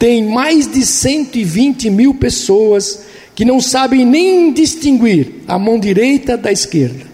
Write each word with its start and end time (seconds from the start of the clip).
tem 0.00 0.24
mais 0.24 0.66
de 0.66 0.84
120 0.84 1.90
mil 1.90 2.14
pessoas 2.14 3.02
que 3.34 3.44
não 3.44 3.60
sabem 3.60 4.06
nem 4.06 4.50
distinguir 4.50 5.42
a 5.46 5.58
mão 5.58 5.78
direita 5.78 6.38
da 6.38 6.50
esquerda. 6.50 7.04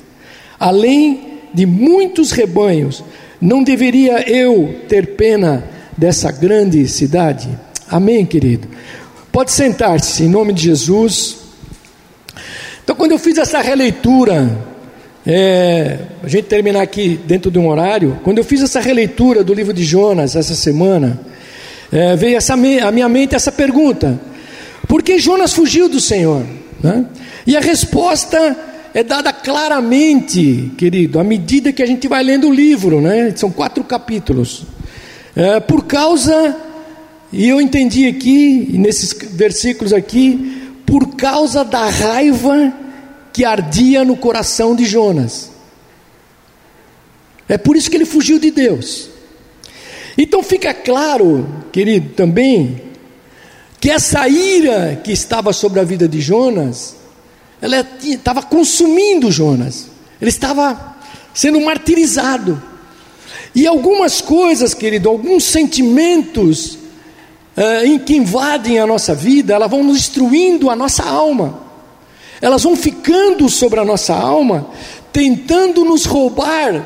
Além 0.57 1.41
de 1.53 1.67
muitos 1.67 2.31
rebanhos, 2.31 3.03
não 3.41 3.65
deveria 3.65 4.31
eu 4.31 4.83
ter 4.89 5.17
pena 5.17 5.65
dessa 5.99 6.31
grande 6.31 6.87
cidade? 6.87 7.49
Amém, 7.91 8.25
querido? 8.25 8.69
Pode 9.33 9.51
sentar-se 9.51 10.23
em 10.23 10.29
nome 10.29 10.53
de 10.53 10.63
Jesus. 10.63 11.39
Então, 12.85 12.95
quando 12.95 13.11
eu 13.11 13.19
fiz 13.19 13.37
essa 13.37 13.61
releitura, 13.61 14.65
é, 15.27 15.99
a 16.23 16.29
gente 16.29 16.45
terminar 16.45 16.83
aqui 16.83 17.19
dentro 17.27 17.51
de 17.51 17.59
um 17.59 17.69
horário, 17.69 18.21
quando 18.23 18.39
eu 18.39 18.45
fiz 18.45 18.63
essa 18.63 18.79
releitura 18.79 19.43
do 19.43 19.53
livro 19.53 19.73
de 19.73 19.83
Jonas 19.83 20.37
essa 20.37 20.55
semana, 20.55 21.21
é, 21.97 22.15
veio 22.15 22.37
essa, 22.37 22.53
a 22.53 22.57
minha 22.93 23.09
mente 23.09 23.35
essa 23.35 23.51
pergunta: 23.51 24.21
por 24.87 25.03
que 25.03 25.19
Jonas 25.19 25.55
fugiu 25.55 25.89
do 25.89 25.99
Senhor? 25.99 26.45
Né? 26.83 27.07
E 27.47 27.57
a 27.57 27.61
resposta 27.61 28.55
é 28.93 29.03
dada 29.03 29.33
claramente, 29.33 30.73
querido, 30.77 31.19
à 31.19 31.25
medida 31.25 31.73
que 31.73 31.83
a 31.83 31.87
gente 31.87 32.07
vai 32.07 32.23
lendo 32.23 32.49
o 32.49 32.53
livro, 32.53 33.01
né? 33.01 33.33
são 33.35 33.51
quatro 33.51 33.83
capítulos. 33.83 34.65
É, 35.35 35.59
por 35.59 35.87
causa, 35.87 36.55
e 37.33 37.49
eu 37.49 37.63
entendi 37.63 38.07
aqui, 38.07 38.69
nesses 38.73 39.15
versículos 39.33 39.95
aqui, 39.95 40.71
por 40.85 41.17
causa 41.17 41.65
da 41.65 41.89
raiva 41.89 42.75
que 43.33 43.43
ardia 43.43 44.05
no 44.05 44.19
coração 44.19 44.77
de 44.77 44.85
Jonas. 44.85 45.51
É 47.49 47.57
por 47.57 47.75
isso 47.75 47.91
que 47.91 47.97
ele 47.97 48.05
fugiu 48.05 48.39
de 48.39 48.51
Deus. 48.51 49.16
Então 50.17 50.43
fica 50.43 50.73
claro, 50.73 51.47
querido, 51.73 52.11
também, 52.15 52.83
que 53.81 53.91
essa 53.91 54.27
ira 54.29 55.01
que 55.03 55.13
estava 55.13 55.53
sobre 55.53 55.81
a 55.81 55.85
vida 55.85 56.09
de 56.09 56.21
Jonas, 56.21 56.97
ela 57.61 57.87
estava 58.03 58.43
consumindo 58.43 59.31
Jonas, 59.31 59.89
ele 60.21 60.31
estava 60.31 60.97
sendo 61.35 61.61
martirizado. 61.61 62.63
E 63.55 63.67
algumas 63.67 64.21
coisas, 64.21 64.75
querido, 64.75 65.09
alguns 65.09 65.45
sentimentos 65.45 66.79
uh, 67.57 67.85
em 67.85 67.99
que 67.99 68.17
invadem 68.17 68.79
a 68.79 68.87
nossa 68.87 69.15
vida, 69.15 69.55
elas 69.55 69.71
vão 69.71 69.87
destruindo 69.93 70.71
a 70.71 70.77
nossa 70.77 71.03
alma 71.03 71.67
elas 72.41 72.63
vão 72.63 72.77
ficando 72.77 73.49
sobre 73.49 73.81
a 73.81 73.85
nossa 73.85 74.15
alma, 74.15 74.69
tentando 75.13 75.85
nos 75.85 76.05
roubar 76.05 76.85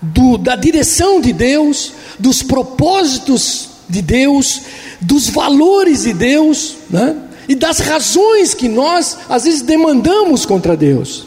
do, 0.00 0.36
da 0.36 0.56
direção 0.56 1.20
de 1.20 1.32
Deus, 1.32 1.92
dos 2.18 2.42
propósitos 2.42 3.68
de 3.88 4.02
Deus, 4.02 4.62
dos 5.00 5.28
valores 5.28 6.02
de 6.02 6.12
Deus, 6.12 6.76
né? 6.90 7.16
e 7.48 7.54
das 7.54 7.78
razões 7.78 8.54
que 8.54 8.68
nós 8.68 9.18
às 9.28 9.44
vezes 9.44 9.62
demandamos 9.62 10.44
contra 10.44 10.76
Deus. 10.76 11.26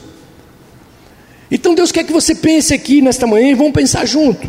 Então 1.50 1.74
Deus 1.74 1.92
quer 1.92 2.04
que 2.04 2.14
você 2.14 2.36
pense 2.36 2.74
aqui 2.74 3.02
nesta 3.02 3.26
manhã 3.26 3.52
e 3.52 3.56
vamos 3.56 3.74
pensar 3.74 4.06
junto. 4.06 4.48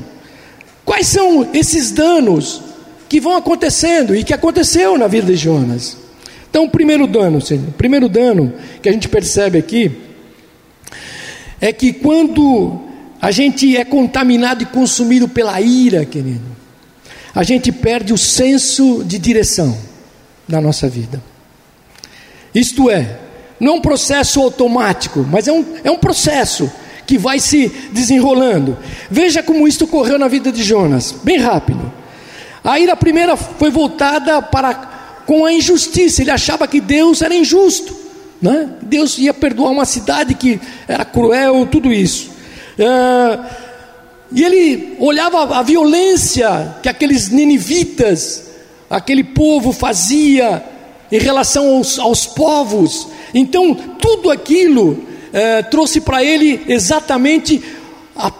Quais 0.84 1.06
são 1.06 1.48
esses 1.54 1.92
danos 1.92 2.60
que 3.08 3.20
vão 3.20 3.36
acontecendo 3.36 4.14
e 4.14 4.24
que 4.24 4.34
aconteceu 4.34 4.98
na 4.98 5.06
vida 5.06 5.26
de 5.28 5.36
Jonas? 5.36 5.96
Então, 6.50 6.64
o 6.64 6.70
primeiro 6.70 7.06
dano, 7.06 7.40
Senhor, 7.40 7.64
primeiro 7.78 8.08
dano 8.08 8.52
que 8.82 8.88
a 8.88 8.92
gente 8.92 9.08
percebe 9.08 9.56
aqui 9.56 9.92
é 11.60 11.72
que 11.72 11.92
quando 11.92 12.80
a 13.20 13.30
gente 13.30 13.76
é 13.76 13.84
contaminado 13.84 14.62
e 14.62 14.66
consumido 14.66 15.28
pela 15.28 15.60
ira, 15.60 16.04
querido, 16.04 16.56
a 17.34 17.42
gente 17.42 17.70
perde 17.70 18.12
o 18.12 18.18
senso 18.18 19.04
de 19.04 19.18
direção 19.18 19.76
na 20.48 20.60
nossa 20.60 20.88
vida. 20.88 21.22
Isto 22.54 22.90
é, 22.90 23.18
não 23.60 23.74
é 23.74 23.76
um 23.76 23.80
processo 23.80 24.40
automático, 24.40 25.24
mas 25.30 25.46
é 25.46 25.52
um, 25.52 25.64
é 25.84 25.90
um 25.90 25.98
processo 25.98 26.70
que 27.06 27.18
vai 27.18 27.38
se 27.38 27.68
desenrolando. 27.92 28.76
Veja 29.10 29.42
como 29.42 29.68
isso 29.68 29.84
ocorreu 29.84 30.18
na 30.18 30.28
vida 30.28 30.50
de 30.50 30.62
Jonas, 30.62 31.14
bem 31.22 31.38
rápido. 31.38 31.92
A 32.64 32.78
ira 32.78 32.96
primeira 32.96 33.36
foi 33.36 33.70
voltada 33.70 34.40
para 34.42 34.88
com 35.26 35.44
a 35.44 35.52
injustiça, 35.52 36.22
ele 36.22 36.30
achava 36.30 36.66
que 36.66 36.80
Deus 36.80 37.22
era 37.22 37.32
injusto, 37.32 37.94
né? 38.42 38.68
Deus 38.82 39.16
ia 39.16 39.32
perdoar 39.32 39.70
uma 39.70 39.84
cidade 39.84 40.34
que 40.34 40.60
era 40.88 41.04
cruel, 41.04 41.66
tudo 41.66 41.92
isso. 41.92 42.30
É, 42.80 43.38
e 44.32 44.42
ele 44.42 44.96
olhava 44.98 45.56
a 45.56 45.62
violência 45.62 46.76
que 46.82 46.88
aqueles 46.88 47.28
ninivitas, 47.28 48.50
aquele 48.88 49.22
povo 49.22 49.72
fazia 49.72 50.64
em 51.12 51.18
relação 51.18 51.76
aos, 51.76 51.98
aos 51.98 52.26
povos. 52.26 53.08
Então, 53.34 53.74
tudo 53.74 54.30
aquilo 54.30 55.04
é, 55.32 55.62
trouxe 55.62 56.00
para 56.00 56.24
ele 56.24 56.64
exatamente 56.66 57.62
a, 58.16 58.32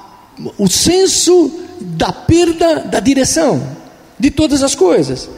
o 0.58 0.68
senso 0.68 1.60
da 1.80 2.12
perda 2.12 2.80
da 2.80 3.00
direção 3.00 3.62
de 4.18 4.30
todas 4.30 4.62
as 4.62 4.74
coisas. 4.74 5.28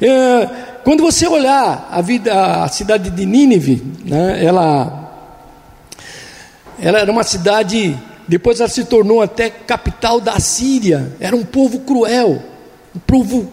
É, 0.00 0.48
quando 0.82 1.02
você 1.02 1.26
olhar 1.28 1.88
a 1.92 2.00
vida, 2.00 2.64
a 2.64 2.68
cidade 2.68 3.10
de 3.10 3.26
Nínive, 3.26 3.82
né, 4.04 4.42
ela, 4.44 5.12
ela 6.80 6.98
era 6.98 7.12
uma 7.12 7.22
cidade, 7.22 7.96
depois 8.30 8.60
ela 8.60 8.68
se 8.68 8.84
tornou 8.84 9.20
até 9.20 9.50
capital 9.50 10.20
da 10.20 10.38
Síria, 10.38 11.12
era 11.18 11.34
um 11.34 11.44
povo 11.44 11.80
cruel, 11.80 12.40
um 12.94 13.00
povo 13.00 13.50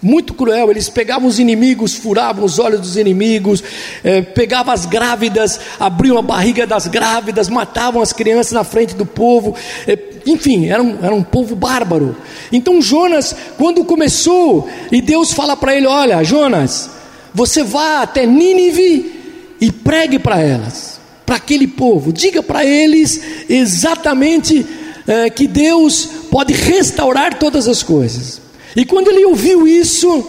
muito 0.00 0.32
cruel. 0.32 0.70
Eles 0.70 0.88
pegavam 0.88 1.28
os 1.28 1.38
inimigos, 1.38 1.94
furavam 1.94 2.42
os 2.42 2.58
olhos 2.58 2.80
dos 2.80 2.96
inimigos, 2.96 3.62
eh, 4.02 4.22
pegavam 4.22 4.72
as 4.72 4.86
grávidas, 4.86 5.60
abriam 5.78 6.16
a 6.16 6.22
barriga 6.22 6.66
das 6.66 6.86
grávidas, 6.86 7.50
matavam 7.50 8.00
as 8.00 8.14
crianças 8.14 8.52
na 8.52 8.64
frente 8.64 8.94
do 8.94 9.04
povo. 9.04 9.54
Eh, 9.86 9.98
enfim, 10.24 10.66
era 10.68 10.82
um, 10.82 10.98
era 11.04 11.14
um 11.14 11.22
povo 11.22 11.54
bárbaro. 11.54 12.16
Então 12.50 12.80
Jonas, 12.80 13.36
quando 13.58 13.84
começou, 13.84 14.66
e 14.90 15.02
Deus 15.02 15.34
fala 15.34 15.54
para 15.58 15.76
ele: 15.76 15.86
Olha, 15.86 16.24
Jonas, 16.24 16.88
você 17.34 17.62
vá 17.62 18.00
até 18.00 18.24
Nínive 18.24 19.12
e 19.60 19.70
pregue 19.70 20.18
para 20.18 20.40
elas, 20.40 20.95
para 21.26 21.36
aquele 21.36 21.66
povo, 21.66 22.12
diga 22.12 22.42
para 22.42 22.64
eles 22.64 23.20
exatamente 23.48 24.64
eh, 25.06 25.28
que 25.28 25.48
Deus 25.48 26.08
pode 26.30 26.54
restaurar 26.54 27.38
todas 27.38 27.66
as 27.66 27.82
coisas. 27.82 28.40
E 28.76 28.84
quando 28.84 29.08
ele 29.08 29.24
ouviu 29.24 29.66
isso, 29.66 30.24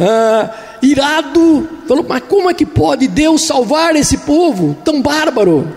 ah, 0.00 0.50
irado, 0.82 1.68
falou: 1.86 2.04
Mas 2.08 2.22
como 2.28 2.48
é 2.48 2.54
que 2.54 2.64
pode 2.64 3.06
Deus 3.06 3.42
salvar 3.42 3.94
esse 3.94 4.16
povo 4.18 4.76
tão 4.84 5.02
bárbaro? 5.02 5.68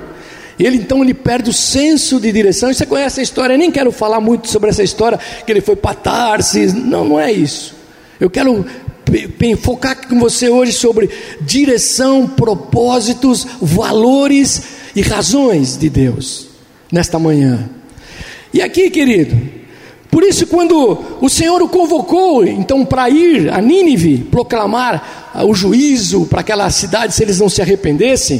Ele 0.57 0.77
então 0.77 1.03
ele 1.03 1.13
perde 1.13 1.49
o 1.49 1.53
senso 1.53 2.19
de 2.19 2.31
direção. 2.31 2.73
Você 2.73 2.85
conhece 2.85 3.19
a 3.19 3.23
história? 3.23 3.53
Eu 3.53 3.57
nem 3.57 3.71
quero 3.71 3.91
falar 3.91 4.21
muito 4.21 4.47
sobre 4.47 4.69
essa 4.69 4.83
história 4.83 5.19
que 5.45 5.51
ele 5.51 5.61
foi 5.61 5.75
para 5.75 5.95
Tarsis. 5.95 6.73
Não, 6.73 7.03
não 7.03 7.19
é 7.19 7.31
isso. 7.31 7.75
Eu 8.19 8.29
quero 8.29 8.65
focar 9.61 10.07
com 10.07 10.19
você 10.19 10.49
hoje 10.49 10.71
sobre 10.71 11.09
direção, 11.41 12.27
propósitos, 12.27 13.45
valores 13.61 14.63
e 14.95 15.01
razões 15.01 15.77
de 15.77 15.89
Deus 15.89 16.47
nesta 16.91 17.17
manhã. 17.17 17.69
E 18.53 18.61
aqui, 18.61 18.89
querido, 18.89 19.35
por 20.13 20.23
isso, 20.23 20.45
quando 20.45 21.17
o 21.19 21.27
Senhor 21.27 21.59
o 21.63 21.67
convocou, 21.67 22.45
então, 22.45 22.85
para 22.85 23.09
ir 23.09 23.51
a 23.51 23.59
Nínive 23.59 24.19
proclamar 24.29 25.31
o 25.43 25.55
juízo 25.55 26.27
para 26.27 26.41
aquela 26.41 26.69
cidade, 26.69 27.15
se 27.15 27.23
eles 27.23 27.39
não 27.39 27.49
se 27.49 27.63
arrependessem, 27.63 28.39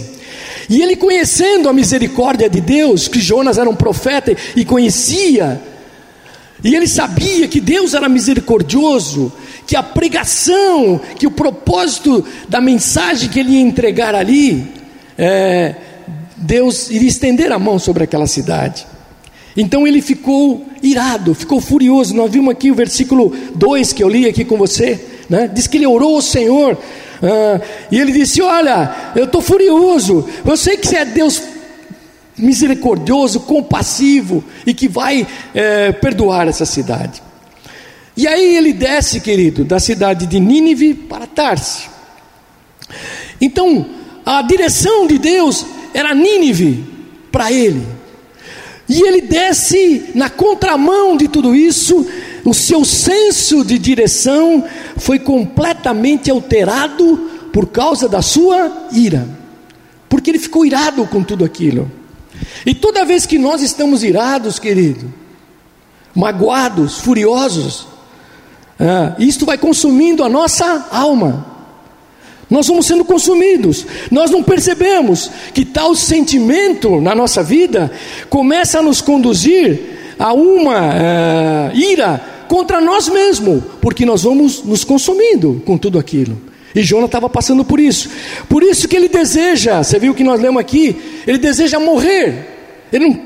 e 0.69 0.81
ele 0.81 0.95
conhecendo 0.95 1.68
a 1.68 1.74
misericórdia 1.74 2.47
de 2.47 2.62
Deus, 2.62 3.07
que 3.07 3.19
Jonas 3.19 3.57
era 3.57 3.68
um 3.68 3.75
profeta 3.75 4.35
e 4.56 4.63
conhecia, 4.63 5.59
e 6.63 6.75
ele 6.75 6.88
sabia 6.88 7.48
que 7.48 7.60
Deus 7.60 7.94
era 7.94 8.07
misericordioso, 8.07 9.31
que 9.68 9.75
a 9.75 9.83
pregação, 9.83 11.00
que 11.18 11.27
o 11.27 11.31
propósito 11.31 12.24
da 12.48 12.62
mensagem 12.62 13.30
que 13.30 13.39
ele 13.39 13.51
ia 13.51 13.62
entregar 13.62 14.15
ali, 14.15 14.65
é, 15.18 15.75
Deus 16.38 16.89
iria 16.89 17.07
estender 17.07 17.51
a 17.51 17.60
mão 17.60 17.77
sobre 17.77 18.04
aquela 18.04 18.27
cidade. 18.27 18.88
Então 19.56 19.86
ele 19.86 20.01
ficou 20.01 20.65
irado, 20.81 21.36
ficou 21.36 21.60
furioso. 21.62 22.15
Nós 22.15 22.31
vimos 22.31 22.51
aqui 22.51 22.71
o 22.71 22.75
versículo 22.75 23.33
2 23.56 23.94
que 23.94 24.04
eu 24.04 24.09
li 24.09 24.27
aqui 24.27 24.44
com 24.44 24.57
você. 24.57 25.00
Né? 25.30 25.50
Diz 25.54 25.68
que 25.68 25.77
ele 25.77 25.86
orou 25.86 26.16
ao 26.16 26.21
Senhor. 26.21 26.77
Ah, 27.21 27.62
e 27.92 28.00
ele 28.00 28.12
disse: 28.12 28.42
Olha, 28.42 29.12
eu 29.16 29.25
estou 29.25 29.42
furioso. 29.42 30.27
Eu 30.45 30.57
sei 30.57 30.75
que 30.75 30.88
você 30.88 30.98
é 30.98 31.06
Deus 31.06 31.42
misericordioso, 32.38 33.41
compassivo 33.41 34.44
e 34.65 34.74
que 34.74 34.88
vai 34.88 35.27
é, 35.53 35.91
perdoar 35.91 36.47
essa 36.47 36.65
cidade. 36.65 37.21
E 38.15 38.27
aí 38.27 38.56
ele 38.56 38.74
desce, 38.74 39.19
querido, 39.19 39.63
da 39.63 39.80
cidade 39.80 40.27
de 40.27 40.39
Nínive 40.39 40.94
para 40.94 41.25
Tarse. 41.25 41.88
Então, 43.41 43.85
a 44.25 44.41
direção 44.41 45.07
de 45.07 45.18
Deus 45.18 45.65
era 45.94 46.13
Nínive 46.13 46.85
para 47.31 47.51
ele. 47.51 47.85
E 48.88 49.01
ele 49.01 49.21
desce 49.21 50.12
na 50.13 50.30
contramão 50.30 51.18
de 51.18 51.27
tudo 51.27 51.56
isso, 51.56 52.06
o 52.45 52.53
seu 52.53 52.83
senso 52.83 53.63
de 53.63 53.80
direção 53.80 54.63
foi 54.97 55.18
completamente 55.18 56.30
alterado 56.30 57.31
por 57.51 57.68
causa 57.68 58.09
da 58.09 58.21
sua 58.21 58.89
ira, 58.91 59.27
porque 60.09 60.30
ele 60.30 60.39
ficou 60.39 60.65
irado 60.65 61.06
com 61.07 61.24
tudo 61.24 61.45
aquilo. 61.45 61.89
E 62.65 62.74
toda 62.74 63.06
vez 63.06 63.25
que 63.25 63.38
nós 63.38 63.62
estamos 63.62 64.04
irados, 64.04 64.60
querido, 64.60 65.13
magoados, 66.15 67.00
furiosos, 67.00 67.88
ah, 68.80 69.15
isto 69.19 69.45
vai 69.45 69.57
consumindo 69.57 70.24
a 70.24 70.30
nossa 70.30 70.88
alma. 70.92 71.54
Nós 72.50 72.68
vamos 72.68 72.86
sendo 72.86 73.04
consumidos. 73.04 73.86
Nós 74.12 74.30
não 74.30 74.44
percebemos 74.44 75.31
que 75.54 75.65
tal 75.65 75.95
sentimento 75.95 77.01
na 77.01 77.15
nossa 77.15 77.42
vida 77.42 77.92
começa 78.30 78.80
a 78.80 78.83
nos 78.83 79.01
conduzir 79.01 80.16
a 80.19 80.33
uma 80.33 80.80
uh, 80.80 81.75
ira 81.75 82.21
contra 82.48 82.80
nós 82.80 83.09
mesmos, 83.09 83.63
porque 83.81 84.06
nós 84.06 84.21
vamos 84.21 84.63
nos 84.63 84.83
consumindo 84.83 85.63
com 85.66 85.77
tudo 85.77 85.98
aquilo. 85.98 86.39
E 86.75 86.83
Jonas 86.83 87.06
estava 87.06 87.27
passando 87.27 87.66
por 87.66 87.80
isso. 87.80 88.09
Por 88.48 88.62
isso 88.62 88.88
que 88.88 88.95
ele 88.95 89.09
deseja, 89.09 89.83
você 89.83 89.98
viu 89.98 90.13
que 90.13 90.24
nós 90.24 90.39
lemos 90.39 90.59
aqui, 90.59 90.95
ele 91.25 91.39
deseja 91.39 91.80
morrer. 91.80 92.53
Ele 92.94 93.07
não, 93.07 93.22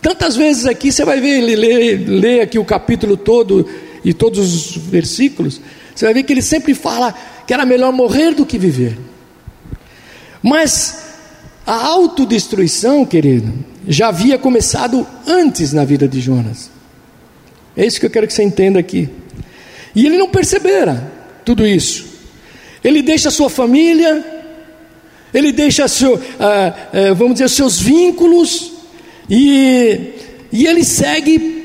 tantas 0.00 0.34
vezes 0.34 0.64
aqui 0.64 0.90
você 0.90 1.04
vai 1.04 1.20
ver, 1.20 1.42
ele 1.42 1.54
lê, 1.96 2.40
aqui 2.40 2.58
o 2.58 2.64
capítulo 2.64 3.14
todo 3.14 3.68
e 4.02 4.14
todos 4.14 4.38
os 4.38 4.76
versículos, 4.76 5.60
você 5.94 6.06
vai 6.06 6.14
ver 6.14 6.22
que 6.22 6.32
ele 6.32 6.40
sempre 6.40 6.72
fala 6.72 7.14
que 7.46 7.52
era 7.52 7.66
melhor 7.66 7.92
morrer 7.92 8.34
do 8.34 8.46
que 8.46 8.58
viver. 8.58 8.98
Mas 10.42 11.04
a 11.66 11.74
autodestruição, 11.74 13.04
querido, 13.04 13.52
já 13.86 14.08
havia 14.08 14.38
começado 14.38 15.06
antes 15.26 15.74
na 15.74 15.84
vida 15.84 16.08
de 16.08 16.20
Jonas. 16.20 16.70
É 17.76 17.84
isso 17.86 18.00
que 18.00 18.06
eu 18.06 18.10
quero 18.10 18.26
que 18.26 18.32
você 18.32 18.42
entenda 18.42 18.78
aqui. 18.78 19.10
E 19.94 20.06
ele 20.06 20.16
não 20.16 20.28
percebera 20.28 21.12
tudo 21.44 21.66
isso. 21.66 22.06
Ele 22.82 23.02
deixa 23.02 23.30
sua 23.30 23.50
família, 23.50 24.43
ele 25.34 25.50
deixa 25.50 25.88
seu, 25.88 26.14
ah, 26.38 26.72
ah, 26.92 27.14
vamos 27.14 27.34
dizer, 27.34 27.50
seus 27.50 27.80
vínculos, 27.80 28.72
e, 29.28 30.12
e 30.52 30.64
ele 30.64 30.84
segue 30.84 31.64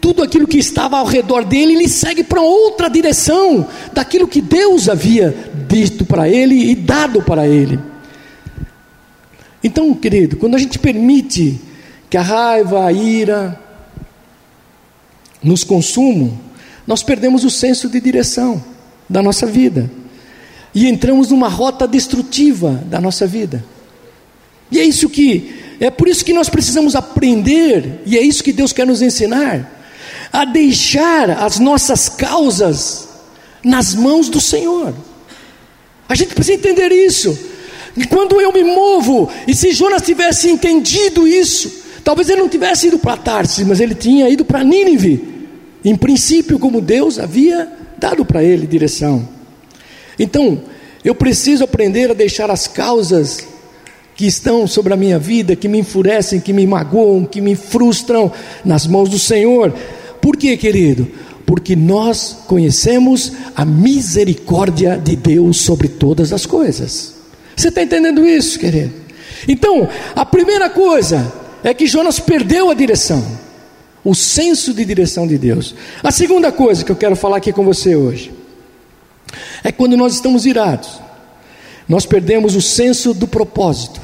tudo 0.00 0.22
aquilo 0.22 0.48
que 0.48 0.58
estava 0.58 0.98
ao 0.98 1.06
redor 1.06 1.44
dele, 1.44 1.74
ele 1.74 1.88
segue 1.88 2.24
para 2.24 2.42
outra 2.42 2.90
direção 2.90 3.66
daquilo 3.92 4.26
que 4.26 4.42
Deus 4.42 4.88
havia 4.88 5.34
dito 5.68 6.04
para 6.04 6.28
ele 6.28 6.72
e 6.72 6.74
dado 6.74 7.22
para 7.22 7.46
ele. 7.46 7.78
Então, 9.62 9.94
querido, 9.94 10.36
quando 10.36 10.56
a 10.56 10.58
gente 10.58 10.78
permite 10.78 11.58
que 12.10 12.16
a 12.18 12.22
raiva, 12.22 12.84
a 12.84 12.92
ira 12.92 13.58
nos 15.42 15.64
consumam, 15.64 16.38
nós 16.86 17.02
perdemos 17.02 17.44
o 17.44 17.50
senso 17.50 17.88
de 17.88 17.98
direção 18.00 18.62
da 19.08 19.22
nossa 19.22 19.46
vida 19.46 19.90
e 20.74 20.88
entramos 20.88 21.30
numa 21.30 21.48
rota 21.48 21.86
destrutiva 21.86 22.82
da 22.86 23.00
nossa 23.00 23.26
vida. 23.26 23.64
E 24.70 24.78
é 24.78 24.84
isso 24.84 25.08
que 25.08 25.62
é 25.80 25.90
por 25.90 26.08
isso 26.08 26.24
que 26.24 26.32
nós 26.32 26.48
precisamos 26.48 26.94
aprender, 26.94 28.00
e 28.06 28.16
é 28.16 28.22
isso 28.22 28.44
que 28.44 28.52
Deus 28.52 28.72
quer 28.72 28.86
nos 28.86 29.02
ensinar 29.02 29.74
a 30.34 30.44
deixar 30.44 31.30
as 31.30 31.60
nossas 31.60 32.08
causas 32.08 33.08
nas 33.62 33.94
mãos 33.94 34.28
do 34.28 34.40
Senhor. 34.40 34.92
A 36.08 36.14
gente 36.16 36.34
precisa 36.34 36.58
entender 36.58 36.90
isso. 36.90 37.38
Quando 38.08 38.40
eu 38.40 38.52
me 38.52 38.64
movo, 38.64 39.30
e 39.46 39.54
se 39.54 39.70
Jonas 39.70 40.02
tivesse 40.02 40.50
entendido 40.50 41.28
isso, 41.28 41.84
talvez 42.02 42.28
ele 42.28 42.40
não 42.40 42.48
tivesse 42.48 42.88
ido 42.88 42.98
para 42.98 43.16
Tarsis, 43.16 43.64
mas 43.64 43.78
ele 43.78 43.94
tinha 43.94 44.28
ido 44.28 44.44
para 44.44 44.64
Nínive, 44.64 45.22
em 45.84 45.94
princípio, 45.94 46.58
como 46.58 46.80
Deus 46.80 47.20
havia 47.20 47.72
dado 47.96 48.24
para 48.24 48.42
ele 48.42 48.66
direção. 48.66 49.28
Então, 50.18 50.62
eu 51.04 51.14
preciso 51.14 51.64
aprender 51.64 52.10
a 52.10 52.14
deixar 52.14 52.50
as 52.50 52.66
causas 52.66 53.46
que 54.16 54.26
estão 54.26 54.66
sobre 54.66 54.94
a 54.94 54.96
minha 54.96 55.18
vida, 55.18 55.56
que 55.56 55.68
me 55.68 55.78
enfurecem, 55.78 56.40
que 56.40 56.52
me 56.52 56.66
magoam, 56.66 57.24
que 57.24 57.40
me 57.40 57.54
frustram, 57.54 58.32
nas 58.64 58.86
mãos 58.86 59.10
do 59.10 59.18
Senhor. 59.18 59.74
Por 60.20 60.36
quê, 60.36 60.56
querido? 60.56 61.06
Porque 61.44 61.76
nós 61.76 62.38
conhecemos 62.46 63.32
a 63.54 63.64
misericórdia 63.64 64.96
de 64.96 65.16
Deus 65.16 65.58
sobre 65.58 65.88
todas 65.88 66.32
as 66.32 66.46
coisas. 66.46 67.14
Você 67.54 67.68
está 67.68 67.82
entendendo 67.82 68.24
isso, 68.24 68.58
querido? 68.58 68.92
Então, 69.46 69.88
a 70.14 70.24
primeira 70.24 70.70
coisa 70.70 71.32
é 71.62 71.74
que 71.74 71.86
Jonas 71.86 72.18
perdeu 72.18 72.70
a 72.70 72.74
direção, 72.74 73.22
o 74.02 74.14
senso 74.14 74.72
de 74.72 74.84
direção 74.84 75.26
de 75.26 75.36
Deus. 75.36 75.74
A 76.02 76.10
segunda 76.10 76.50
coisa 76.50 76.84
que 76.84 76.90
eu 76.90 76.96
quero 76.96 77.16
falar 77.16 77.38
aqui 77.38 77.52
com 77.52 77.64
você 77.64 77.94
hoje 77.94 78.43
é 79.62 79.72
quando 79.72 79.96
nós 79.96 80.14
estamos 80.14 80.46
irados, 80.46 81.00
nós 81.88 82.06
perdemos 82.06 82.54
o 82.54 82.62
senso 82.62 83.12
do 83.12 83.26
propósito. 83.26 84.00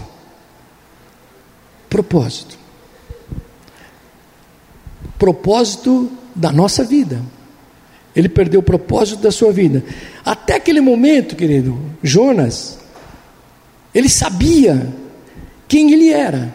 Propósito 1.88 2.60
propósito 5.20 6.10
da 6.34 6.50
nossa 6.50 6.82
vida. 6.82 7.20
Ele 8.16 8.28
perdeu 8.28 8.60
o 8.60 8.62
propósito 8.62 9.20
da 9.20 9.30
sua 9.30 9.52
vida. 9.52 9.84
Até 10.24 10.54
aquele 10.54 10.80
momento, 10.80 11.36
querido, 11.36 11.78
Jonas, 12.02 12.78
ele 13.94 14.08
sabia 14.08 14.88
quem 15.68 15.92
ele 15.92 16.08
era. 16.08 16.52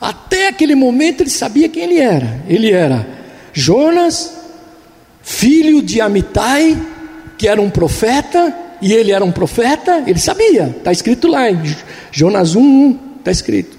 Até 0.00 0.48
aquele 0.48 0.74
momento 0.74 1.20
ele 1.20 1.30
sabia 1.30 1.68
quem 1.68 1.82
ele 1.82 2.00
era. 2.00 2.42
Ele 2.48 2.72
era 2.72 3.06
Jonas, 3.52 4.34
filho 5.22 5.82
de 5.82 6.00
Amitai, 6.00 6.76
que 7.36 7.48
era 7.48 7.60
um 7.60 7.70
profeta, 7.70 8.54
e 8.80 8.92
ele 8.92 9.12
era 9.12 9.24
um 9.24 9.32
profeta, 9.32 10.02
ele 10.06 10.18
sabia, 10.18 10.74
está 10.76 10.92
escrito 10.92 11.28
lá 11.28 11.50
em 11.50 11.58
Jonas 12.10 12.54
1, 12.54 12.98
está 13.18 13.30
escrito. 13.30 13.76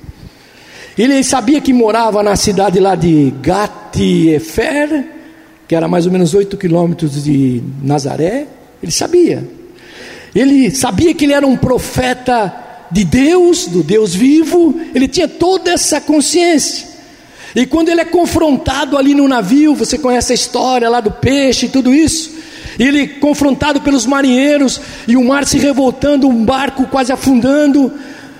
Ele 0.98 1.24
sabia 1.24 1.62
que 1.62 1.72
morava 1.72 2.24
na 2.24 2.36
cidade 2.36 2.80
lá 2.80 2.96
de 2.96 3.32
Gat-Efer, 3.42 5.06
que 5.68 5.76
era 5.76 5.88
mais 5.88 6.08
ou 6.08 6.12
menos 6.12 6.34
8 6.34 6.58
quilômetros 6.58 7.24
de 7.24 7.62
Nazaré. 7.84 8.48
Ele 8.82 8.92
sabia. 8.92 9.48
Ele 10.34 10.72
sabia 10.72 11.14
que 11.14 11.26
ele 11.26 11.34
era 11.34 11.46
um 11.46 11.56
profeta 11.56 12.88
de 12.90 13.04
Deus, 13.04 13.68
do 13.68 13.84
Deus 13.84 14.16
vivo. 14.16 14.80
Ele 14.96 15.08
tinha 15.08 15.28
toda 15.28 15.72
essa 15.72 16.02
consciência. 16.02 16.88
E 17.56 17.66
quando 17.66 17.90
ele 17.90 18.02
é 18.02 18.06
confrontado 18.06 18.98
ali 18.98 19.14
no 19.14 19.28
navio, 19.28 19.76
você 19.76 20.00
conhece 20.00 20.32
a 20.32 20.36
história 20.36 20.90
lá 20.90 21.00
do 21.00 21.12
peixe 21.12 21.68
e 21.68 21.70
tudo 21.70 21.94
isso. 21.94 22.37
Ele 22.80 23.08
confrontado 23.08 23.82
pelos 23.82 24.06
marinheiros 24.06 24.80
e 25.08 25.18
o 25.18 25.24
mar 25.24 25.46
se 25.46 25.58
revoltando, 25.58 26.28
um 26.28 26.46
barco 26.46 26.86
quase 26.88 27.12
afundando. 27.12 27.92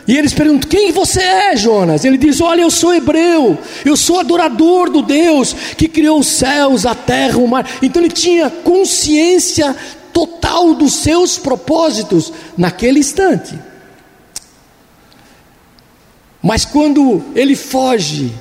E 0.08 0.16
eles 0.16 0.34
perguntam: 0.34 0.70
Quem 0.70 0.92
você 0.92 1.22
é, 1.22 1.56
Jonas? 1.56 2.06
Ele 2.06 2.18
diz: 2.18 2.40
Olha, 2.40 2.62
eu 2.62 2.72
sou 2.72 2.94
hebreu, 2.94 3.58
eu 3.84 3.98
sou 3.98 4.20
adorador 4.20 4.90
do 4.90 5.02
Deus 5.02 5.54
que 5.76 5.88
criou 5.88 6.20
os 6.20 6.28
céus, 6.28 6.86
a 6.86 6.96
terra, 6.96 7.38
o 7.38 7.48
mar. 7.48 7.68
Então 7.82 8.02
ele 8.02 8.12
tinha 8.12 8.50
consciência 8.50 9.76
total 10.14 10.74
dos 10.74 10.94
seus 10.94 11.38
propósitos 11.38 12.32
naquele 12.58 13.00
instante. 13.00 13.58
Mas 16.42 16.64
quando 16.64 17.22
ele 17.36 17.56
foge, 17.56 18.32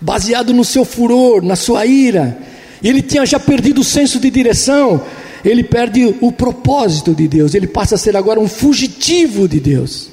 baseado 0.00 0.54
no 0.54 0.64
seu 0.64 0.84
furor, 0.84 1.42
na 1.42 1.56
sua 1.56 1.84
ira, 1.84 2.38
ele 2.82 3.02
tinha 3.02 3.26
já 3.26 3.38
perdido 3.38 3.82
o 3.82 3.84
senso 3.84 4.18
de 4.18 4.30
direção, 4.30 5.02
ele 5.44 5.64
perde 5.64 6.16
o 6.20 6.30
propósito 6.32 7.14
de 7.14 7.26
Deus, 7.26 7.54
ele 7.54 7.66
passa 7.66 7.94
a 7.94 7.98
ser 7.98 8.16
agora 8.16 8.38
um 8.38 8.48
fugitivo 8.48 9.48
de 9.48 9.60
Deus. 9.60 10.10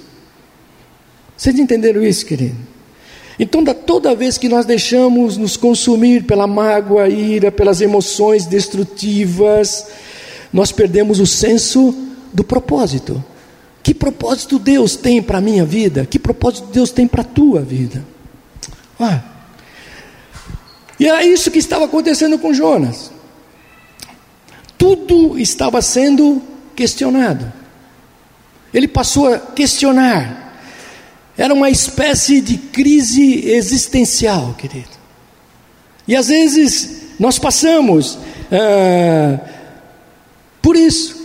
Vocês 1.35 1.57
entenderam 1.59 2.03
isso, 2.03 2.25
querido? 2.25 2.55
Então, 3.39 3.63
toda 3.63 4.15
vez 4.15 4.37
que 4.37 4.49
nós 4.49 4.65
deixamos 4.65 5.37
nos 5.37 5.55
consumir 5.55 6.23
pela 6.23 6.47
mágoa, 6.47 7.07
ira, 7.07 7.51
pelas 7.51 7.81
emoções 7.81 8.47
destrutivas, 8.47 9.85
nós 10.51 10.71
perdemos 10.71 11.19
o 11.19 11.27
senso 11.27 11.93
do 12.33 12.43
propósito. 12.43 13.23
Que 13.83 13.93
propósito 13.93 14.57
Deus 14.57 14.95
tem 14.95 15.21
para 15.21 15.37
a 15.37 15.41
minha 15.41 15.63
vida? 15.63 16.05
Que 16.05 16.17
propósito 16.17 16.69
Deus 16.73 16.89
tem 16.89 17.07
para 17.07 17.21
a 17.21 17.25
tua 17.25 17.61
vida? 17.61 18.03
E 20.99 21.05
era 21.07 21.23
isso 21.23 21.51
que 21.51 21.59
estava 21.59 21.85
acontecendo 21.85 22.39
com 22.39 22.53
Jonas. 22.53 23.11
Tudo 24.77 25.37
estava 25.39 25.81
sendo 25.81 26.41
questionado. 26.75 27.51
Ele 28.73 28.87
passou 28.87 29.33
a 29.33 29.39
questionar 29.39 30.47
era 31.37 31.53
uma 31.53 31.69
espécie 31.69 32.41
de 32.41 32.57
crise 32.57 33.47
existencial, 33.51 34.55
querido. 34.57 34.89
E 36.07 36.15
às 36.15 36.29
vezes 36.29 37.01
nós 37.19 37.37
passamos 37.37 38.17
ah, 38.51 39.39
por 40.61 40.75
isso. 40.75 41.15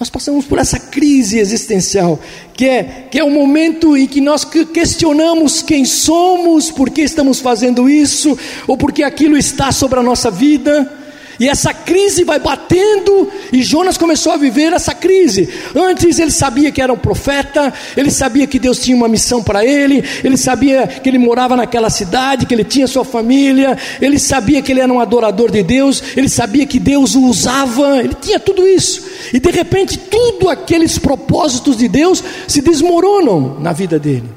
Nós 0.00 0.10
passamos 0.10 0.44
por 0.44 0.58
essa 0.58 0.78
crise 0.78 1.38
existencial, 1.38 2.20
que 2.52 2.66
é, 2.66 3.06
que 3.10 3.18
é 3.18 3.24
o 3.24 3.30
momento 3.30 3.96
em 3.96 4.06
que 4.06 4.20
nós 4.20 4.44
questionamos 4.44 5.62
quem 5.62 5.86
somos, 5.86 6.70
por 6.70 6.90
que 6.90 7.00
estamos 7.00 7.40
fazendo 7.40 7.88
isso, 7.88 8.38
ou 8.66 8.76
porque 8.76 9.02
aquilo 9.02 9.38
está 9.38 9.72
sobre 9.72 9.98
a 9.98 10.02
nossa 10.02 10.30
vida. 10.30 10.92
E 11.38 11.48
essa 11.48 11.74
crise 11.74 12.24
vai 12.24 12.38
batendo, 12.38 13.30
e 13.52 13.62
Jonas 13.62 13.98
começou 13.98 14.32
a 14.32 14.36
viver 14.36 14.72
essa 14.72 14.94
crise. 14.94 15.48
Antes 15.74 16.18
ele 16.18 16.30
sabia 16.30 16.72
que 16.72 16.80
era 16.80 16.92
um 16.92 16.96
profeta, 16.96 17.72
ele 17.96 18.10
sabia 18.10 18.46
que 18.46 18.58
Deus 18.58 18.80
tinha 18.80 18.96
uma 18.96 19.08
missão 19.08 19.42
para 19.42 19.64
ele, 19.64 20.02
ele 20.24 20.36
sabia 20.36 20.86
que 20.86 21.08
ele 21.08 21.18
morava 21.18 21.56
naquela 21.56 21.90
cidade, 21.90 22.46
que 22.46 22.54
ele 22.54 22.64
tinha 22.64 22.86
sua 22.86 23.04
família, 23.04 23.76
ele 24.00 24.18
sabia 24.18 24.62
que 24.62 24.72
ele 24.72 24.80
era 24.80 24.92
um 24.92 25.00
adorador 25.00 25.50
de 25.50 25.62
Deus, 25.62 26.02
ele 26.16 26.28
sabia 26.28 26.66
que 26.66 26.78
Deus 26.78 27.14
o 27.14 27.24
usava, 27.24 27.98
ele 27.98 28.14
tinha 28.14 28.40
tudo 28.40 28.66
isso. 28.66 29.04
E 29.32 29.38
de 29.38 29.50
repente, 29.50 29.98
tudo 29.98 30.48
aqueles 30.48 30.98
propósitos 30.98 31.76
de 31.76 31.88
Deus 31.88 32.22
se 32.48 32.62
desmoronam 32.62 33.58
na 33.60 33.72
vida 33.72 33.98
dele. 33.98 34.30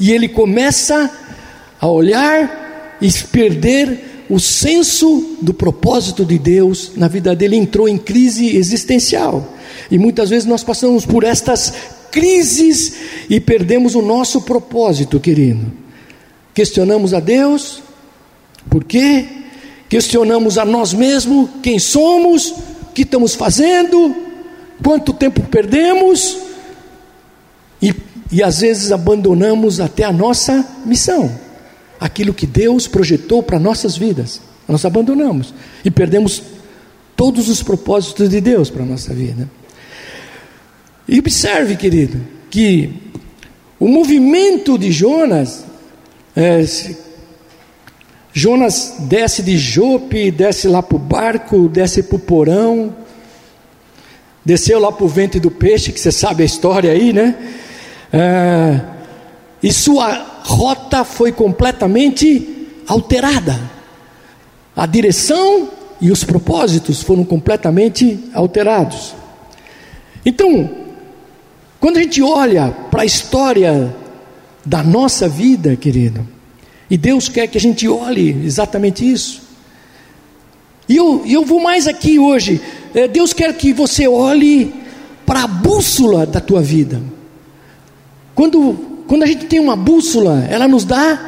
E 0.00 0.12
ele 0.12 0.28
começa 0.28 1.10
a 1.80 1.86
olhar 1.86 2.96
e 3.00 3.10
perder 3.30 4.17
o 4.28 4.38
senso 4.38 5.36
do 5.40 5.54
propósito 5.54 6.24
de 6.24 6.38
Deus 6.38 6.92
na 6.96 7.08
vida 7.08 7.34
dele 7.34 7.56
entrou 7.56 7.88
em 7.88 7.96
crise 7.96 8.56
existencial. 8.56 9.54
E 9.90 9.98
muitas 9.98 10.28
vezes 10.28 10.44
nós 10.44 10.62
passamos 10.62 11.06
por 11.06 11.24
estas 11.24 11.72
crises 12.10 12.94
e 13.28 13.40
perdemos 13.40 13.94
o 13.94 14.02
nosso 14.02 14.42
propósito, 14.42 15.18
querido. 15.18 15.72
Questionamos 16.52 17.14
a 17.14 17.20
Deus, 17.20 17.82
por 18.68 18.84
quê? 18.84 19.26
Questionamos 19.88 20.58
a 20.58 20.64
nós 20.64 20.92
mesmos, 20.92 21.48
quem 21.62 21.78
somos, 21.78 22.50
o 22.50 22.92
que 22.94 23.02
estamos 23.02 23.34
fazendo, 23.34 24.14
quanto 24.82 25.14
tempo 25.14 25.40
perdemos, 25.42 26.36
e, 27.80 27.94
e 28.30 28.42
às 28.42 28.60
vezes 28.60 28.92
abandonamos 28.92 29.80
até 29.80 30.04
a 30.04 30.12
nossa 30.12 30.66
missão 30.84 31.47
aquilo 32.00 32.34
que 32.34 32.46
Deus 32.46 32.86
projetou 32.86 33.42
para 33.42 33.58
nossas 33.58 33.96
vidas. 33.96 34.40
Nós 34.66 34.84
abandonamos 34.84 35.54
e 35.84 35.90
perdemos 35.90 36.42
todos 37.16 37.48
os 37.48 37.62
propósitos 37.62 38.28
de 38.28 38.40
Deus 38.40 38.70
para 38.70 38.82
a 38.82 38.86
nossa 38.86 39.12
vida. 39.14 39.48
E 41.08 41.18
observe, 41.18 41.74
querido, 41.74 42.20
que 42.50 42.92
o 43.80 43.88
movimento 43.88 44.78
de 44.78 44.92
Jonas, 44.92 45.64
é, 46.36 46.62
Jonas 48.32 48.96
desce 49.00 49.42
de 49.42 49.56
Jope, 49.56 50.30
desce 50.30 50.68
lá 50.68 50.82
para 50.82 50.96
o 50.96 50.98
barco, 50.98 51.68
desce 51.68 52.02
para 52.02 52.16
o 52.16 52.18
porão, 52.18 52.94
desceu 54.44 54.78
lá 54.78 54.92
para 54.92 55.04
o 55.04 55.08
ventre 55.08 55.40
do 55.40 55.50
peixe, 55.50 55.92
que 55.92 56.00
você 56.00 56.12
sabe 56.12 56.42
a 56.42 56.46
história 56.46 56.92
aí, 56.92 57.12
né? 57.12 57.34
É, 58.12 58.80
e 59.62 59.72
sua 59.72 60.37
rota 60.48 61.04
foi 61.04 61.30
completamente 61.30 62.66
alterada. 62.86 63.60
A 64.74 64.86
direção 64.86 65.68
e 66.00 66.10
os 66.10 66.24
propósitos 66.24 67.02
foram 67.02 67.22
completamente 67.22 68.18
alterados. 68.32 69.14
Então, 70.24 70.70
quando 71.78 71.98
a 71.98 72.02
gente 72.02 72.22
olha 72.22 72.70
para 72.90 73.02
a 73.02 73.04
história 73.04 73.94
da 74.64 74.82
nossa 74.82 75.28
vida, 75.28 75.76
querido, 75.76 76.26
e 76.88 76.96
Deus 76.96 77.28
quer 77.28 77.46
que 77.46 77.58
a 77.58 77.60
gente 77.60 77.86
olhe 77.86 78.30
exatamente 78.44 79.10
isso. 79.10 79.42
E 80.88 80.96
eu, 80.96 81.22
eu 81.26 81.44
vou 81.44 81.60
mais 81.60 81.86
aqui 81.86 82.18
hoje. 82.18 82.58
É, 82.94 83.06
Deus 83.06 83.34
quer 83.34 83.52
que 83.54 83.74
você 83.74 84.08
olhe 84.08 84.72
para 85.26 85.42
a 85.42 85.46
bússola 85.46 86.24
da 86.24 86.40
tua 86.40 86.62
vida. 86.62 87.02
Quando 88.34 88.87
quando 89.08 89.22
a 89.22 89.26
gente 89.26 89.46
tem 89.46 89.58
uma 89.58 89.74
bússola, 89.74 90.46
ela 90.50 90.68
nos 90.68 90.84
dá 90.84 91.18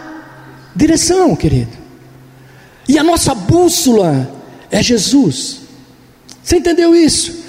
direção, 0.77 1.35
querido. 1.35 1.71
E 2.87 2.99
a 2.99 3.03
nossa 3.03 3.35
bússola 3.35 4.31
é 4.71 4.83
Jesus. 4.83 5.63
Você 6.43 6.59
entendeu 6.59 6.95
isso? 6.95 7.41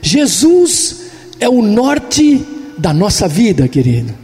Jesus 0.00 1.00
é 1.40 1.48
o 1.48 1.60
norte 1.60 2.46
da 2.78 2.94
nossa 2.94 3.26
vida, 3.26 3.66
querido. 3.66 4.14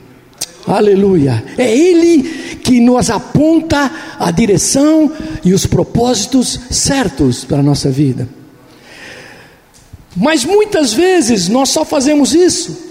Aleluia. 0.64 1.42
É 1.58 1.76
Ele 1.76 2.22
que 2.62 2.78
nos 2.78 3.10
aponta 3.10 3.90
a 4.20 4.30
direção 4.30 5.10
e 5.44 5.52
os 5.52 5.66
propósitos 5.66 6.60
certos 6.70 7.44
para 7.44 7.58
a 7.58 7.62
nossa 7.62 7.90
vida. 7.90 8.28
Mas 10.16 10.44
muitas 10.44 10.92
vezes 10.92 11.48
nós 11.48 11.70
só 11.70 11.84
fazemos 11.84 12.34
isso 12.34 12.86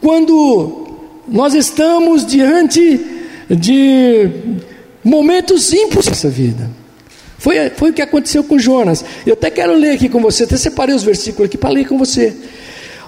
quando 0.00 0.85
nós 1.28 1.54
estamos 1.54 2.24
diante 2.24 3.00
de 3.48 4.30
momentos 5.02 5.72
impossíveis 5.72 6.06
nessa 6.06 6.28
vida. 6.28 6.70
Foi, 7.38 7.70
foi 7.70 7.90
o 7.90 7.92
que 7.92 8.02
aconteceu 8.02 8.42
com 8.44 8.58
Jonas. 8.58 9.04
Eu 9.26 9.34
até 9.34 9.50
quero 9.50 9.74
ler 9.74 9.92
aqui 9.92 10.08
com 10.08 10.20
você, 10.20 10.44
até 10.44 10.56
separei 10.56 10.94
os 10.94 11.02
versículos 11.02 11.48
aqui 11.48 11.58
para 11.58 11.70
ler 11.70 11.86
com 11.86 11.98
você. 11.98 12.34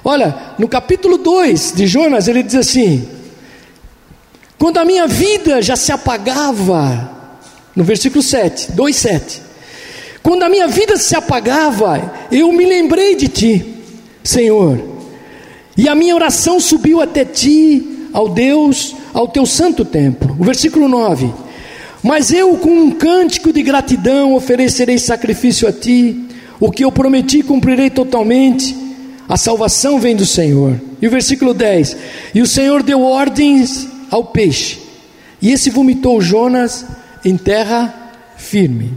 Olha, 0.05 0.35
no 0.59 0.69
capítulo 0.69 1.19
2 1.19 1.73
de 1.75 1.87
Jonas, 1.87 2.29
ele 2.29 2.43
diz 2.43 2.55
assim: 2.55 3.09
Quando 4.59 4.79
a 4.79 4.85
minha 4.85 5.07
vida 5.07 5.61
já 5.63 5.77
se 5.77 5.91
apagava, 5.91 7.11
no 7.75 7.85
versículo 7.85 8.23
7, 8.23 8.73
2, 8.73 8.97
7. 8.97 9.43
Quando 10.23 10.43
a 10.43 10.49
minha 10.49 10.67
vida 10.69 10.97
se 10.97 11.15
apagava, 11.15 12.13
eu 12.31 12.53
me 12.53 12.67
lembrei 12.67 13.15
de 13.15 13.29
ti, 13.29 13.75
Senhor, 14.23 14.79
e 15.77 15.89
a 15.89 15.95
minha 15.95 16.15
oração 16.15 16.61
subiu 16.61 17.01
até 17.01 17.25
ti 17.25 17.98
ao 18.13 18.29
Deus, 18.29 18.95
ao 19.13 19.29
teu 19.29 19.47
santo 19.47 19.85
templo. 19.85 20.37
O 20.39 20.45
versículo 20.45 20.89
9: 20.89 21.33
Mas 22.03 22.33
eu, 22.33 22.57
com 22.57 22.71
um 22.71 22.91
cântico 22.91 23.53
de 23.53 23.63
gratidão, 23.63 24.35
oferecerei 24.35 24.99
sacrifício 24.99 25.69
a 25.69 25.73
ti, 25.73 26.27
o 26.61 26.71
que 26.71 26.85
eu 26.85 26.93
prometi 26.93 27.43
cumprirei 27.43 27.91
totalmente. 27.91 28.77
A 29.29 29.37
salvação 29.37 30.01
vem 30.01 30.17
do 30.17 30.25
Senhor. 30.25 30.81
E 31.01 31.07
o 31.07 31.11
versículo 31.11 31.55
10: 31.55 31.97
E 32.35 32.43
o 32.43 32.47
Senhor 32.47 32.83
deu 32.83 33.03
ordens 33.03 33.87
ao 34.11 34.25
peixe, 34.25 34.79
e 35.41 35.53
esse 35.53 35.71
vomitou 35.71 36.21
Jonas 36.21 36.85
em 37.25 37.37
terra 37.37 38.13
firme. 38.37 38.93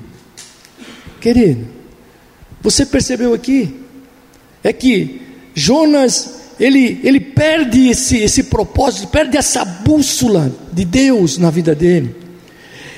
Querido, 1.20 1.68
você 2.62 2.86
percebeu 2.86 3.34
aqui? 3.34 3.76
É 4.64 4.72
que 4.72 5.22
Jonas 5.54 6.41
ele, 6.62 7.02
ele 7.04 7.20
perde 7.20 7.90
esse, 7.90 8.18
esse 8.18 8.44
propósito, 8.44 9.08
perde 9.08 9.36
essa 9.36 9.66
bússola 9.66 10.54
de 10.72 10.86
Deus 10.86 11.40
na 11.40 11.50
vida 11.50 11.74
dele. 11.74 12.16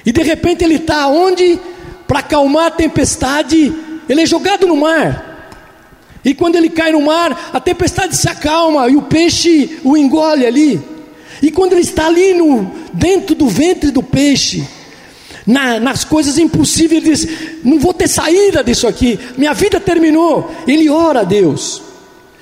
E 0.06 0.12
de 0.12 0.22
repente 0.22 0.66
ele 0.66 0.76
está 0.76 1.08
onde? 1.08 1.58
Para 2.06 2.20
acalmar 2.20 2.66
a 2.66 2.72
tempestade, 2.72 3.74
ele 4.10 4.22
é 4.22 4.26
jogado 4.26 4.68
no 4.68 4.76
mar. 4.76 5.50
E 6.26 6.34
quando 6.34 6.58
ele 6.58 6.68
cai 6.68 6.92
no 6.92 7.02
mar, 7.04 7.52
a 7.54 7.60
tempestade 7.62 8.18
se 8.18 8.28
acalma 8.28 8.90
e 8.90 8.98
o 8.98 9.04
peixe 9.04 9.80
o 9.82 9.96
engole 9.96 10.46
ali. 10.46 10.82
E 11.42 11.50
quando 11.50 11.72
ele 11.72 11.84
está 11.84 12.08
ali 12.08 12.34
no, 12.34 12.70
dentro 12.94 13.34
do 13.34 13.48
ventre 13.48 13.92
do 13.92 14.04
peixe, 14.04 14.68
na, 15.48 15.80
nas 15.80 16.04
coisas 16.04 16.38
impossíveis, 16.38 17.02
ele 17.02 17.16
diz: 17.16 17.28
Não 17.64 17.80
vou 17.80 17.94
ter 17.94 18.10
saída 18.10 18.62
disso 18.62 18.90
aqui, 18.90 19.18
minha 19.38 19.54
vida 19.54 19.80
terminou. 19.80 20.52
Ele 20.68 20.90
ora 20.90 21.22
a 21.22 21.24
Deus. 21.24 21.93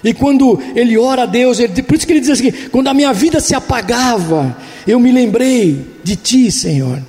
E 0.03 0.13
quando 0.13 0.59
ele 0.75 0.97
ora 0.97 1.23
a 1.23 1.25
Deus, 1.25 1.59
ele, 1.59 1.81
por 1.83 1.95
isso 1.95 2.05
que 2.05 2.13
ele 2.13 2.19
diz 2.19 2.29
assim: 2.29 2.51
quando 2.71 2.87
a 2.87 2.93
minha 2.93 3.13
vida 3.13 3.39
se 3.39 3.53
apagava, 3.53 4.57
eu 4.87 4.99
me 4.99 5.11
lembrei 5.11 5.85
de 6.03 6.15
ti, 6.15 6.51
Senhor. 6.51 7.01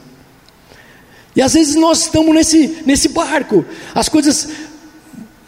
E 1.35 1.41
às 1.41 1.55
vezes 1.55 1.75
nós 1.75 2.03
estamos 2.03 2.35
nesse, 2.35 2.79
nesse 2.85 3.09
barco, 3.09 3.65
as 3.95 4.09
coisas 4.09 4.49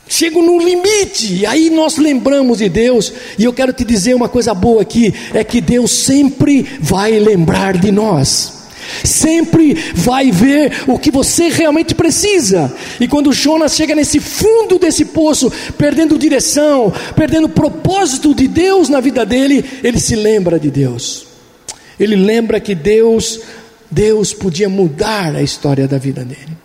chegam 0.09 0.43
no 0.43 0.59
limite, 0.59 1.35
e 1.35 1.47
aí 1.47 1.69
nós 1.69 1.99
lembramos 1.99 2.59
de 2.59 2.69
Deus, 2.69 3.13
e 3.39 3.45
eu 3.45 3.53
quero 3.53 3.73
te 3.73 3.85
dizer 3.85 4.15
uma 4.15 4.29
coisa 4.29 4.55
boa 4.55 4.81
aqui: 4.81 5.13
é 5.35 5.45
que 5.45 5.61
Deus 5.61 5.91
sempre 5.91 6.67
vai 6.81 7.19
lembrar 7.19 7.77
de 7.77 7.93
nós 7.93 8.64
sempre 9.05 9.75
vai 9.95 10.31
ver 10.31 10.73
o 10.87 10.99
que 10.99 11.11
você 11.11 11.49
realmente 11.49 11.95
precisa. 11.95 12.75
E 13.01 13.09
quando 13.09 13.33
Jonas 13.33 13.75
chega 13.75 13.95
nesse 13.95 14.21
fundo 14.21 14.79
desse 14.79 15.05
poço, 15.07 15.53
perdendo 15.77 16.19
direção, 16.19 16.93
perdendo 17.15 17.47
o 17.47 17.51
propósito 17.51 18.35
de 18.35 18.49
Deus 18.49 18.89
na 18.89 19.01
vida 19.01 19.25
dele, 19.25 19.65
ele 19.83 20.01
se 20.01 20.15
lembra 20.15 20.59
de 20.59 20.71
Deus. 20.71 21.27
Ele 21.99 22.17
lembra 22.17 22.61
que 22.61 22.75
Deus, 22.75 23.41
Deus 23.91 24.33
podia 24.33 24.69
mudar 24.69 25.35
a 25.35 25.43
história 25.43 25.87
da 25.87 25.99
vida 25.99 26.25
dele. 26.25 26.57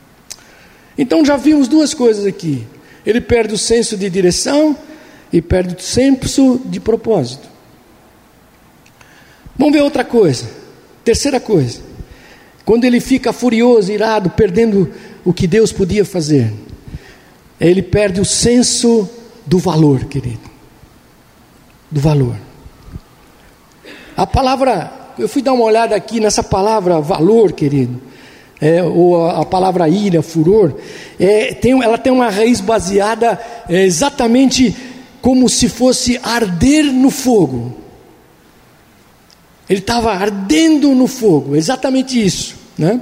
Então 0.98 1.24
já 1.24 1.38
vimos 1.38 1.68
duas 1.68 1.94
coisas 1.94 2.26
aqui. 2.26 2.68
Ele 3.06 3.22
perde 3.22 3.54
o 3.54 3.58
senso 3.58 3.96
de 3.96 4.10
direção 4.10 4.76
e 5.32 5.42
perde 5.42 5.76
o 5.76 5.82
senso 5.82 6.62
de 6.66 6.80
propósito. 6.80 7.48
Vamos 9.58 9.74
ver 9.74 9.82
outra 9.82 10.04
coisa. 10.04 10.50
Terceira 11.04 11.40
coisa. 11.40 11.89
Quando 12.70 12.86
ele 12.86 13.00
fica 13.00 13.34
furioso, 13.34 13.92
irado, 13.92 14.30
perdendo 14.30 14.94
o 15.26 15.34
que 15.34 15.48
Deus 15.48 15.72
podia 15.72 16.06
fazer, 16.06 16.54
ele 17.60 17.82
perde 17.82 18.22
o 18.22 18.26
senso 18.26 19.10
do 19.44 19.58
valor, 19.58 20.06
querido. 20.06 20.48
do 21.90 22.00
valor. 22.00 22.36
A 24.16 24.28
palavra, 24.28 25.16
eu 25.18 25.28
fui 25.28 25.42
dar 25.42 25.54
uma 25.54 25.64
olhada 25.64 25.96
aqui 25.96 26.20
nessa 26.20 26.44
palavra 26.44 27.02
valor, 27.02 27.54
querido, 27.54 28.00
é, 28.62 28.84
ou 28.84 29.26
a, 29.26 29.42
a, 29.42 29.46
palavra 29.46 29.90
ira, 29.90 30.22
furor, 30.22 30.76
é, 31.20 31.56
tem, 31.56 31.72
ela 31.84 31.98
tem 31.98 32.14
uma 32.14 32.30
raiz 32.30 32.62
baseada 32.62 33.42
é, 33.68 33.84
exatamente 33.84 34.78
como 35.24 35.50
se 35.50 35.68
fosse 35.68 36.20
arder 36.22 36.84
no 36.84 37.10
fogo. 37.10 37.76
Ele 39.68 39.80
estava 39.80 40.12
ardendo 40.14 40.94
no 40.94 41.08
fogo, 41.08 41.56
exatamente 41.56 42.24
isso, 42.24 42.59
né? 42.80 43.02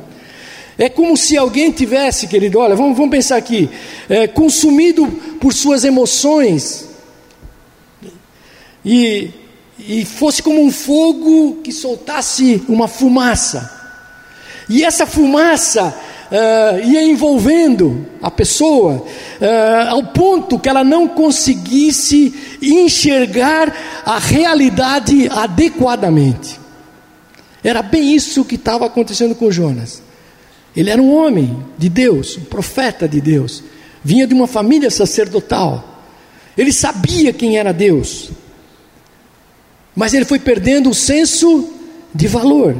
É 0.77 0.89
como 0.89 1.15
se 1.15 1.37
alguém 1.37 1.71
tivesse, 1.71 2.27
querido, 2.27 2.59
olha, 2.59 2.75
vamos, 2.75 2.95
vamos 2.95 3.11
pensar 3.11 3.37
aqui, 3.37 3.69
é, 4.09 4.27
consumido 4.27 5.07
por 5.39 5.53
suas 5.53 5.83
emoções, 5.83 6.89
e, 8.85 9.31
e 9.79 10.05
fosse 10.05 10.43
como 10.43 10.61
um 10.61 10.71
fogo 10.71 11.61
que 11.63 11.71
soltasse 11.71 12.63
uma 12.67 12.87
fumaça, 12.87 13.71
e 14.69 14.83
essa 14.83 15.05
fumaça 15.05 15.95
uh, 16.31 16.85
ia 16.85 17.03
envolvendo 17.03 18.05
a 18.21 18.29
pessoa, 18.29 18.95
uh, 18.95 19.89
ao 19.89 20.03
ponto 20.03 20.59
que 20.59 20.69
ela 20.69 20.83
não 20.83 21.07
conseguisse 21.07 22.33
enxergar 22.61 23.73
a 24.05 24.19
realidade 24.19 25.29
adequadamente. 25.29 26.56
Era 27.63 27.81
bem 27.81 28.15
isso 28.15 28.45
que 28.45 28.55
estava 28.55 28.85
acontecendo 28.85 29.35
com 29.35 29.51
Jonas. 29.51 30.01
Ele 30.75 30.89
era 30.89 31.01
um 31.01 31.13
homem 31.13 31.65
de 31.77 31.89
Deus, 31.89 32.37
um 32.37 32.45
profeta 32.45 33.07
de 33.07 33.19
Deus, 33.19 33.63
vinha 34.03 34.27
de 34.27 34.33
uma 34.33 34.47
família 34.47 34.91
sacerdotal. 34.91 36.03
Ele 36.57 36.71
sabia 36.71 37.33
quem 37.33 37.57
era 37.57 37.71
Deus, 37.71 38.29
mas 39.95 40.13
ele 40.13 40.25
foi 40.25 40.39
perdendo 40.39 40.89
o 40.89 40.93
senso 40.93 41.69
de 42.13 42.27
valor. 42.27 42.75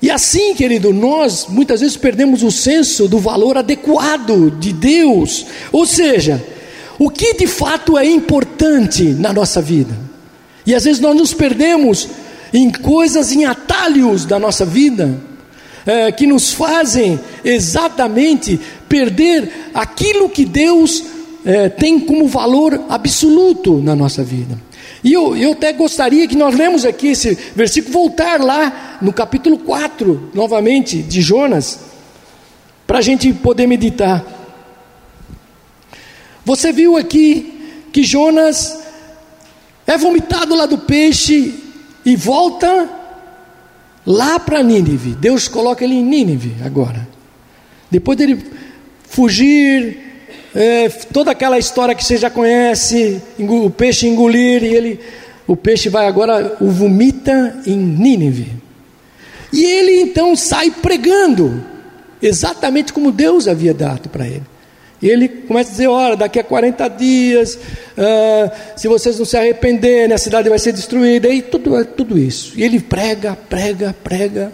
E 0.00 0.10
assim, 0.10 0.54
querido, 0.54 0.92
nós 0.92 1.46
muitas 1.48 1.80
vezes 1.80 1.96
perdemos 1.96 2.42
o 2.42 2.50
senso 2.50 3.08
do 3.08 3.18
valor 3.18 3.56
adequado 3.56 4.50
de 4.58 4.72
Deus, 4.72 5.46
ou 5.72 5.84
seja, 5.86 6.44
o 6.98 7.10
que 7.10 7.34
de 7.34 7.46
fato 7.46 7.96
é 7.96 8.04
importante 8.04 9.02
na 9.04 9.32
nossa 9.32 9.60
vida. 9.60 9.96
E 10.66 10.74
às 10.74 10.84
vezes 10.84 11.00
nós 11.00 11.16
nos 11.16 11.32
perdemos 11.32 12.08
em 12.52 12.70
coisas, 12.70 13.32
em 13.32 13.44
atalhos 13.44 14.24
da 14.24 14.38
nossa 14.38 14.64
vida, 14.64 15.18
é, 15.86 16.12
que 16.12 16.26
nos 16.26 16.52
fazem 16.52 17.18
exatamente 17.44 18.60
perder 18.88 19.70
aquilo 19.72 20.28
que 20.28 20.44
Deus 20.44 21.04
é, 21.44 21.68
tem 21.68 21.98
como 21.98 22.26
valor 22.26 22.84
absoluto 22.88 23.78
na 23.78 23.94
nossa 23.94 24.22
vida. 24.22 24.58
E 25.02 25.12
eu, 25.12 25.36
eu 25.36 25.52
até 25.52 25.72
gostaria 25.72 26.26
que 26.26 26.36
nós 26.36 26.54
lemos 26.54 26.84
aqui 26.84 27.08
esse 27.08 27.36
versículo, 27.54 27.92
voltar 27.92 28.40
lá 28.40 28.98
no 29.00 29.12
capítulo 29.12 29.58
4, 29.58 30.30
novamente, 30.34 31.02
de 31.02 31.20
Jonas, 31.20 31.80
para 32.86 32.98
a 32.98 33.02
gente 33.02 33.32
poder 33.32 33.66
meditar. 33.66 34.24
Você 36.44 36.72
viu 36.72 36.96
aqui 36.96 37.86
que 37.92 38.02
Jonas 38.02 38.78
é 39.86 39.96
vomitado 39.96 40.54
lá 40.54 40.66
do 40.66 40.78
peixe 40.78 41.54
e 42.08 42.16
volta 42.16 42.88
lá 44.06 44.40
para 44.40 44.62
Nínive. 44.62 45.10
Deus 45.10 45.46
coloca 45.46 45.84
ele 45.84 45.94
em 45.94 46.02
Nínive 46.02 46.56
agora. 46.64 47.06
Depois 47.90 48.16
dele 48.16 48.42
fugir, 49.02 49.98
é, 50.54 50.88
toda 50.88 51.32
aquela 51.32 51.58
história 51.58 51.94
que 51.94 52.02
você 52.02 52.16
já 52.16 52.30
conhece, 52.30 53.20
o 53.38 53.68
peixe 53.68 54.08
engolir, 54.08 54.64
e 54.64 54.74
ele, 54.74 55.00
o 55.46 55.54
peixe 55.54 55.90
vai 55.90 56.06
agora, 56.06 56.56
o 56.62 56.70
vomita 56.70 57.60
em 57.66 57.76
Nínive. 57.76 58.52
E 59.52 59.62
ele 59.62 60.00
então 60.00 60.34
sai 60.34 60.70
pregando, 60.70 61.62
exatamente 62.22 62.90
como 62.90 63.12
Deus 63.12 63.46
havia 63.46 63.74
dado 63.74 64.08
para 64.08 64.26
ele. 64.26 64.44
E 65.00 65.08
ele 65.08 65.28
começa 65.28 65.70
a 65.70 65.72
dizer: 65.72 65.86
Olha, 65.88 66.16
daqui 66.16 66.38
a 66.38 66.44
40 66.44 66.88
dias, 66.88 67.54
uh, 67.54 68.50
se 68.76 68.88
vocês 68.88 69.18
não 69.18 69.24
se 69.24 69.36
arrependerem, 69.36 70.12
a 70.12 70.18
cidade 70.18 70.48
vai 70.48 70.58
ser 70.58 70.72
destruída. 70.72 71.28
E 71.28 71.40
tudo, 71.40 71.84
tudo 71.84 72.18
isso. 72.18 72.58
E 72.58 72.62
ele 72.62 72.80
prega, 72.80 73.36
prega, 73.48 73.94
prega. 74.02 74.52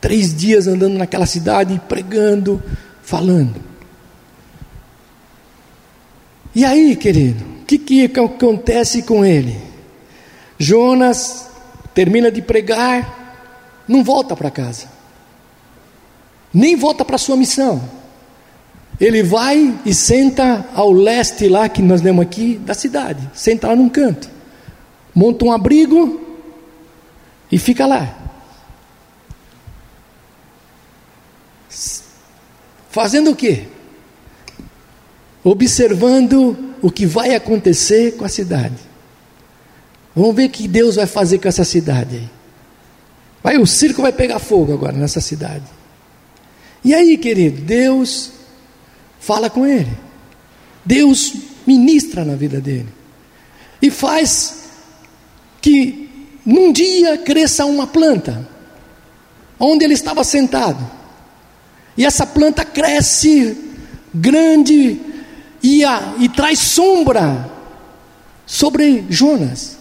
Três 0.00 0.34
dias 0.34 0.66
andando 0.66 0.96
naquela 0.96 1.26
cidade, 1.26 1.80
pregando, 1.88 2.62
falando. 3.02 3.60
E 6.54 6.64
aí, 6.64 6.94
querido, 6.96 7.44
o 7.62 7.64
que, 7.64 7.78
que 7.78 8.04
acontece 8.04 9.02
com 9.02 9.24
ele? 9.24 9.56
Jonas 10.58 11.48
termina 11.94 12.30
de 12.30 12.42
pregar, 12.42 13.84
não 13.88 14.04
volta 14.04 14.36
para 14.36 14.50
casa, 14.50 14.86
nem 16.52 16.76
volta 16.76 17.04
para 17.04 17.16
sua 17.16 17.36
missão 17.36 18.01
ele 19.02 19.20
vai 19.20 19.76
e 19.84 19.92
senta 19.92 20.64
ao 20.76 20.92
leste 20.92 21.48
lá, 21.48 21.68
que 21.68 21.82
nós 21.82 22.00
lemos 22.00 22.22
aqui, 22.22 22.54
da 22.58 22.72
cidade. 22.72 23.28
Senta 23.34 23.66
lá 23.66 23.74
num 23.74 23.88
canto. 23.88 24.30
Monta 25.12 25.44
um 25.44 25.50
abrigo 25.50 26.20
e 27.50 27.58
fica 27.58 27.84
lá. 27.84 28.16
Fazendo 32.90 33.32
o 33.32 33.34
quê? 33.34 33.66
Observando 35.42 36.56
o 36.80 36.88
que 36.88 37.04
vai 37.04 37.34
acontecer 37.34 38.16
com 38.16 38.24
a 38.24 38.28
cidade. 38.28 38.76
Vamos 40.14 40.36
ver 40.36 40.44
o 40.44 40.50
que 40.50 40.68
Deus 40.68 40.94
vai 40.94 41.06
fazer 41.06 41.38
com 41.38 41.48
essa 41.48 41.64
cidade 41.64 42.18
aí. 42.18 42.30
Vai, 43.42 43.58
o 43.58 43.66
circo 43.66 44.00
vai 44.00 44.12
pegar 44.12 44.38
fogo 44.38 44.72
agora 44.72 44.92
nessa 44.92 45.20
cidade. 45.20 45.64
E 46.84 46.94
aí, 46.94 47.18
querido, 47.18 47.62
Deus 47.62 48.41
fala 49.22 49.48
com 49.48 49.64
ele. 49.64 49.96
Deus 50.84 51.32
ministra 51.64 52.24
na 52.24 52.34
vida 52.34 52.60
dele. 52.60 52.88
E 53.80 53.88
faz 53.88 54.64
que 55.60 56.10
num 56.44 56.72
dia 56.72 57.16
cresça 57.18 57.64
uma 57.64 57.86
planta, 57.86 58.48
onde 59.58 59.84
ele 59.84 59.94
estava 59.94 60.24
sentado. 60.24 60.84
E 61.96 62.04
essa 62.04 62.26
planta 62.26 62.64
cresce 62.64 63.56
grande 64.12 65.00
e, 65.62 65.84
a, 65.84 66.14
e 66.18 66.28
traz 66.28 66.58
sombra 66.58 67.48
sobre 68.44 69.04
Jonas. 69.08 69.78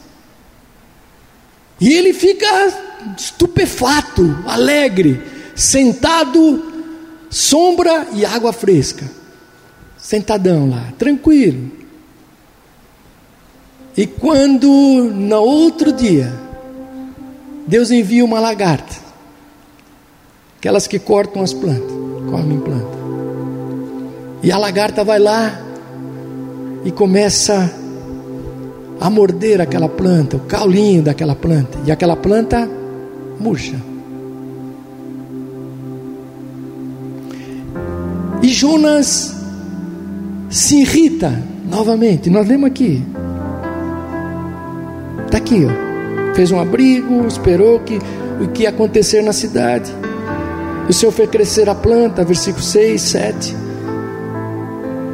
E 1.79 1.91
ele 1.91 2.13
fica 2.13 2.47
estupefato, 3.17 4.43
alegre, 4.45 5.19
sentado, 5.55 6.85
sombra 7.27 8.07
e 8.13 8.23
água 8.23 8.53
fresca 8.53 9.20
sentadão 10.01 10.67
lá, 10.67 10.91
tranquilo. 10.97 11.71
E 13.95 14.07
quando 14.07 14.67
no 15.13 15.37
outro 15.37 15.93
dia, 15.93 16.33
Deus 17.67 17.91
envia 17.91 18.25
uma 18.25 18.39
lagarta, 18.39 18.95
aquelas 20.57 20.87
que 20.87 20.97
cortam 20.97 21.43
as 21.43 21.53
plantas, 21.53 21.91
comem 22.29 22.59
planta. 22.59 23.01
E 24.41 24.51
a 24.51 24.57
lagarta 24.57 25.03
vai 25.03 25.19
lá 25.19 25.61
e 26.83 26.91
começa 26.91 27.71
a 28.99 29.09
morder 29.09 29.61
aquela 29.61 29.87
planta, 29.87 30.37
o 30.37 30.41
caulinho 30.41 31.03
daquela 31.03 31.35
planta, 31.35 31.77
e 31.85 31.91
aquela 31.91 32.15
planta 32.15 32.67
murcha. 33.39 33.79
E 38.41 38.49
Jonas 38.49 39.40
se 40.51 40.81
irrita 40.81 41.41
novamente. 41.67 42.29
Nós 42.29 42.47
lemos 42.47 42.67
aqui. 42.67 43.01
Está 45.25 45.37
aqui, 45.37 45.65
ó. 45.65 46.35
Fez 46.35 46.51
um 46.51 46.59
abrigo, 46.59 47.25
esperou 47.25 47.79
que, 47.79 47.97
o 48.39 48.49
que 48.49 48.63
ia 48.63 48.69
acontecer 48.69 49.21
na 49.23 49.33
cidade. 49.33 49.91
O 50.87 50.93
Senhor 50.93 51.11
fez 51.11 51.29
crescer 51.29 51.69
a 51.69 51.75
planta, 51.75 52.23
versículo 52.23 52.63
6, 52.63 53.01
7. 53.01 53.55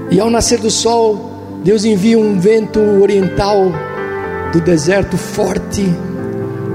E 0.10 0.20
ao 0.20 0.30
nascer 0.30 0.60
do 0.60 0.72
sol, 0.72 1.60
Deus 1.64 1.86
envia 1.86 2.18
um 2.18 2.40
vento 2.40 2.80
oriental 2.80 3.72
do 4.52 4.62
deserto 4.62 5.18
forte, 5.18 5.86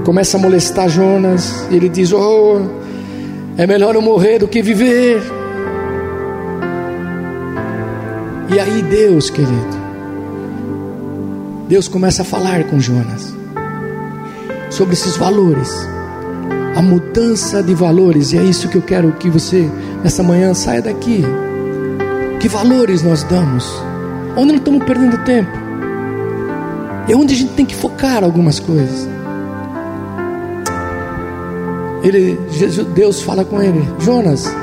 começa 0.05 0.37
a 0.37 0.39
molestar 0.39 0.87
Jonas. 0.87 1.65
Ele 1.71 1.89
diz: 1.89 2.13
Oh, 2.13 2.61
é 3.57 3.65
melhor 3.65 3.95
eu 3.95 4.01
morrer 4.01 4.39
do 4.39 4.47
que 4.47 4.61
viver. 4.61 5.42
E 8.49 8.59
aí 8.59 8.81
Deus, 8.83 9.29
querido, 9.29 9.83
Deus 11.67 11.87
começa 11.87 12.23
a 12.23 12.25
falar 12.25 12.65
com 12.65 12.79
Jonas 12.79 13.33
sobre 14.69 14.93
esses 14.93 15.15
valores, 15.15 15.71
a 16.75 16.81
mudança 16.81 17.63
de 17.63 17.73
valores, 17.73 18.33
e 18.33 18.37
é 18.37 18.43
isso 18.43 18.67
que 18.67 18.75
eu 18.75 18.81
quero 18.81 19.13
que 19.13 19.29
você, 19.29 19.69
nessa 20.03 20.21
manhã, 20.21 20.53
saia 20.53 20.81
daqui. 20.81 21.23
Que 22.39 22.49
valores 22.49 23.01
nós 23.01 23.23
damos? 23.23 23.65
Onde 24.35 24.51
não 24.51 24.55
estamos 24.55 24.83
perdendo 24.83 25.23
tempo? 25.23 25.51
É 27.07 27.15
onde 27.15 27.33
a 27.33 27.37
gente 27.37 27.53
tem 27.53 27.65
que 27.65 27.75
focar 27.75 28.23
algumas 28.23 28.59
coisas. 28.59 29.07
Ele, 32.03 32.37
Jesus, 32.51 32.85
Deus 32.87 33.21
fala 33.21 33.45
com 33.45 33.61
ele: 33.61 33.87
Jonas, 33.99 34.53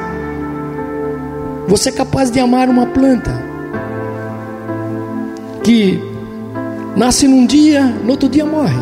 você 1.67 1.89
é 1.89 1.93
capaz 1.93 2.31
de 2.31 2.39
amar 2.39 2.69
uma 2.69 2.87
planta 2.87 3.50
que 5.63 6.01
nasce 6.97 7.27
num 7.29 7.47
dia, 7.47 7.85
no 7.85 8.11
outro 8.11 8.29
dia 8.29 8.45
morre. 8.45 8.79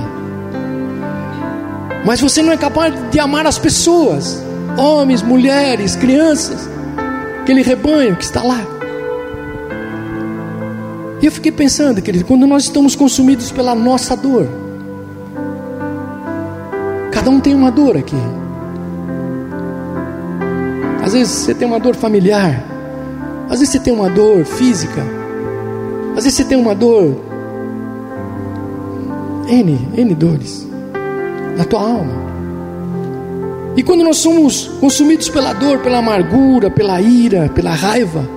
Mas 2.05 2.21
você 2.21 2.43
não 2.43 2.53
é 2.53 2.57
capaz 2.57 2.95
de 3.11 3.19
amar 3.19 3.47
as 3.47 3.59
pessoas, 3.59 4.43
homens, 4.77 5.23
mulheres, 5.23 5.97
crianças, 5.97 6.69
aquele 7.43 7.63
rebanho 7.63 8.17
que 8.17 8.25
está 8.25 8.43
lá. 8.43 8.61
E 11.21 11.27
eu 11.27 11.33
fiquei 11.33 11.51
pensando, 11.51 12.01
querido, 12.01 12.25
quando 12.25 12.47
nós 12.47 12.65
estamos 12.65 12.95
consumidos 12.95 13.51
pela 13.51 13.75
nossa 13.75 14.17
dor, 14.17 14.49
cada 17.11 17.29
um 17.29 17.41
tem 17.41 17.55
uma 17.55 17.71
dor 17.71 17.97
aqui. 17.97 18.17
Às 21.05 21.13
vezes 21.13 21.33
você 21.33 21.55
tem 21.55 21.67
uma 21.67 21.81
dor 21.81 21.97
familiar, 21.97 22.63
às 23.51 23.59
vezes 23.59 23.71
você 23.71 23.81
tem 23.81 23.93
uma 23.93 24.09
dor 24.09 24.45
física, 24.45 25.03
às 26.19 26.25
vezes 26.25 26.37
você 26.37 26.45
tem 26.45 26.59
uma 26.59 26.75
dor, 26.75 27.17
N, 29.47 29.89
N 29.97 30.15
dores, 30.17 30.67
na 31.57 31.65
tua 31.65 31.81
alma. 31.81 32.13
E 33.77 33.85
quando 33.85 34.03
nós 34.03 34.17
somos 34.17 34.67
consumidos 34.81 35.29
pela 35.29 35.53
dor, 35.53 35.79
pela 35.79 35.99
amargura, 35.99 36.73
pela 36.73 37.01
ira, 37.01 37.49
pela 37.55 37.71
raiva, 37.71 38.29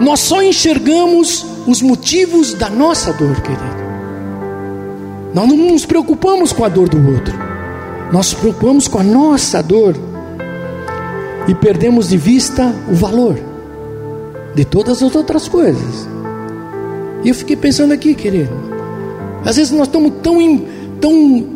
nós 0.00 0.20
só 0.20 0.40
enxergamos 0.44 1.44
os 1.66 1.82
motivos 1.82 2.54
da 2.54 2.70
nossa 2.70 3.12
dor, 3.12 3.40
querido. 3.40 3.84
Nós 5.34 5.48
não 5.48 5.56
nos 5.56 5.84
preocupamos 5.84 6.52
com 6.52 6.64
a 6.64 6.68
dor 6.68 6.88
do 6.88 7.04
outro, 7.12 7.34
nós 8.12 8.30
nos 8.30 8.34
preocupamos 8.34 8.86
com 8.86 9.00
a 9.00 9.02
nossa 9.02 9.60
dor 9.60 9.96
e 11.48 11.54
perdemos 11.56 12.10
de 12.10 12.16
vista 12.16 12.72
o 12.88 12.94
valor 12.94 13.53
de 14.54 14.64
todas 14.64 15.02
as 15.02 15.14
outras 15.14 15.48
coisas. 15.48 16.08
E 17.24 17.28
eu 17.28 17.34
fiquei 17.34 17.56
pensando 17.56 17.92
aqui, 17.92 18.14
querido, 18.14 18.52
às 19.44 19.56
vezes 19.56 19.72
nós 19.72 19.86
estamos 19.86 20.12
tão, 20.22 20.36
tão 21.00 21.46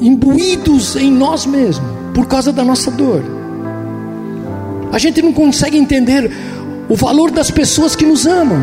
imbuídos 0.00 0.96
em 0.96 1.10
nós 1.10 1.46
mesmos 1.46 1.88
por 2.14 2.26
causa 2.26 2.52
da 2.52 2.64
nossa 2.64 2.90
dor. 2.90 3.22
A 4.92 4.98
gente 4.98 5.22
não 5.22 5.32
consegue 5.32 5.76
entender 5.76 6.30
o 6.88 6.96
valor 6.96 7.30
das 7.30 7.50
pessoas 7.50 7.94
que 7.94 8.04
nos 8.04 8.26
amam, 8.26 8.58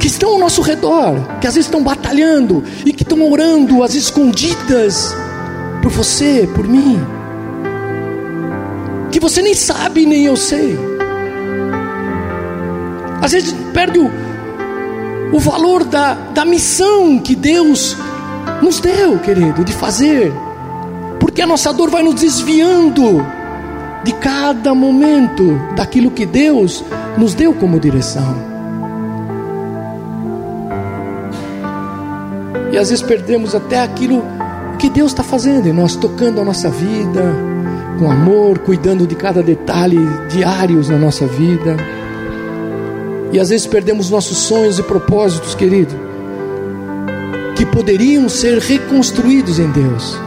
que 0.00 0.06
estão 0.06 0.30
ao 0.30 0.38
nosso 0.38 0.60
redor, 0.60 1.14
que 1.40 1.46
às 1.46 1.54
vezes 1.54 1.66
estão 1.66 1.82
batalhando 1.82 2.62
e 2.84 2.92
que 2.92 3.02
estão 3.02 3.30
orando 3.30 3.82
às 3.82 3.94
escondidas 3.94 5.14
por 5.82 5.90
você, 5.90 6.48
por 6.54 6.66
mim, 6.66 6.98
que 9.10 9.20
você 9.20 9.40
nem 9.40 9.54
sabe, 9.54 10.04
nem 10.04 10.24
eu 10.24 10.36
sei. 10.36 10.95
Às 13.20 13.32
vezes 13.32 13.52
perde 13.72 13.98
o, 13.98 14.10
o 15.32 15.38
valor 15.38 15.84
da, 15.84 16.14
da 16.34 16.44
missão 16.44 17.18
que 17.18 17.34
Deus 17.34 17.96
nos 18.62 18.80
deu, 18.80 19.18
querido, 19.18 19.64
de 19.64 19.72
fazer, 19.72 20.32
porque 21.18 21.42
a 21.42 21.46
nossa 21.46 21.72
dor 21.72 21.90
vai 21.90 22.02
nos 22.02 22.20
desviando 22.20 23.24
de 24.04 24.12
cada 24.12 24.74
momento 24.74 25.58
daquilo 25.74 26.10
que 26.10 26.24
Deus 26.24 26.84
nos 27.18 27.34
deu 27.34 27.52
como 27.54 27.80
direção. 27.80 28.36
E 32.72 32.78
às 32.78 32.90
vezes 32.90 33.02
perdemos 33.02 33.54
até 33.54 33.82
aquilo 33.82 34.22
que 34.78 34.90
Deus 34.90 35.12
está 35.12 35.22
fazendo, 35.22 35.66
e 35.66 35.72
nós 35.72 35.96
tocando 35.96 36.40
a 36.40 36.44
nossa 36.44 36.68
vida, 36.68 37.34
com 37.98 38.10
amor, 38.10 38.58
cuidando 38.58 39.06
de 39.06 39.14
cada 39.14 39.42
detalhe 39.42 39.98
diários 40.28 40.88
na 40.88 40.98
nossa 40.98 41.26
vida. 41.26 41.76
E 43.36 43.38
às 43.38 43.50
vezes 43.50 43.66
perdemos 43.66 44.08
nossos 44.08 44.38
sonhos 44.38 44.78
e 44.78 44.82
propósitos, 44.82 45.54
querido, 45.54 45.94
que 47.54 47.66
poderiam 47.66 48.30
ser 48.30 48.56
reconstruídos 48.56 49.58
em 49.58 49.70
Deus. 49.72 50.18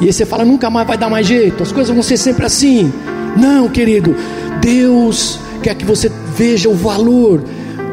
E 0.00 0.06
aí 0.06 0.12
você 0.14 0.24
fala, 0.24 0.46
nunca 0.46 0.70
mais 0.70 0.86
vai 0.86 0.96
dar 0.96 1.10
mais 1.10 1.26
jeito, 1.26 1.62
as 1.62 1.70
coisas 1.70 1.92
vão 1.92 2.02
ser 2.02 2.16
sempre 2.16 2.46
assim. 2.46 2.90
Não, 3.36 3.68
querido, 3.68 4.16
Deus 4.62 5.38
quer 5.62 5.74
que 5.74 5.84
você 5.84 6.10
veja 6.34 6.70
o 6.70 6.74
valor 6.74 7.44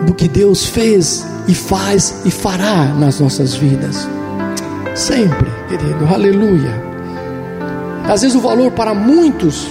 do 0.06 0.14
que 0.14 0.30
Deus 0.30 0.66
fez 0.66 1.28
e 1.50 1.54
faz 1.54 2.22
e 2.24 2.32
fará 2.32 2.86
nas 2.98 3.20
nossas 3.20 3.54
vidas. 3.54 4.08
Sempre, 4.96 5.52
querido, 5.68 6.06
aleluia. 6.06 6.82
Às 8.06 8.22
vezes 8.22 8.38
o 8.38 8.40
valor 8.40 8.72
para 8.72 8.94
muitos 8.94 9.68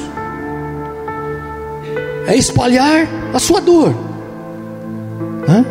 é 2.27 2.37
espalhar 2.37 3.09
a 3.33 3.39
sua 3.39 3.63
dor. 3.63 4.10
Hã? 5.51 5.65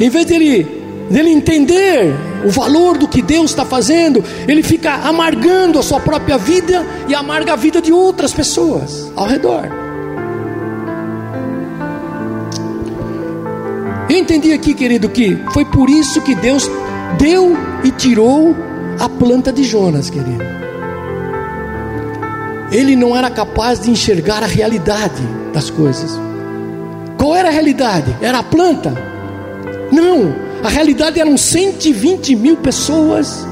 Em 0.00 0.08
vez 0.08 0.24
dele, 0.24 0.64
dele 1.10 1.30
entender 1.30 2.14
o 2.44 2.50
valor 2.50 2.96
do 2.96 3.06
que 3.06 3.20
Deus 3.20 3.50
está 3.50 3.64
fazendo, 3.64 4.24
ele 4.48 4.62
fica 4.62 4.92
amargando 4.94 5.78
a 5.78 5.82
sua 5.82 6.00
própria 6.00 6.38
vida 6.38 6.84
e 7.08 7.14
amarga 7.14 7.52
a 7.52 7.56
vida 7.56 7.80
de 7.80 7.92
outras 7.92 8.32
pessoas 8.32 9.12
ao 9.14 9.26
redor. 9.26 9.68
Eu 14.08 14.18
entendi 14.18 14.52
aqui, 14.52 14.74
querido, 14.74 15.08
que 15.08 15.38
foi 15.52 15.64
por 15.64 15.88
isso 15.88 16.20
que 16.22 16.34
Deus 16.34 16.70
deu 17.18 17.56
e 17.84 17.90
tirou 17.90 18.56
a 18.98 19.08
planta 19.08 19.52
de 19.52 19.64
Jonas, 19.64 20.10
querido. 20.10 20.42
Ele 22.70 22.96
não 22.96 23.16
era 23.16 23.30
capaz 23.30 23.80
de 23.80 23.90
enxergar 23.90 24.42
a 24.42 24.46
realidade 24.46 25.22
das 25.52 25.70
coisas. 25.70 26.18
Qual 27.22 27.36
era 27.36 27.50
a 27.50 27.52
realidade? 27.52 28.16
Era 28.20 28.40
a 28.40 28.42
planta? 28.42 28.92
Não, 29.92 30.34
a 30.64 30.68
realidade 30.68 31.20
eram 31.20 31.36
120 31.36 32.34
mil 32.34 32.56
pessoas 32.56 33.46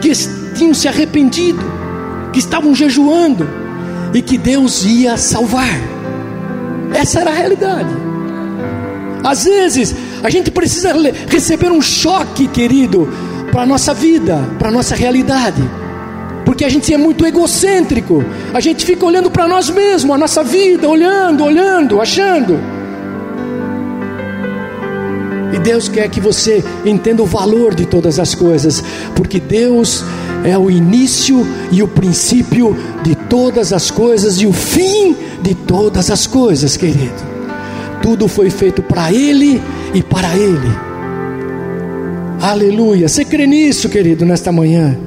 que 0.00 0.12
tinham 0.54 0.72
se 0.72 0.86
arrependido, 0.86 1.58
que 2.32 2.38
estavam 2.38 2.72
jejuando 2.72 3.44
e 4.14 4.22
que 4.22 4.38
Deus 4.38 4.84
ia 4.84 5.16
salvar. 5.16 5.66
Essa 6.94 7.22
era 7.22 7.30
a 7.32 7.34
realidade. 7.34 7.90
Às 9.24 9.42
vezes, 9.42 9.92
a 10.22 10.30
gente 10.30 10.52
precisa 10.52 10.92
receber 11.26 11.72
um 11.72 11.82
choque, 11.82 12.46
querido, 12.46 13.08
para 13.50 13.62
a 13.62 13.66
nossa 13.66 13.92
vida, 13.92 14.48
para 14.60 14.68
a 14.68 14.72
nossa 14.72 14.94
realidade. 14.94 15.60
Porque 16.44 16.64
a 16.64 16.68
gente 16.68 16.92
é 16.92 16.98
muito 16.98 17.24
egocêntrico, 17.26 18.24
a 18.52 18.60
gente 18.60 18.84
fica 18.84 19.04
olhando 19.04 19.30
para 19.30 19.48
nós 19.48 19.70
mesmos, 19.70 20.14
a 20.14 20.18
nossa 20.18 20.44
vida, 20.44 20.88
olhando, 20.88 21.44
olhando, 21.44 22.00
achando 22.00 22.58
e 25.54 25.58
Deus 25.58 25.88
quer 25.88 26.08
que 26.08 26.20
você 26.20 26.64
entenda 26.84 27.22
o 27.22 27.26
valor 27.26 27.76
de 27.76 27.86
todas 27.86 28.18
as 28.18 28.34
coisas, 28.34 28.82
porque 29.14 29.38
Deus 29.38 30.04
é 30.42 30.58
o 30.58 30.68
início 30.68 31.46
e 31.70 31.80
o 31.80 31.86
princípio 31.86 32.76
de 33.04 33.14
todas 33.14 33.72
as 33.72 33.88
coisas 33.88 34.40
e 34.40 34.46
o 34.46 34.52
fim 34.52 35.14
de 35.40 35.54
todas 35.54 36.10
as 36.10 36.26
coisas, 36.26 36.76
querido. 36.76 37.34
Tudo 38.02 38.26
foi 38.26 38.50
feito 38.50 38.82
para 38.82 39.12
Ele 39.12 39.62
e 39.94 40.02
para 40.02 40.36
Ele. 40.36 40.76
Aleluia. 42.40 43.08
Você 43.08 43.24
crê 43.24 43.46
nisso, 43.46 43.88
querido, 43.88 44.26
nesta 44.26 44.50
manhã? 44.50 44.98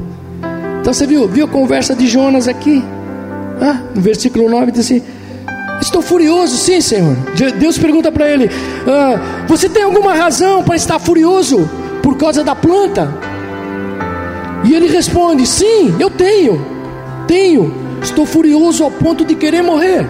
Então 0.88 0.94
você 0.94 1.06
viu, 1.06 1.28
viu 1.28 1.44
a 1.44 1.50
conversa 1.50 1.94
de 1.94 2.08
Jonas 2.08 2.48
aqui? 2.48 2.82
Ah, 3.62 3.82
no 3.94 4.00
versículo 4.00 4.50
9 4.50 4.72
diz 4.72 4.86
assim: 4.86 5.04
Estou 5.82 6.02
furioso, 6.02 6.56
sim, 6.56 6.80
Senhor. 6.80 7.14
Deus 7.60 7.78
pergunta 7.78 8.10
para 8.10 8.30
ele: 8.30 8.50
ah, 8.88 9.44
Você 9.50 9.68
tem 9.68 9.84
alguma 9.84 10.14
razão 10.14 10.64
para 10.64 10.78
estar 10.78 10.98
furioso 10.98 11.70
por 12.02 12.16
causa 12.16 12.42
da 12.42 12.56
planta? 12.56 13.14
E 14.64 14.74
ele 14.74 14.88
responde: 14.88 15.46
Sim, 15.46 15.94
eu 16.00 16.10
tenho, 16.10 16.66
tenho. 17.28 17.74
Estou 18.02 18.26
furioso 18.26 18.86
ao 18.86 18.90
ponto 18.90 19.26
de 19.26 19.36
querer 19.36 19.64
morrer. 19.64 20.08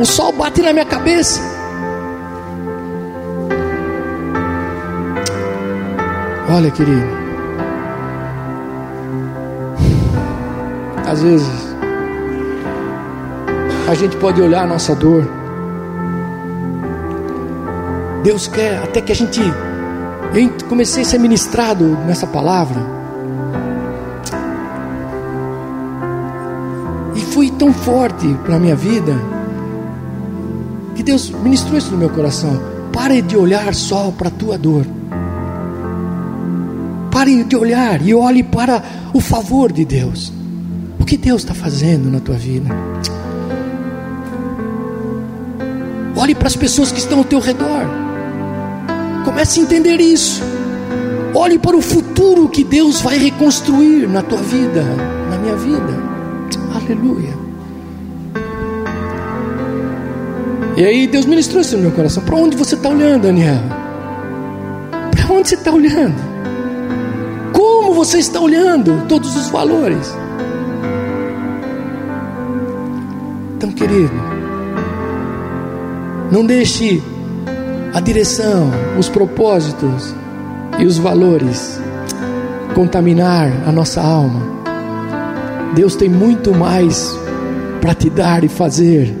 O 0.00 0.06
sol 0.06 0.32
bate 0.32 0.62
na 0.62 0.72
minha 0.72 0.86
cabeça. 0.86 1.38
Olha, 6.48 6.70
querido. 6.70 7.25
Às 11.16 11.22
vezes 11.22 11.48
a 13.88 13.94
gente 13.94 14.14
pode 14.18 14.42
olhar 14.42 14.64
a 14.64 14.66
nossa 14.66 14.94
dor. 14.94 15.26
Deus 18.22 18.46
quer 18.46 18.82
até 18.82 19.00
que 19.00 19.12
a 19.12 19.14
gente. 19.14 19.40
Eu 19.40 20.68
comecei 20.68 21.04
a 21.04 21.06
ser 21.06 21.16
ministrado 21.16 21.86
nessa 22.06 22.26
palavra. 22.26 22.82
E 27.14 27.20
foi 27.32 27.50
tão 27.52 27.72
forte 27.72 28.28
para 28.44 28.56
a 28.56 28.58
minha 28.58 28.76
vida. 28.76 29.14
Que 30.96 31.02
Deus 31.02 31.30
ministrou 31.30 31.78
isso 31.78 31.92
no 31.92 31.96
meu 31.96 32.10
coração. 32.10 32.60
pare 32.92 33.22
de 33.22 33.38
olhar 33.38 33.74
só 33.74 34.10
para 34.10 34.28
a 34.28 34.32
tua 34.32 34.58
dor. 34.58 34.84
Pare 37.10 37.42
de 37.42 37.56
olhar 37.56 38.06
e 38.06 38.14
olhe 38.14 38.42
para 38.42 38.82
o 39.14 39.20
favor 39.20 39.72
de 39.72 39.86
Deus. 39.86 40.35
Que 41.06 41.16
Deus 41.16 41.42
está 41.42 41.54
fazendo 41.54 42.10
na 42.10 42.18
tua 42.18 42.34
vida? 42.34 42.68
Olhe 46.16 46.34
para 46.34 46.48
as 46.48 46.56
pessoas 46.56 46.90
que 46.90 46.98
estão 46.98 47.18
ao 47.18 47.24
teu 47.24 47.38
redor. 47.38 47.86
Comece 49.24 49.60
a 49.60 49.62
entender 49.62 50.00
isso. 50.00 50.42
Olhe 51.32 51.58
para 51.60 51.76
o 51.76 51.80
futuro 51.80 52.48
que 52.48 52.64
Deus 52.64 53.00
vai 53.00 53.18
reconstruir 53.18 54.08
na 54.08 54.20
tua 54.20 54.42
vida, 54.42 54.82
na 55.30 55.38
minha 55.38 55.54
vida. 55.54 55.94
Aleluia. 56.74 57.36
E 60.76 60.84
aí 60.84 61.06
Deus 61.06 61.24
ministrou 61.24 61.60
isso 61.60 61.76
no 61.76 61.82
meu 61.82 61.92
coração. 61.92 62.24
Para 62.24 62.34
onde 62.36 62.56
você 62.56 62.74
está 62.74 62.88
olhando, 62.88 63.22
Daniel? 63.22 63.62
Para 65.12 65.32
onde 65.32 65.48
você 65.48 65.54
está 65.54 65.70
olhando? 65.70 66.16
Como 67.52 67.94
você 67.94 68.18
está 68.18 68.40
olhando 68.40 69.06
todos 69.06 69.36
os 69.36 69.48
valores? 69.48 70.25
Então, 73.56 73.72
querido, 73.72 74.12
não 76.30 76.44
deixe 76.44 77.02
a 77.94 78.00
direção, 78.00 78.70
os 78.98 79.08
propósitos 79.08 80.14
e 80.78 80.84
os 80.84 80.98
valores 80.98 81.80
contaminar 82.74 83.50
a 83.66 83.72
nossa 83.72 84.02
alma. 84.02 84.42
Deus 85.74 85.96
tem 85.96 86.06
muito 86.06 86.54
mais 86.54 87.18
para 87.80 87.94
te 87.94 88.10
dar 88.10 88.44
e 88.44 88.48
fazer, 88.48 89.16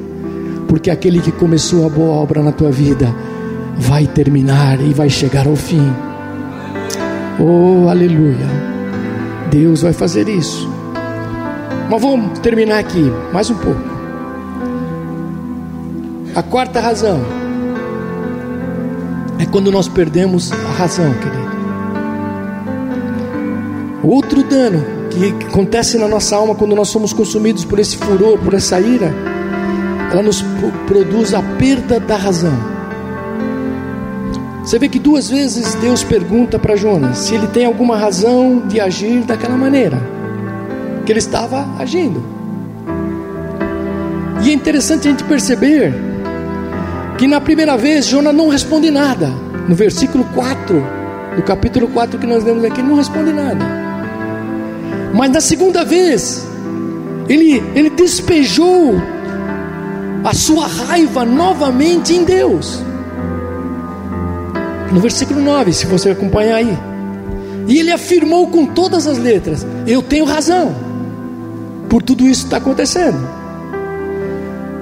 porque 0.68 0.90
aquele 0.90 1.20
que 1.20 1.32
começou 1.32 1.86
a 1.86 1.88
boa 1.88 2.16
obra 2.16 2.42
na 2.42 2.52
tua 2.52 2.70
vida 2.70 3.14
vai 3.78 4.06
terminar 4.06 4.78
e 4.82 4.92
vai 4.92 5.08
chegar 5.08 5.46
ao 5.46 5.56
fim. 5.56 5.90
Oh, 7.40 7.88
aleluia! 7.88 8.46
Deus 9.50 9.80
vai 9.80 9.94
fazer 9.94 10.28
isso. 10.28 10.68
Mas 11.88 12.02
vamos 12.02 12.38
terminar 12.40 12.80
aqui, 12.80 13.10
mais 13.32 13.48
um 13.48 13.54
pouco. 13.54 13.95
A 16.36 16.42
quarta 16.42 16.82
razão 16.82 17.22
é 19.38 19.46
quando 19.46 19.72
nós 19.72 19.88
perdemos 19.88 20.52
a 20.52 20.72
razão, 20.72 21.14
querido. 21.14 21.46
Outro 24.04 24.42
dano 24.42 24.84
que 25.08 25.46
acontece 25.46 25.96
na 25.96 26.06
nossa 26.06 26.36
alma 26.36 26.54
quando 26.54 26.76
nós 26.76 26.90
somos 26.90 27.14
consumidos 27.14 27.64
por 27.64 27.78
esse 27.78 27.96
furor, 27.96 28.38
por 28.38 28.52
essa 28.52 28.78
ira, 28.78 29.14
ela 30.12 30.22
nos 30.22 30.44
produz 30.86 31.32
a 31.32 31.40
perda 31.42 31.98
da 31.98 32.16
razão. 32.16 32.52
Você 34.62 34.78
vê 34.78 34.90
que 34.90 34.98
duas 34.98 35.30
vezes 35.30 35.74
Deus 35.76 36.04
pergunta 36.04 36.58
para 36.58 36.76
Jonas 36.76 37.16
se 37.16 37.34
ele 37.34 37.46
tem 37.46 37.64
alguma 37.64 37.96
razão 37.96 38.62
de 38.68 38.78
agir 38.78 39.22
daquela 39.22 39.56
maneira 39.56 39.98
que 41.06 41.12
ele 41.12 41.18
estava 41.18 41.66
agindo. 41.78 42.22
E 44.44 44.50
é 44.50 44.52
interessante 44.52 45.08
a 45.08 45.10
gente 45.12 45.24
perceber 45.24 45.94
que 47.18 47.26
na 47.26 47.40
primeira 47.40 47.76
vez 47.76 48.06
Jonas 48.06 48.34
não 48.34 48.48
responde 48.48 48.90
nada. 48.90 49.28
No 49.68 49.74
versículo 49.74 50.24
4, 50.34 50.84
do 51.36 51.42
capítulo 51.42 51.88
4 51.88 52.18
que 52.18 52.26
nós 52.26 52.44
lemos 52.44 52.64
aqui, 52.64 52.82
não 52.82 52.94
responde 52.94 53.32
nada. 53.32 53.64
Mas 55.14 55.30
na 55.30 55.40
segunda 55.40 55.84
vez, 55.84 56.46
ele, 57.28 57.62
ele 57.74 57.90
despejou 57.90 58.94
a 60.24 60.34
sua 60.34 60.66
raiva 60.66 61.24
novamente 61.24 62.12
em 62.12 62.24
Deus. 62.24 62.82
No 64.92 65.00
versículo 65.00 65.40
9, 65.40 65.72
se 65.72 65.86
você 65.86 66.10
acompanhar 66.10 66.56
aí. 66.56 66.78
E 67.66 67.78
ele 67.78 67.90
afirmou 67.90 68.48
com 68.48 68.66
todas 68.66 69.06
as 69.06 69.18
letras: 69.18 69.66
Eu 69.86 70.02
tenho 70.02 70.24
razão 70.24 70.74
por 71.88 72.02
tudo 72.02 72.26
isso 72.26 72.42
que 72.42 72.46
está 72.46 72.58
acontecendo. 72.58 73.18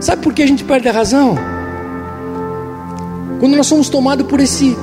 Sabe 0.01 0.23
por 0.23 0.35
que 0.35 0.43
a 0.43 0.47
gente 0.47 0.65
perde 0.65 0.89
a 0.89 0.93
razão? 0.93 1.54
Quando 3.41 3.57
nós 3.57 3.67
somos 3.67 3.89
tomados 3.89 4.27
por 4.27 4.41
esse, 4.41 4.77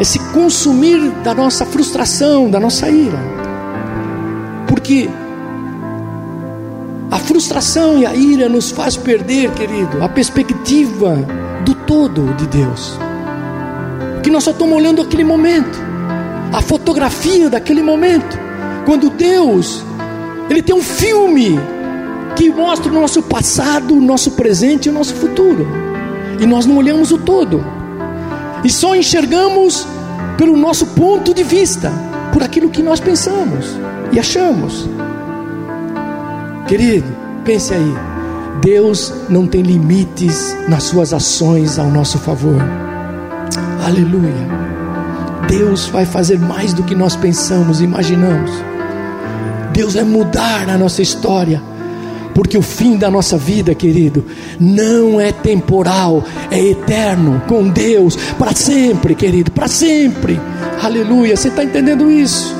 esse 0.00 0.18
consumir 0.32 1.10
da 1.22 1.34
nossa 1.34 1.64
frustração, 1.64 2.50
da 2.50 2.60
nossa 2.60 2.88
ira. 2.88 3.18
Porque 4.66 5.08
a 7.10 7.18
frustração 7.18 7.98
e 7.98 8.06
a 8.06 8.14
ira 8.14 8.48
nos 8.48 8.70
faz 8.70 8.96
perder, 8.96 9.50
querido, 9.52 10.02
a 10.02 10.08
perspectiva 10.08 11.16
do 11.64 11.74
todo 11.74 12.34
de 12.34 12.46
Deus. 12.46 12.98
Que 14.22 14.30
nós 14.30 14.44
só 14.44 14.50
estamos 14.50 14.76
olhando 14.76 15.02
aquele 15.02 15.24
momento, 15.24 15.78
a 16.52 16.60
fotografia 16.62 17.48
daquele 17.50 17.82
momento. 17.82 18.38
Quando 18.84 19.10
Deus, 19.10 19.82
Ele 20.48 20.62
tem 20.62 20.74
um 20.74 20.82
filme 20.82 21.58
que 22.36 22.50
mostra 22.50 22.90
o 22.90 22.94
nosso 22.94 23.22
passado, 23.22 23.94
o 23.94 24.00
nosso 24.00 24.32
presente 24.32 24.86
e 24.86 24.90
o 24.90 24.92
nosso 24.92 25.14
futuro. 25.14 25.66
E 26.40 26.46
nós 26.46 26.66
não 26.66 26.76
olhamos 26.76 27.10
o 27.10 27.18
todo 27.18 27.75
e 28.64 28.70
só 28.70 28.94
enxergamos 28.94 29.86
pelo 30.36 30.56
nosso 30.56 30.86
ponto 30.88 31.32
de 31.32 31.42
vista, 31.42 31.92
por 32.32 32.42
aquilo 32.42 32.70
que 32.70 32.82
nós 32.82 33.00
pensamos 33.00 33.76
e 34.12 34.18
achamos. 34.18 34.88
Querido, 36.66 37.06
pense 37.44 37.72
aí. 37.72 37.94
Deus 38.60 39.12
não 39.28 39.46
tem 39.46 39.62
limites 39.62 40.56
nas 40.68 40.84
suas 40.84 41.12
ações 41.12 41.78
ao 41.78 41.88
nosso 41.90 42.18
favor. 42.18 42.60
Aleluia. 43.86 44.66
Deus 45.48 45.86
vai 45.86 46.04
fazer 46.04 46.38
mais 46.38 46.72
do 46.72 46.82
que 46.82 46.94
nós 46.94 47.14
pensamos 47.14 47.80
e 47.80 47.84
imaginamos. 47.84 48.50
Deus 49.72 49.94
vai 49.94 50.04
mudar 50.04 50.68
a 50.68 50.76
nossa 50.76 51.02
história 51.02 51.62
porque 52.36 52.58
o 52.58 52.62
fim 52.62 52.98
da 52.98 53.10
nossa 53.10 53.38
vida, 53.38 53.74
querido, 53.74 54.26
não 54.60 55.18
é 55.18 55.32
temporal, 55.32 56.22
é 56.50 56.62
eterno 56.62 57.42
com 57.48 57.66
Deus, 57.66 58.14
para 58.38 58.54
sempre, 58.54 59.14
querido, 59.14 59.50
para 59.50 59.66
sempre. 59.66 60.38
Aleluia, 60.82 61.34
você 61.34 61.48
está 61.48 61.64
entendendo 61.64 62.10
isso? 62.10 62.54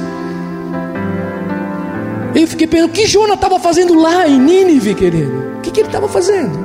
Eu 2.35 2.47
fiquei 2.47 2.67
pensando, 2.67 2.89
o 2.89 2.93
que 2.93 3.07
Jonas 3.07 3.35
estava 3.35 3.61
fazendo 3.61 3.93
lá 4.01 4.27
em 4.27 4.41
Nínive, 4.41 4.95
querido? 4.95 5.45
O 5.59 5.61
que, 5.61 5.71
que 5.71 5.81
ele 5.81 5.89
estava 5.89 6.09
fazendo? 6.09 6.59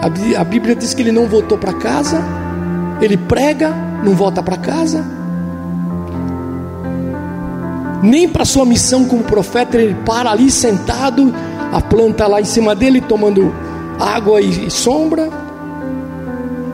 A, 0.00 0.40
a 0.40 0.44
Bíblia 0.44 0.74
diz 0.74 0.94
que 0.94 1.02
ele 1.02 1.12
não 1.12 1.26
voltou 1.26 1.58
para 1.58 1.74
casa, 1.74 2.24
ele 3.02 3.18
prega, 3.18 3.70
não 4.02 4.14
volta 4.14 4.42
para 4.42 4.56
casa, 4.56 5.04
nem 8.02 8.26
para 8.26 8.46
sua 8.46 8.64
missão 8.64 9.04
como 9.04 9.24
profeta, 9.24 9.76
ele 9.76 9.94
para 10.06 10.30
ali 10.30 10.50
sentado 10.50 11.34
a 11.74 11.80
planta 11.80 12.28
lá 12.28 12.40
em 12.40 12.44
cima 12.44 12.72
dele 12.72 13.00
tomando 13.00 13.52
água 13.98 14.40
e 14.40 14.70
sombra. 14.70 15.28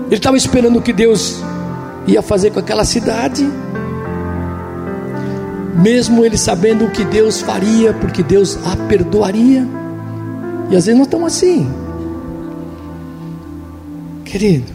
Ele 0.08 0.14
estava 0.14 0.36
esperando 0.36 0.78
o 0.78 0.82
que 0.82 0.92
Deus 0.92 1.42
ia 2.06 2.20
fazer 2.20 2.50
com 2.50 2.60
aquela 2.60 2.84
cidade, 2.84 3.48
mesmo 5.82 6.22
ele 6.22 6.36
sabendo 6.36 6.84
o 6.84 6.90
que 6.90 7.02
Deus 7.02 7.40
faria, 7.40 7.94
porque 7.94 8.22
Deus 8.22 8.58
a 8.66 8.76
perdoaria. 8.88 9.66
E 10.70 10.76
às 10.76 10.84
vezes 10.84 10.98
nós 10.98 11.06
estamos 11.06 11.34
assim, 11.34 11.66
querido. 14.22 14.70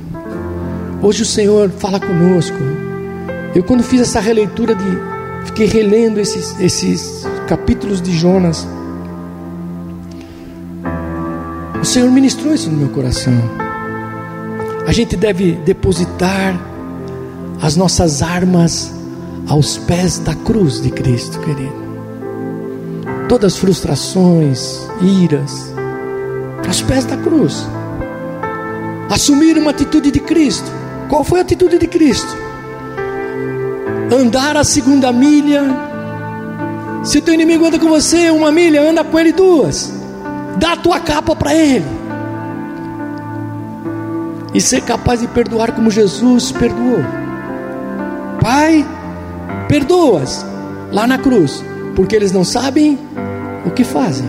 Hoje 1.03 1.21
o 1.21 1.25
Senhor 1.25 1.69
fala 1.69 1.99
conosco. 1.99 2.57
Eu 3.53 3.63
quando 3.63 3.83
fiz 3.83 4.01
essa 4.01 4.19
releitura 4.19 4.73
de, 4.73 4.97
fiquei 5.45 5.67
relendo 5.67 6.19
esses, 6.19 6.59
esses 6.59 7.27
capítulos 7.47 8.01
de 8.01 8.11
Jonas. 8.11 8.67
Senhor 11.95 12.11
ministrou 12.11 12.53
isso 12.53 12.69
no 12.69 12.75
meu 12.75 12.89
coração. 12.89 13.33
A 14.85 14.91
gente 14.91 15.15
deve 15.15 15.53
depositar 15.53 16.53
as 17.61 17.77
nossas 17.77 18.21
armas 18.21 18.91
aos 19.47 19.77
pés 19.77 20.19
da 20.19 20.35
cruz 20.35 20.81
de 20.81 20.89
Cristo, 20.91 21.39
querido. 21.39 21.73
Todas 23.29 23.53
as 23.53 23.59
frustrações, 23.59 24.85
iras, 25.23 25.73
aos 26.67 26.81
pés 26.81 27.05
da 27.05 27.15
cruz. 27.15 27.65
Assumir 29.09 29.57
uma 29.57 29.71
atitude 29.71 30.11
de 30.11 30.19
Cristo. 30.19 30.69
Qual 31.07 31.23
foi 31.23 31.39
a 31.39 31.43
atitude 31.43 31.77
de 31.77 31.87
Cristo? 31.87 32.35
Andar 34.11 34.57
a 34.57 34.65
segunda 34.65 35.13
milha. 35.13 35.63
Se 37.05 37.21
teu 37.21 37.33
inimigo 37.33 37.65
anda 37.65 37.79
com 37.79 37.87
você 37.87 38.29
uma 38.31 38.51
milha, 38.51 38.81
anda 38.81 39.01
com 39.01 39.17
ele 39.17 39.31
duas 39.31 39.94
dá 40.57 40.73
a 40.73 40.77
tua 40.77 40.99
capa 40.99 41.35
para 41.35 41.53
Ele, 41.53 41.85
e 44.53 44.61
ser 44.61 44.81
capaz 44.81 45.19
de 45.19 45.27
perdoar 45.27 45.73
como 45.73 45.91
Jesus 45.91 46.51
perdoou. 46.51 47.03
Pai, 48.41 48.85
perdoas 49.67 50.45
lá 50.91 51.05
na 51.05 51.17
cruz, 51.17 51.63
porque 51.95 52.15
eles 52.15 52.31
não 52.31 52.43
sabem 52.43 52.97
o 53.65 53.71
que 53.71 53.83
fazem. 53.83 54.27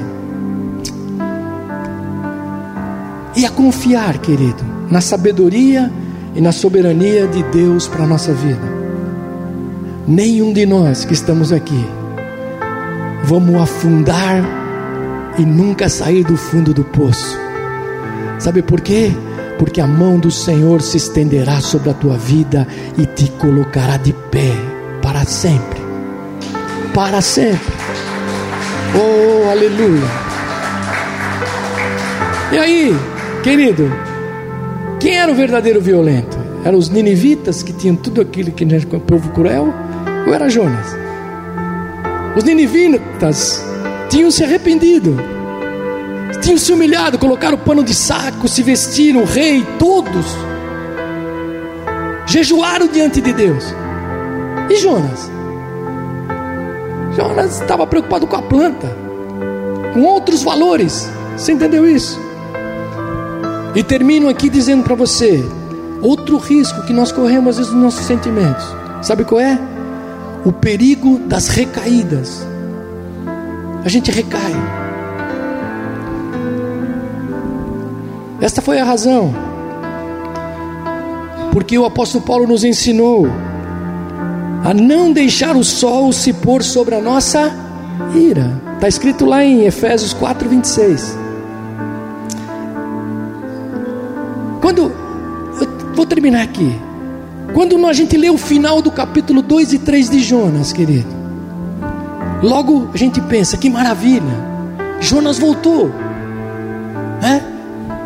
E 3.37 3.45
a 3.45 3.51
confiar, 3.51 4.19
querido, 4.19 4.65
na 4.91 5.01
sabedoria 5.01 5.93
e 6.35 6.41
na 6.41 6.51
soberania 6.51 7.29
de 7.29 7.43
Deus 7.45 7.87
para 7.87 8.05
a 8.05 8.07
nossa 8.07 8.33
vida. 8.33 8.75
Nenhum 10.09 10.53
de 10.53 10.65
nós 10.67 11.05
que 11.05 11.13
estamos 11.13 11.53
aqui 11.53 11.87
vamos 13.25 13.61
afundar 13.61 14.66
e 15.39 15.45
nunca 15.45 15.89
sair 15.89 16.25
do 16.25 16.37
fundo 16.37 16.73
do 16.73 16.85
poço. 16.85 17.39
Sabe 18.39 18.63
por 18.63 18.81
quê? 18.81 19.13
Porque 19.59 19.81
a 19.81 19.87
mão 19.87 20.19
do 20.19 20.31
Senhor 20.31 20.83
se 20.83 20.97
estenderá 20.97 21.61
sobre 21.61 21.91
a 21.91 21.95
tua 21.95 22.17
vida 22.17 22.67
e 22.99 23.07
te 23.07 23.31
colocará 23.33 23.97
de 23.97 24.13
pé 24.31 24.53
para 25.03 25.25
sempre. 25.25 25.81
Para 26.93 27.21
sempre. 27.21 27.75
Oh, 28.95 29.51
aleluia. 29.51 30.09
E 32.53 32.59
aí, 32.59 32.97
querido, 33.43 33.91
quem 35.01 35.19
era 35.19 35.33
o 35.33 35.35
verdadeiro 35.35 35.81
violento? 35.81 36.39
Eram 36.65 36.79
os 36.79 36.89
ninivitas 36.89 37.63
que 37.63 37.73
tinham 37.73 37.97
tudo 37.97 38.21
aquilo 38.21 38.53
que 38.53 38.65
era 38.65 38.97
o 38.97 39.01
povo 39.01 39.31
cruel? 39.31 39.73
Ou 40.27 40.35
era 40.35 40.49
Jonas? 40.49 40.97
Os 42.37 42.45
ninivitas 42.45 43.66
tinham 44.09 44.31
se 44.31 44.45
arrependido, 44.45 45.17
tinham 46.43 46.59
se 46.59 46.73
humilhado, 46.73 47.19
colocaram 47.19 47.59
pano 47.59 47.83
de 47.83 47.95
saco, 47.95 48.49
se 48.49 48.63
vestiram, 48.63 49.23
o 49.23 49.25
rei, 49.25 49.65
todos 49.79 50.27
jejuaram 52.27 52.89
diante 52.89 53.21
de 53.21 53.33
Deus. 53.33 53.65
E 54.69 54.77
Jonas? 54.77 55.31
Jonas 57.17 57.61
estava 57.61 57.87
preocupado 57.87 58.27
com 58.27 58.37
a 58.37 58.43
planta, 58.43 58.95
com 59.95 60.03
outros 60.03 60.43
valores. 60.43 61.09
Você 61.37 61.53
entendeu 61.53 61.89
isso? 61.89 62.21
E 63.75 63.83
termino 63.83 64.29
aqui 64.29 64.51
dizendo 64.51 64.83
para 64.83 64.95
você: 64.95 65.45
outro 66.03 66.37
risco 66.37 66.83
que 66.83 66.93
nós 66.93 67.13
corremos 67.13 67.51
às 67.51 67.57
vezes 67.59 67.73
nos 67.73 67.83
nossos 67.83 68.07
sentimentos. 68.07 68.65
Sabe 69.03 69.25
qual 69.25 69.41
é? 69.41 69.59
O 70.45 70.53
perigo 70.53 71.19
das 71.21 71.49
recaídas. 71.49 72.47
A 73.87 73.89
gente 73.89 74.11
recai. 74.11 74.53
Esta 78.41 78.61
foi 78.61 78.81
a 78.81 78.85
razão. 78.85 79.33
Porque 81.53 81.79
o 81.79 81.85
apóstolo 81.85 82.25
Paulo 82.25 82.49
nos 82.49 82.65
ensinou 82.65 83.29
a 84.65 84.75
não 84.75 85.13
deixar 85.13 85.55
o 85.55 85.63
sol 85.63 86.13
se 86.13 86.33
pôr 86.33 86.65
sobre 86.65 86.97
a 86.97 87.01
nossa 87.01 87.55
ira. 88.13 88.61
Está 88.75 88.89
escrito 88.89 89.25
lá 89.25 89.45
em 89.45 89.67
Efésios 89.67 90.13
4, 90.13 90.49
26. 90.49 91.17
Quando, 94.61 94.93
eu 95.61 95.95
vou 95.95 96.05
terminar 96.05 96.43
aqui. 96.43 96.77
Quando 97.55 97.87
a 97.87 97.93
gente 97.93 98.17
lê 98.17 98.31
o 98.31 98.37
final 98.37 98.83
do 98.83 98.91
capítulo 98.91 99.43
2 99.43 99.75
e 99.75 99.79
3 99.79 100.11
de 100.11 100.19
Jonas, 100.19 100.73
querido, 100.73 101.26
logo 102.43 102.91
a 102.93 102.97
gente 102.97 103.21
pensa: 103.21 103.57
que 103.57 103.69
maravilha, 103.71 104.23
Jonas 105.01 105.39
voltou, 105.39 105.91
né? 107.21 107.43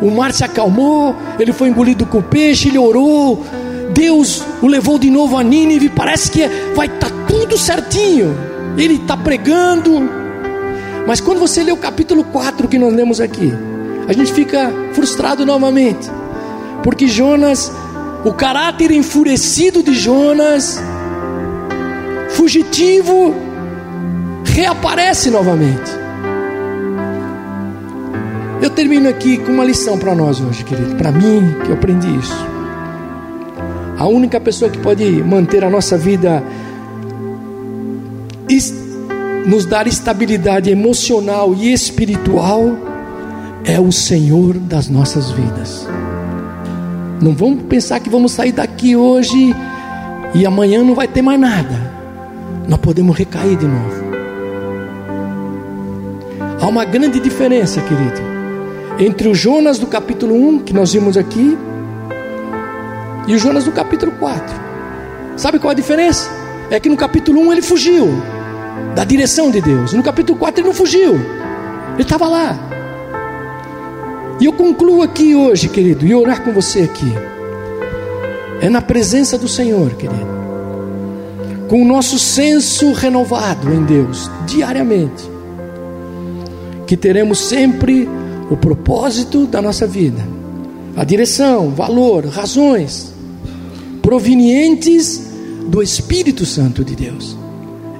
o 0.01 0.09
mar 0.09 0.33
se 0.33 0.43
acalmou, 0.43 1.15
ele 1.39 1.53
foi 1.53 1.69
engolido 1.69 2.05
com 2.05 2.21
peixe, 2.21 2.69
ele 2.69 2.77
orou, 2.77 3.45
Deus 3.93 4.43
o 4.61 4.67
levou 4.67 4.97
de 4.97 5.09
novo 5.09 5.37
a 5.37 5.43
Nínive, 5.43 5.89
parece 5.89 6.31
que 6.31 6.47
vai 6.75 6.87
estar 6.87 7.09
tá 7.09 7.15
tudo 7.27 7.57
certinho, 7.57 8.35
ele 8.77 8.95
está 8.95 9.15
pregando, 9.15 10.09
mas 11.05 11.21
quando 11.21 11.39
você 11.39 11.63
lê 11.63 11.71
o 11.71 11.77
capítulo 11.77 12.23
4 12.23 12.67
que 12.67 12.79
nós 12.79 12.93
lemos 12.93 13.21
aqui, 13.21 13.53
a 14.07 14.13
gente 14.13 14.33
fica 14.33 14.71
frustrado 14.93 15.45
novamente. 15.45 16.09
Porque 16.83 17.07
Jonas, 17.07 17.71
o 18.25 18.33
caráter 18.33 18.91
enfurecido 18.91 19.83
de 19.83 19.93
Jonas, 19.93 20.81
fugitivo, 22.29 23.35
reaparece 24.45 25.29
novamente. 25.29 25.91
Eu 28.61 28.69
termino 28.69 29.09
aqui 29.09 29.37
com 29.37 29.51
uma 29.51 29.65
lição 29.65 29.97
para 29.97 30.13
nós 30.13 30.39
hoje, 30.39 30.63
querido. 30.63 30.95
Para 30.95 31.11
mim, 31.11 31.55
que 31.63 31.69
eu 31.69 31.73
aprendi 31.73 32.15
isso. 32.15 32.35
A 33.97 34.07
única 34.07 34.39
pessoa 34.39 34.69
que 34.69 34.77
pode 34.77 35.03
manter 35.23 35.63
a 35.63 35.69
nossa 35.69 35.97
vida, 35.97 36.43
nos 39.45 39.65
dar 39.65 39.87
estabilidade 39.87 40.69
emocional 40.69 41.55
e 41.55 41.73
espiritual, 41.73 42.77
é 43.63 43.79
o 43.79 43.91
Senhor 43.91 44.55
das 44.55 44.87
nossas 44.87 45.31
vidas. 45.31 45.87
Não 47.21 47.33
vamos 47.33 47.63
pensar 47.63 47.99
que 47.99 48.09
vamos 48.09 48.31
sair 48.31 48.51
daqui 48.51 48.95
hoje 48.95 49.55
e 50.33 50.45
amanhã 50.45 50.83
não 50.83 50.95
vai 50.95 51.07
ter 51.07 51.21
mais 51.21 51.39
nada. 51.39 51.91
Nós 52.67 52.79
podemos 52.79 53.15
recair 53.15 53.55
de 53.57 53.67
novo. 53.67 54.10
Há 56.61 56.67
uma 56.67 56.85
grande 56.85 57.19
diferença, 57.19 57.81
querido, 57.81 58.21
entre 58.99 59.27
o 59.27 59.33
Jonas 59.33 59.79
do 59.79 59.87
capítulo 59.87 60.35
1, 60.35 60.59
que 60.59 60.73
nós 60.73 60.93
vimos 60.93 61.17
aqui, 61.17 61.57
e 63.27 63.33
o 63.33 63.39
Jonas 63.39 63.63
do 63.63 63.71
capítulo 63.71 64.11
4. 64.11 64.61
Sabe 65.37 65.57
qual 65.57 65.71
a 65.71 65.73
diferença? 65.73 66.29
É 66.69 66.79
que 66.79 66.87
no 66.87 66.95
capítulo 66.95 67.41
1 67.41 67.53
ele 67.53 67.61
fugiu 67.63 68.07
da 68.93 69.03
direção 69.03 69.49
de 69.49 69.59
Deus. 69.59 69.93
No 69.93 70.03
capítulo 70.03 70.37
4 70.37 70.61
ele 70.61 70.67
não 70.67 70.75
fugiu. 70.75 71.15
Ele 71.93 72.01
estava 72.03 72.27
lá. 72.27 72.55
E 74.39 74.45
eu 74.45 74.53
concluo 74.53 75.01
aqui 75.01 75.33
hoje, 75.33 75.67
querido, 75.67 76.05
e 76.05 76.13
orar 76.13 76.43
com 76.43 76.51
você 76.51 76.81
aqui. 76.81 77.11
É 78.61 78.69
na 78.69 78.83
presença 78.83 79.35
do 79.35 79.47
Senhor, 79.47 79.95
querido. 79.95 80.29
Com 81.67 81.81
o 81.81 81.85
nosso 81.85 82.19
senso 82.19 82.91
renovado 82.91 83.73
em 83.73 83.83
Deus, 83.83 84.29
diariamente. 84.45 85.30
Que 86.91 86.97
teremos 86.97 87.39
sempre 87.39 88.05
o 88.49 88.57
propósito 88.57 89.47
da 89.47 89.61
nossa 89.61 89.87
vida, 89.87 90.21
a 90.93 91.05
direção, 91.05 91.69
valor, 91.69 92.25
razões 92.25 93.13
provenientes 94.01 95.31
do 95.67 95.81
Espírito 95.81 96.45
Santo 96.45 96.83
de 96.83 96.93
Deus. 96.93 97.37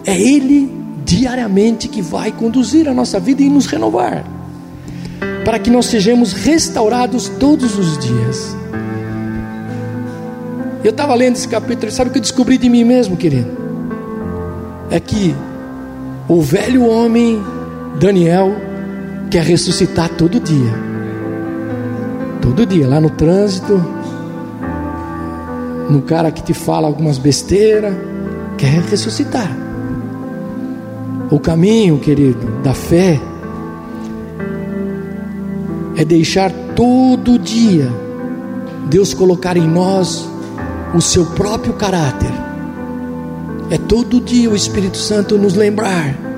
É 0.05 0.19
Ele 0.19 0.69
diariamente 1.05 1.87
que 1.87 2.01
vai 2.01 2.33
conduzir 2.33 2.89
a 2.89 2.93
nossa 2.93 3.17
vida 3.17 3.41
e 3.41 3.49
nos 3.49 3.65
renovar 3.65 4.25
para 5.45 5.57
que 5.57 5.69
nós 5.69 5.85
sejamos 5.85 6.33
restaurados 6.33 7.29
todos 7.39 7.79
os 7.79 7.97
dias. 7.97 8.57
Eu 10.83 10.91
estava 10.91 11.15
lendo 11.15 11.37
esse 11.37 11.47
capítulo, 11.47 11.89
sabe 11.93 12.09
o 12.09 12.11
que 12.11 12.19
eu 12.19 12.23
descobri 12.23 12.57
de 12.57 12.67
mim 12.67 12.83
mesmo, 12.83 13.15
querido? 13.15 13.57
É 14.89 14.99
que 14.99 15.33
o 16.27 16.41
velho 16.41 16.85
homem 16.89 17.41
Daniel 17.97 18.69
quer 19.31 19.43
ressuscitar 19.43 20.09
todo 20.09 20.41
dia. 20.41 20.73
Todo 22.41 22.65
dia, 22.65 22.85
lá 22.85 22.99
no 22.99 23.09
trânsito, 23.09 23.81
no 25.89 26.01
cara 26.01 26.31
que 26.31 26.43
te 26.43 26.53
fala 26.53 26.85
algumas 26.85 27.17
besteiras, 27.17 27.95
quer 28.57 28.81
ressuscitar. 28.81 29.49
O 31.31 31.39
caminho, 31.39 31.97
querido, 31.97 32.61
da 32.61 32.73
fé 32.73 33.19
é 35.95 36.03
deixar 36.03 36.51
todo 36.75 37.39
dia 37.39 37.89
Deus 38.89 39.13
colocar 39.13 39.55
em 39.55 39.65
nós 39.65 40.27
o 40.93 40.99
seu 40.99 41.25
próprio 41.27 41.73
caráter. 41.73 42.31
É 43.69 43.77
todo 43.77 44.19
dia 44.19 44.49
o 44.49 44.55
Espírito 44.55 44.97
Santo 44.97 45.37
nos 45.37 45.55
lembrar 45.55 46.30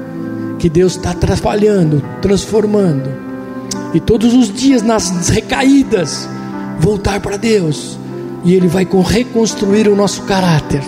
que 0.64 0.70
Deus 0.70 0.96
está 0.96 1.14
trabalhando, 1.14 2.02
transformando, 2.22 3.10
e 3.94 4.00
todos 4.00 4.34
os 4.34 4.48
dias 4.50 4.82
nas 4.82 5.28
recaídas 5.28 6.26
voltar 6.80 7.20
para 7.20 7.36
Deus, 7.36 8.00
e 8.46 8.54
Ele 8.54 8.70
vai 8.70 8.88
reconstruir 9.06 9.90
o 9.90 9.96
nosso 9.96 10.22
caráter. 10.22 10.82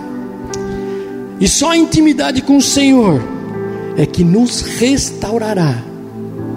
E 1.42 1.46
só 1.50 1.72
a 1.72 1.78
intimidade 1.78 2.42
com 2.42 2.56
o 2.56 2.62
Senhor 2.62 3.22
é 3.98 4.06
que 4.06 4.24
nos 4.24 4.62
restaurará 4.62 5.84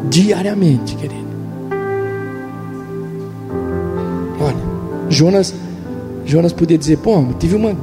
diariamente, 0.08 0.94
querido. 0.94 1.26
Jonas, 5.10 5.52
Jonas 6.24 6.52
podia 6.52 6.78
dizer: 6.78 6.98
pô, 6.98 7.24
tive 7.36 7.56
uma 7.56 7.76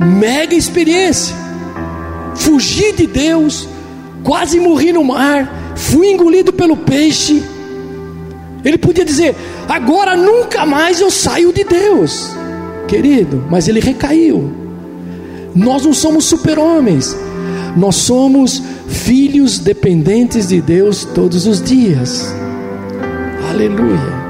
mega 0.00 0.54
experiência, 0.54 1.36
fugi 2.34 2.92
de 2.92 3.06
Deus, 3.06 3.68
quase 4.26 4.58
morri 4.58 4.92
no 4.92 5.04
mar, 5.04 5.72
fui 5.76 6.10
engolido 6.10 6.52
pelo 6.52 6.76
peixe. 6.76 7.40
Ele 8.64 8.76
podia 8.76 9.04
dizer: 9.04 9.36
agora 9.68 10.16
nunca 10.16 10.66
mais 10.66 11.00
eu 11.00 11.12
saio 11.12 11.52
de 11.52 11.62
Deus, 11.62 12.36
querido, 12.88 13.44
mas 13.48 13.68
ele 13.68 13.78
recaiu. 13.78 14.50
Nós 15.54 15.84
não 15.84 15.94
somos 15.94 16.24
super-homens, 16.24 17.16
nós 17.76 17.94
somos 17.94 18.60
filhos 18.88 19.60
dependentes 19.60 20.48
de 20.48 20.60
Deus 20.60 21.04
todos 21.04 21.46
os 21.46 21.62
dias. 21.62 22.34
Aleluia. 23.48 24.26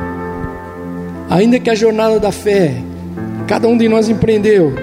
Ainda 1.31 1.59
que 1.59 1.71
a 1.71 1.75
jornada 1.75 2.21
da 2.21 2.31
fé 2.31 2.83
cada 3.49 3.67
um 3.67 3.79
de 3.79 3.89
nós 3.89 4.11
empreendeu, 4.11 4.75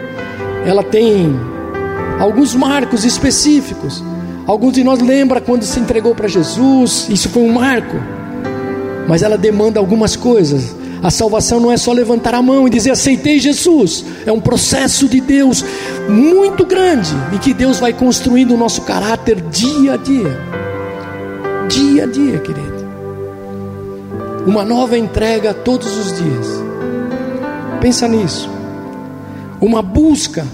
ela 0.66 0.84
tem 0.84 1.36
alguns 2.20 2.56
marcos 2.56 3.06
específicos. 3.06 4.04
Alguns 4.46 4.74
de 4.74 4.84
nós 4.84 5.00
lembra 5.00 5.40
quando 5.40 5.64
se 5.64 5.80
entregou 5.80 6.14
para 6.14 6.28
Jesus, 6.28 7.08
isso 7.10 7.30
foi 7.30 7.44
um 7.44 7.54
marco. 7.54 7.96
Mas 9.08 9.24
ela 9.24 9.38
demanda 9.38 9.80
algumas 9.80 10.16
coisas. 10.16 10.76
A 11.02 11.10
salvação 11.10 11.60
não 11.60 11.72
é 11.72 11.76
só 11.76 11.92
levantar 11.92 12.34
a 12.34 12.42
mão 12.42 12.66
e 12.66 12.70
dizer 12.70 12.92
aceitei 12.92 13.40
Jesus. 13.40 14.06
É 14.26 14.32
um 14.32 14.40
processo 14.40 15.08
de 15.08 15.20
Deus 15.20 15.64
muito 16.10 16.66
grande 16.66 17.14
e 17.34 17.40
que 17.40 17.54
Deus 17.54 17.80
vai 17.80 17.94
construindo 17.94 18.54
o 18.54 18.58
nosso 18.58 18.82
caráter 18.84 19.42
dia 19.42 19.94
a 19.94 19.98
dia. 19.98 20.40
Dia 21.68 22.04
a 22.04 22.08
dia, 22.08 22.40
querido. 22.40 22.84
Uma 24.46 24.64
nova 24.64 24.98
entrega 24.98 25.54
todos 25.54 25.98
os 25.98 26.18
dias. 26.18 26.48
Pensa 27.82 28.08
nisso. 28.08 28.50
Uma 29.60 29.82
busca 29.82 30.46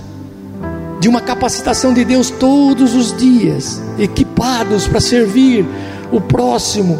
de 0.99 1.07
uma 1.07 1.21
capacitação 1.21 1.93
de 1.93 2.03
Deus 2.03 2.29
todos 2.29 2.93
os 2.93 3.15
dias, 3.15 3.81
equipados 3.97 4.87
para 4.87 4.99
servir 4.99 5.65
o 6.11 6.19
próximo, 6.19 6.99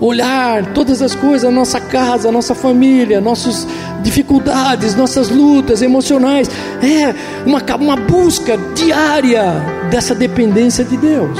olhar 0.00 0.72
todas 0.72 1.02
as 1.02 1.14
coisas, 1.14 1.52
nossa 1.52 1.80
casa, 1.80 2.32
nossa 2.32 2.54
família, 2.54 3.20
nossas 3.20 3.66
dificuldades, 4.02 4.94
nossas 4.94 5.28
lutas 5.28 5.82
emocionais, 5.82 6.50
é 6.82 7.14
uma, 7.46 7.62
uma 7.76 7.96
busca 7.96 8.58
diária 8.74 9.44
dessa 9.90 10.14
dependência 10.14 10.84
de 10.84 10.96
Deus. 10.96 11.38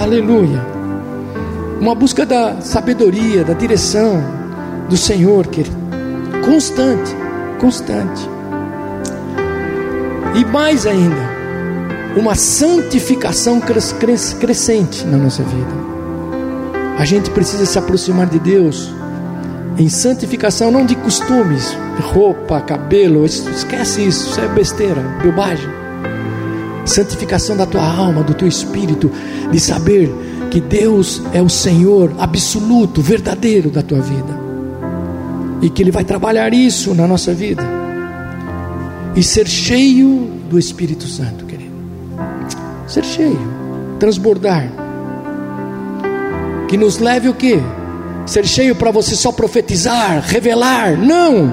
Aleluia. 0.00 0.64
Uma 1.80 1.94
busca 1.94 2.24
da 2.24 2.60
sabedoria, 2.60 3.44
da 3.44 3.54
direção 3.54 4.22
do 4.88 4.96
Senhor, 4.96 5.46
querido. 5.46 5.76
Constante, 6.44 7.14
constante. 7.60 8.35
E 10.36 10.44
mais 10.44 10.86
ainda, 10.86 11.36
uma 12.14 12.34
santificação 12.34 13.58
crescente 13.58 15.06
na 15.06 15.16
nossa 15.16 15.42
vida. 15.42 15.86
A 16.98 17.06
gente 17.06 17.30
precisa 17.30 17.64
se 17.64 17.78
aproximar 17.78 18.26
de 18.26 18.38
Deus 18.38 18.92
em 19.78 19.88
santificação, 19.88 20.70
não 20.70 20.84
de 20.84 20.94
costumes, 20.94 21.74
roupa, 22.12 22.60
cabelo, 22.60 23.24
esquece 23.24 24.06
isso, 24.06 24.30
isso 24.30 24.40
é 24.40 24.48
besteira, 24.48 25.00
bobagem. 25.22 25.68
Santificação 26.84 27.56
da 27.56 27.64
tua 27.64 27.86
alma, 27.86 28.22
do 28.22 28.34
teu 28.34 28.46
espírito, 28.46 29.10
de 29.50 29.58
saber 29.58 30.14
que 30.50 30.60
Deus 30.60 31.22
é 31.32 31.40
o 31.40 31.48
Senhor 31.48 32.12
absoluto, 32.18 33.00
verdadeiro 33.00 33.70
da 33.70 33.82
tua 33.82 34.00
vida, 34.00 34.38
e 35.62 35.70
que 35.70 35.82
Ele 35.82 35.90
vai 35.90 36.04
trabalhar 36.04 36.52
isso 36.52 36.94
na 36.94 37.06
nossa 37.06 37.32
vida 37.32 37.85
e 39.16 39.22
ser 39.22 39.48
cheio 39.48 40.30
do 40.50 40.58
Espírito 40.58 41.08
Santo, 41.08 41.46
querido. 41.46 41.74
Ser 42.86 43.02
cheio, 43.02 43.40
transbordar. 43.98 44.70
Que 46.68 46.76
nos 46.76 46.98
leve 46.98 47.28
o 47.30 47.34
quê? 47.34 47.58
Ser 48.26 48.46
cheio 48.46 48.74
para 48.74 48.90
você 48.90 49.16
só 49.16 49.32
profetizar, 49.32 50.22
revelar, 50.26 50.98
não, 50.98 51.52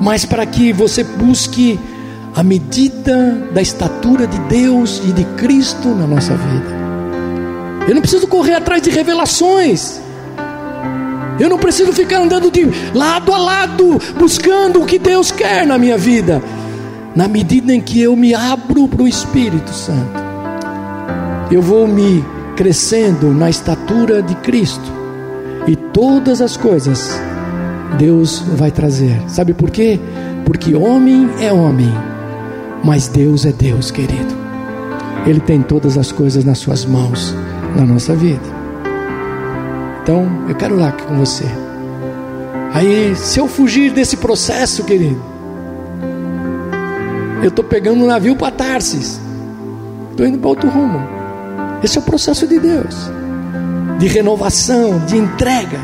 mas 0.00 0.26
para 0.26 0.44
que 0.44 0.72
você 0.72 1.02
busque 1.02 1.80
a 2.34 2.42
medida 2.42 3.48
da 3.52 3.62
estatura 3.62 4.26
de 4.26 4.38
Deus 4.40 5.00
e 5.08 5.12
de 5.12 5.24
Cristo 5.36 5.88
na 5.88 6.06
nossa 6.06 6.34
vida. 6.34 6.80
Eu 7.88 7.94
não 7.94 8.02
preciso 8.02 8.26
correr 8.26 8.54
atrás 8.54 8.82
de 8.82 8.90
revelações. 8.90 10.00
Eu 11.38 11.48
não 11.48 11.58
preciso 11.58 11.92
ficar 11.92 12.18
andando 12.18 12.50
de 12.50 12.68
lado 12.94 13.32
a 13.32 13.38
lado 13.38 13.98
buscando 14.18 14.82
o 14.82 14.86
que 14.86 14.98
Deus 14.98 15.32
quer 15.32 15.66
na 15.66 15.78
minha 15.78 15.96
vida 15.96 16.42
na 17.14 17.26
medida 17.26 17.74
em 17.74 17.80
que 17.80 18.00
eu 18.00 18.14
me 18.14 18.34
abro 18.34 18.88
para 18.88 19.02
o 19.02 19.08
Espírito 19.08 19.70
Santo, 19.70 20.18
eu 21.50 21.60
vou 21.60 21.88
me 21.88 22.24
crescendo 22.56 23.32
na 23.32 23.50
estatura 23.50 24.22
de 24.22 24.34
Cristo, 24.36 24.92
e 25.66 25.74
todas 25.74 26.40
as 26.40 26.56
coisas 26.56 27.20
Deus 27.98 28.40
vai 28.56 28.70
trazer. 28.70 29.20
Sabe 29.28 29.52
por 29.52 29.70
quê? 29.70 29.98
Porque 30.44 30.74
homem 30.74 31.28
é 31.40 31.52
homem, 31.52 31.92
mas 32.84 33.08
Deus 33.08 33.44
é 33.44 33.52
Deus, 33.52 33.90
querido. 33.90 34.34
Ele 35.26 35.40
tem 35.40 35.62
todas 35.62 35.98
as 35.98 36.10
coisas 36.12 36.44
nas 36.44 36.58
suas 36.58 36.84
mãos 36.84 37.34
na 37.76 37.84
nossa 37.84 38.14
vida. 38.14 38.60
Então, 40.02 40.26
eu 40.48 40.54
quero 40.54 40.76
lá 40.76 40.92
com 40.92 41.16
você. 41.16 41.44
Aí, 42.72 43.14
se 43.16 43.38
eu 43.38 43.46
fugir 43.46 43.92
desse 43.92 44.16
processo, 44.16 44.84
querido, 44.84 45.29
eu 47.42 47.48
estou 47.48 47.64
pegando 47.64 48.04
um 48.04 48.06
navio 48.06 48.36
para 48.36 48.50
Tarsis. 48.50 49.20
Estou 50.10 50.26
indo 50.26 50.38
para 50.38 50.48
outro 50.48 50.68
rumo. 50.68 51.00
Esse 51.82 51.98
é 51.98 52.00
o 52.00 52.04
processo 52.04 52.46
de 52.46 52.58
Deus. 52.58 53.10
De 53.98 54.06
renovação, 54.06 54.98
de 55.06 55.16
entrega 55.16 55.78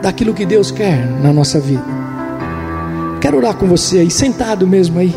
daquilo 0.00 0.34
que 0.34 0.46
Deus 0.46 0.70
quer 0.70 1.04
na 1.20 1.32
nossa 1.32 1.58
vida. 1.58 1.84
Quero 3.20 3.36
orar 3.36 3.54
com 3.54 3.66
você 3.66 3.98
aí, 3.98 4.10
sentado 4.10 4.66
mesmo 4.66 4.98
aí. 4.98 5.14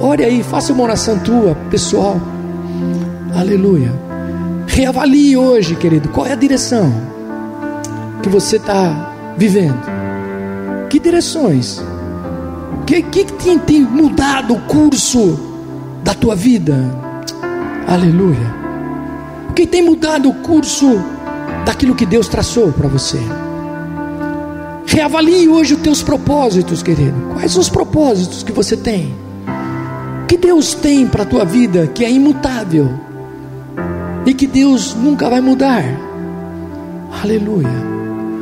Ore 0.00 0.24
aí, 0.24 0.42
faça 0.42 0.72
uma 0.72 0.82
oração 0.82 1.18
tua, 1.20 1.54
pessoal. 1.70 2.20
Aleluia. 3.34 3.92
Reavalie 4.66 5.36
hoje, 5.36 5.76
querido, 5.76 6.08
qual 6.08 6.26
é 6.26 6.32
a 6.32 6.36
direção 6.36 6.92
que 8.22 8.28
você 8.28 8.56
está 8.56 9.34
vivendo. 9.36 9.80
Que 10.88 10.98
direções 10.98 11.82
o 12.82 12.84
que, 12.84 13.02
que 13.02 13.24
tem, 13.24 13.58
tem 13.58 13.80
mudado 13.80 14.54
o 14.54 14.60
curso 14.62 15.38
da 16.02 16.12
tua 16.14 16.34
vida? 16.34 16.76
Aleluia. 17.86 18.62
O 19.48 19.52
que 19.52 19.66
tem 19.66 19.82
mudado 19.82 20.28
o 20.28 20.34
curso 20.34 21.00
daquilo 21.64 21.94
que 21.94 22.04
Deus 22.04 22.26
traçou 22.26 22.72
para 22.72 22.88
você? 22.88 23.18
Reavalie 24.84 25.48
hoje 25.48 25.74
os 25.74 25.80
teus 25.80 26.02
propósitos, 26.02 26.82
querido. 26.82 27.14
Quais 27.34 27.56
os 27.56 27.68
propósitos 27.68 28.42
que 28.42 28.52
você 28.52 28.76
tem? 28.76 29.14
O 30.24 30.26
que 30.26 30.36
Deus 30.36 30.74
tem 30.74 31.06
para 31.06 31.22
a 31.22 31.26
tua 31.26 31.44
vida 31.44 31.86
que 31.86 32.04
é 32.04 32.10
imutável 32.10 32.90
e 34.26 34.34
que 34.34 34.46
Deus 34.46 34.94
nunca 34.94 35.30
vai 35.30 35.40
mudar? 35.40 35.84
Aleluia. 37.22 37.91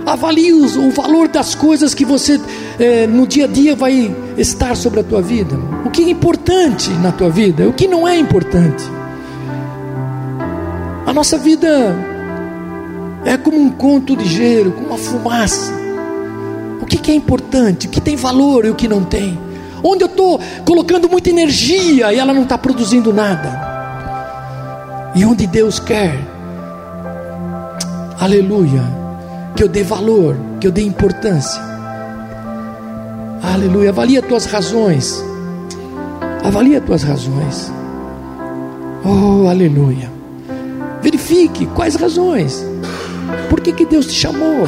Avalie 0.07 0.53
o 0.53 0.91
valor 0.91 1.29
das 1.29 1.55
coisas 1.55 1.95
que 1.95 2.05
você 2.05 2.41
é, 2.79 3.07
no 3.07 3.27
dia 3.27 3.45
a 3.45 3.49
dia 3.49 3.77
vai 3.77 4.15
estar 4.37 4.75
sobre 4.77 5.01
a 5.01 5.05
tua 5.05 5.21
vida. 5.21 5.57
O 5.85 5.91
que 5.91 6.03
é 6.03 6.11
importante 6.11 6.91
na 6.91 7.13
tua 7.13 7.29
vida, 7.29 7.69
o 7.69 7.73
que 7.73 7.87
não 7.87 8.09
é 8.09 8.17
importante. 8.17 8.83
A 11.07 11.13
nossa 11.13 11.37
vida 11.37 11.95
é 13.25 13.37
como 13.37 13.59
um 13.59 13.71
conto 13.71 14.17
de 14.17 14.25
gelo, 14.27 14.73
como 14.73 14.89
uma 14.89 14.99
fumaça. 14.99 15.73
O 16.81 16.87
que, 16.87 16.97
que 16.97 17.11
é 17.11 17.15
importante, 17.15 17.87
o 17.87 17.91
que 17.91 18.01
tem 18.01 18.17
valor 18.17 18.65
e 18.65 18.71
o 18.71 18.75
que 18.75 18.89
não 18.89 19.05
tem. 19.05 19.39
Onde 19.83 20.05
eu 20.05 20.09
estou 20.09 20.41
colocando 20.65 21.09
muita 21.09 21.31
energia 21.31 22.13
e 22.13 22.19
ela 22.19 22.33
não 22.33 22.43
está 22.43 22.57
produzindo 22.57 23.13
nada. 23.13 23.71
E 25.15 25.25
onde 25.25 25.47
Deus 25.47 25.79
quer, 25.79 26.19
aleluia, 28.19 29.00
que 29.57 29.63
eu 29.63 29.69
dê 29.69 29.83
valor, 29.83 30.37
que 30.61 30.67
eu 30.67 30.73
dê 30.73 30.83
importância. 30.83 31.61
Aleluia. 33.43 33.91
Avalia 33.91 34.21
as 34.21 34.27
tuas 34.27 34.47
razões. 34.47 35.25
Avalia 36.45 36.79
as 36.79 36.85
tuas 36.85 37.03
razões. 37.03 37.73
Oh, 39.05 39.49
aleluia. 39.49 40.11
Verifique 41.03 41.67
quais 41.67 41.95
razões. 41.95 42.65
Por 43.49 43.61
que, 43.61 43.73
que 43.73 43.87
Deus 43.87 44.07
te 44.07 44.13
chamou? 44.13 44.67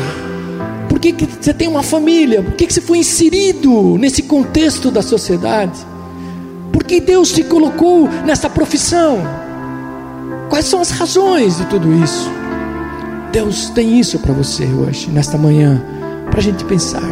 Por 0.89 0.99
que, 0.99 1.13
que 1.13 1.27
você 1.27 1.53
tem 1.53 1.69
uma 1.69 1.83
família? 1.83 2.43
Por 2.43 2.55
que, 2.55 2.67
que 2.67 2.73
você 2.73 2.81
foi 2.81 2.99
inserido 2.99 3.97
nesse 3.99 4.23
contexto 4.23 4.91
da 4.91 5.03
sociedade? 5.03 5.79
Por 6.73 6.85
que 6.85 7.01
Deus 7.01 7.33
te 7.33 7.43
colocou 7.45 8.09
nessa 8.25 8.49
profissão? 8.49 9.19
Quais 10.49 10.67
são 10.67 10.81
as 10.81 10.91
razões 10.91 11.59
de 11.59 11.67
tudo 11.67 11.93
isso? 12.03 12.42
Deus 13.33 13.71
tem 13.71 13.99
isso 13.99 14.19
para 14.19 14.35
você 14.35 14.65
hoje, 14.65 15.11
nesta 15.11 15.39
manhã, 15.39 15.83
para 16.31 16.39
a 16.39 16.43
gente 16.43 16.63
pensar. 16.67 17.03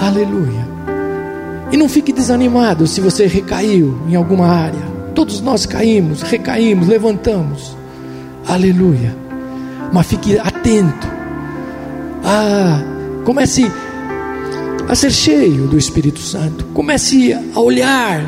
Aleluia. 0.00 0.66
E 1.72 1.76
não 1.76 1.88
fique 1.88 2.12
desanimado 2.12 2.86
se 2.86 3.00
você 3.00 3.26
recaiu 3.26 3.98
em 4.08 4.14
alguma 4.14 4.46
área. 4.46 4.80
Todos 5.12 5.40
nós 5.40 5.66
caímos, 5.66 6.22
recaímos, 6.22 6.86
levantamos. 6.86 7.76
Aleluia. 8.46 9.16
Mas 9.92 10.06
fique 10.06 10.38
atento. 10.38 11.08
Ah, 12.24 12.80
comece 13.24 13.70
a 14.88 14.94
ser 14.94 15.10
cheio 15.10 15.66
do 15.66 15.76
Espírito 15.76 16.20
Santo. 16.20 16.64
Comece 16.66 17.32
a 17.32 17.58
olhar 17.60 18.22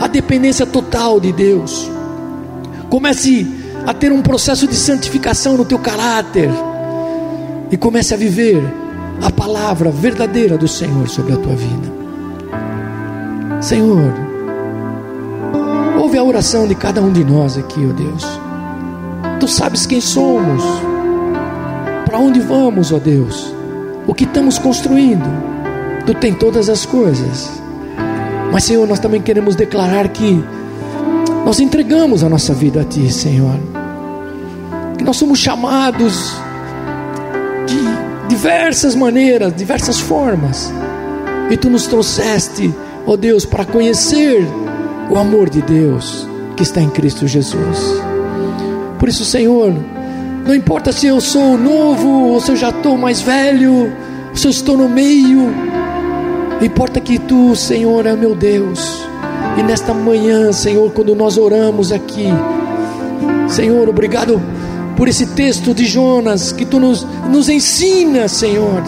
a 0.00 0.08
dependência 0.08 0.66
total 0.66 1.20
de 1.20 1.32
Deus. 1.32 1.88
Comece 2.88 3.46
a 3.88 3.94
ter 3.94 4.12
um 4.12 4.20
processo 4.20 4.68
de 4.68 4.74
santificação 4.74 5.56
no 5.56 5.64
teu 5.64 5.78
caráter. 5.78 6.50
E 7.70 7.76
comece 7.78 8.12
a 8.12 8.18
viver 8.18 8.62
a 9.22 9.30
palavra 9.30 9.90
verdadeira 9.90 10.58
do 10.58 10.68
Senhor 10.68 11.08
sobre 11.08 11.32
a 11.32 11.38
tua 11.38 11.56
vida. 11.56 11.88
Senhor, 13.62 14.12
ouve 15.98 16.18
a 16.18 16.22
oração 16.22 16.68
de 16.68 16.74
cada 16.74 17.00
um 17.00 17.10
de 17.10 17.24
nós 17.24 17.56
aqui, 17.56 17.80
ó 17.88 17.92
Deus. 17.94 18.26
Tu 19.40 19.48
sabes 19.48 19.86
quem 19.86 20.02
somos, 20.02 20.62
para 22.04 22.18
onde 22.18 22.40
vamos, 22.40 22.92
ó 22.92 22.98
Deus, 22.98 23.54
o 24.06 24.12
que 24.12 24.24
estamos 24.24 24.58
construindo. 24.58 25.30
Tu 26.04 26.12
tem 26.12 26.34
todas 26.34 26.68
as 26.68 26.84
coisas. 26.84 27.50
Mas, 28.52 28.64
Senhor, 28.64 28.86
nós 28.86 28.98
também 28.98 29.22
queremos 29.22 29.56
declarar 29.56 30.08
que 30.08 30.44
nós 31.46 31.58
entregamos 31.58 32.22
a 32.22 32.28
nossa 32.28 32.52
vida 32.52 32.82
a 32.82 32.84
Ti, 32.84 33.10
Senhor. 33.10 33.67
Nós 35.08 35.16
somos 35.16 35.38
chamados 35.38 36.34
de 37.66 38.28
diversas 38.28 38.94
maneiras, 38.94 39.54
diversas 39.56 39.98
formas. 39.98 40.70
E 41.50 41.56
Tu 41.56 41.70
nos 41.70 41.86
trouxeste, 41.86 42.74
ó 43.06 43.16
Deus, 43.16 43.46
para 43.46 43.64
conhecer 43.64 44.46
o 45.08 45.16
amor 45.16 45.48
de 45.48 45.62
Deus 45.62 46.28
que 46.54 46.62
está 46.62 46.82
em 46.82 46.90
Cristo 46.90 47.26
Jesus. 47.26 48.02
Por 48.98 49.08
isso, 49.08 49.24
Senhor, 49.24 49.74
não 50.44 50.54
importa 50.54 50.92
se 50.92 51.06
eu 51.06 51.22
sou 51.22 51.56
novo 51.56 52.32
ou 52.34 52.40
se 52.42 52.50
eu 52.50 52.56
já 52.56 52.68
estou 52.68 52.98
mais 52.98 53.22
velho, 53.22 53.90
se 54.34 54.46
eu 54.46 54.50
estou 54.50 54.76
no 54.76 54.90
meio, 54.90 55.50
importa 56.60 57.00
que 57.00 57.18
Tu, 57.18 57.56
Senhor, 57.56 58.04
é 58.04 58.14
meu 58.14 58.34
Deus. 58.34 59.08
E 59.56 59.62
nesta 59.62 59.94
manhã, 59.94 60.52
Senhor, 60.52 60.92
quando 60.92 61.14
nós 61.14 61.38
oramos 61.38 61.92
aqui, 61.92 62.26
Senhor, 63.48 63.88
obrigado 63.88 64.38
por 64.98 65.06
esse 65.06 65.26
texto 65.26 65.72
de 65.72 65.86
Jonas 65.86 66.50
que 66.50 66.64
Tu 66.64 66.80
nos, 66.80 67.06
nos 67.30 67.48
ensina, 67.48 68.26
Senhor. 68.26 68.82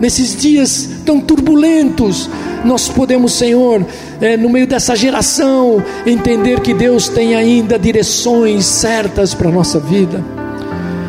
Nesses 0.00 0.36
dias 0.36 0.88
tão 1.04 1.20
turbulentos, 1.20 2.30
nós 2.64 2.88
podemos, 2.88 3.32
Senhor, 3.32 3.84
é, 4.20 4.36
no 4.36 4.48
meio 4.48 4.68
dessa 4.68 4.94
geração, 4.94 5.82
entender 6.06 6.60
que 6.60 6.72
Deus 6.72 7.08
tem 7.08 7.34
ainda 7.34 7.76
direções 7.76 8.66
certas 8.66 9.34
para 9.34 9.48
a 9.48 9.52
nossa 9.52 9.80
vida, 9.80 10.24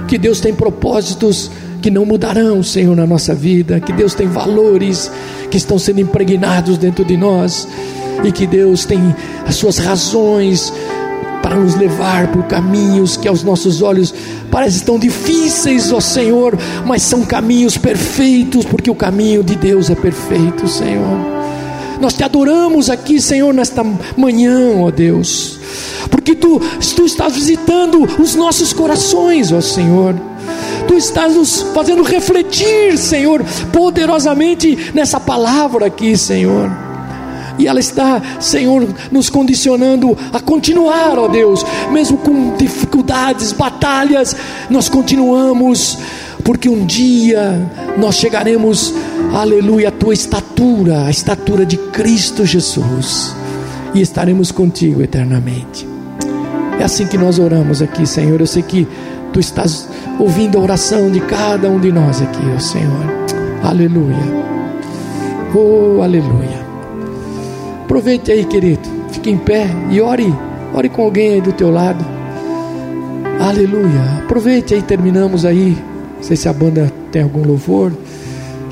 que 0.07 0.17
Deus 0.17 0.39
tem 0.39 0.51
propósitos 0.51 1.51
que 1.79 1.91
não 1.91 2.03
mudarão, 2.03 2.63
Senhor, 2.63 2.95
na 2.95 3.05
nossa 3.05 3.35
vida, 3.35 3.79
que 3.79 3.93
Deus 3.93 4.15
tem 4.15 4.27
valores 4.27 5.11
que 5.51 5.57
estão 5.57 5.77
sendo 5.77 6.01
impregnados 6.01 6.79
dentro 6.79 7.05
de 7.05 7.15
nós. 7.15 7.67
E 8.23 8.31
que 8.31 8.47
Deus 8.47 8.83
tem 8.83 8.99
as 9.45 9.55
suas 9.55 9.77
razões 9.77 10.73
para 11.41 11.55
nos 11.55 11.75
levar 11.75 12.27
por 12.31 12.43
caminhos 12.43 13.17
que 13.17 13.27
aos 13.27 13.43
nossos 13.43 13.81
olhos 13.81 14.13
parecem 14.51 14.85
tão 14.85 14.99
difíceis, 14.99 15.91
ó 15.91 15.99
Senhor, 15.99 16.57
mas 16.85 17.01
são 17.01 17.23
caminhos 17.23 17.77
perfeitos, 17.77 18.65
porque 18.65 18.89
o 18.89 18.95
caminho 18.95 19.43
de 19.43 19.55
Deus 19.55 19.89
é 19.89 19.95
perfeito, 19.95 20.67
Senhor. 20.67 21.37
Nós 21.99 22.13
te 22.13 22.23
adoramos 22.23 22.89
aqui, 22.89 23.19
Senhor, 23.19 23.53
nesta 23.53 23.83
manhã, 24.15 24.77
ó 24.77 24.91
Deus, 24.91 25.59
porque 26.11 26.35
tu, 26.35 26.59
tu 26.95 27.05
estás 27.05 27.33
visitando 27.33 28.03
os 28.19 28.35
nossos 28.35 28.73
corações, 28.73 29.51
ó 29.51 29.61
Senhor. 29.61 30.15
Tu 30.87 30.93
estás 30.93 31.35
nos 31.35 31.61
fazendo 31.73 32.01
refletir, 32.03 32.97
Senhor, 32.97 33.43
poderosamente 33.73 34.91
nessa 34.93 35.19
palavra 35.19 35.87
aqui, 35.87 36.15
Senhor. 36.15 36.86
E 37.57 37.67
ela 37.67 37.79
está, 37.79 38.21
Senhor, 38.39 38.87
nos 39.11 39.29
condicionando 39.29 40.17
a 40.31 40.39
continuar, 40.39 41.17
ó 41.17 41.27
Deus, 41.27 41.65
mesmo 41.91 42.17
com 42.17 42.55
dificuldades, 42.55 43.51
batalhas, 43.51 44.35
nós 44.69 44.87
continuamos, 44.87 45.97
porque 46.43 46.69
um 46.69 46.85
dia 46.85 47.69
nós 47.97 48.15
chegaremos, 48.15 48.93
aleluia, 49.33 49.89
à 49.89 49.91
tua 49.91 50.13
estatura, 50.13 51.05
a 51.05 51.09
estatura 51.09 51.65
de 51.65 51.77
Cristo 51.77 52.45
Jesus, 52.45 53.35
e 53.93 54.01
estaremos 54.01 54.51
contigo 54.51 55.01
eternamente. 55.01 55.87
É 56.79 56.83
assim 56.83 57.07
que 57.07 57.17
nós 57.17 57.39
oramos 57.39 57.81
aqui, 57.81 58.05
Senhor. 58.05 58.39
Eu 58.39 58.45
sei 58.45 58.61
que 58.61 58.87
tu 59.33 59.39
estás 59.39 59.87
ouvindo 60.19 60.57
a 60.57 60.61
oração 60.61 61.09
de 61.11 61.19
cada 61.21 61.67
um 61.69 61.79
de 61.79 61.91
nós 61.91 62.21
aqui, 62.21 62.41
ó 62.55 62.59
Senhor. 62.59 63.05
Aleluia. 63.63 64.15
Oh, 65.55 66.01
aleluia. 66.03 66.66
Aproveite 67.87 68.33
aí, 68.33 68.43
querido. 68.43 68.81
Fique 69.13 69.29
em 69.29 69.37
pé 69.37 69.65
e 69.89 70.01
ore. 70.01 70.27
Ore 70.73 70.89
com 70.89 71.03
alguém 71.03 71.35
aí 71.35 71.41
do 71.41 71.53
teu 71.53 71.71
lado. 71.71 72.05
Aleluia. 73.39 74.23
Aproveite 74.25 74.73
aí, 74.73 74.81
terminamos 74.81 75.45
aí. 75.45 75.69
Não 76.17 76.21
sei 76.21 76.35
se 76.35 76.49
a 76.49 76.53
banda 76.53 76.91
tem 77.13 77.23
algum 77.23 77.47
louvor. 77.47 77.93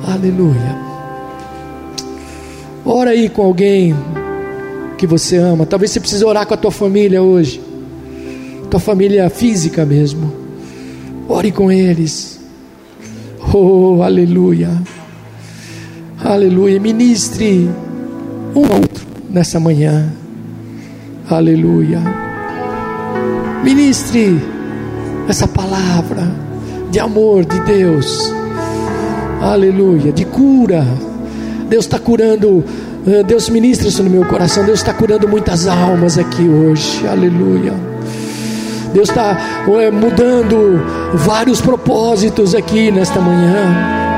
Aleluia. 0.05 0.77
Ora 2.85 3.11
aí 3.11 3.29
com 3.29 3.43
alguém 3.43 3.95
que 4.97 5.07
você 5.07 5.37
ama. 5.37 5.65
Talvez 5.65 5.91
você 5.91 6.01
precise 6.01 6.25
orar 6.25 6.45
com 6.45 6.53
a 6.53 6.57
tua 6.57 6.71
família 6.71 7.23
hoje. 7.23 7.61
Tua 8.69 8.81
família 8.81 9.29
física 9.29 9.85
mesmo. 9.85 10.29
Ore 11.29 11.53
com 11.53 11.71
eles. 11.71 12.37
Oh, 13.53 14.01
aleluia. 14.03 14.71
Aleluia. 16.21 16.81
Ministre 16.81 17.69
um 18.55 18.61
outro 18.61 18.84
nessa 19.35 19.59
manhã. 19.59 20.07
Aleluia. 21.29 21.99
Ministre 23.65 24.41
essa 25.27 25.45
palavra 25.45 26.31
de 26.89 27.01
amor 27.01 27.43
de 27.43 27.59
Deus. 27.65 28.33
Aleluia. 29.41 30.13
De 30.13 30.23
cura. 30.23 30.87
Deus 31.67 31.83
está 31.83 31.99
curando. 31.99 32.63
Eh, 33.05 33.23
Deus 33.23 33.49
ministra 33.49 33.89
isso 33.89 34.01
no 34.01 34.09
meu 34.09 34.23
coração. 34.23 34.63
Deus 34.63 34.79
está 34.79 34.93
curando 34.93 35.27
muitas 35.27 35.67
almas 35.67 36.17
aqui 36.17 36.47
hoje. 36.47 37.05
Aleluia. 37.05 37.73
Deus 38.93 39.09
está 39.09 39.37
eh, 39.67 39.91
mudando 39.91 40.81
vários 41.13 41.59
propósitos 41.59 42.55
aqui 42.55 42.89
nesta 42.89 43.19
manhã. 43.19 44.15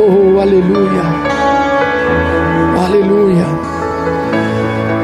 Oh, 0.00 0.38
aleluia. 0.38 1.02
Aleluia. 2.86 3.69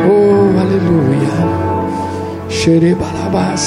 Oh, 0.09 0.55
aleluia. 0.61 1.37
Xerebalabás. 2.49 3.63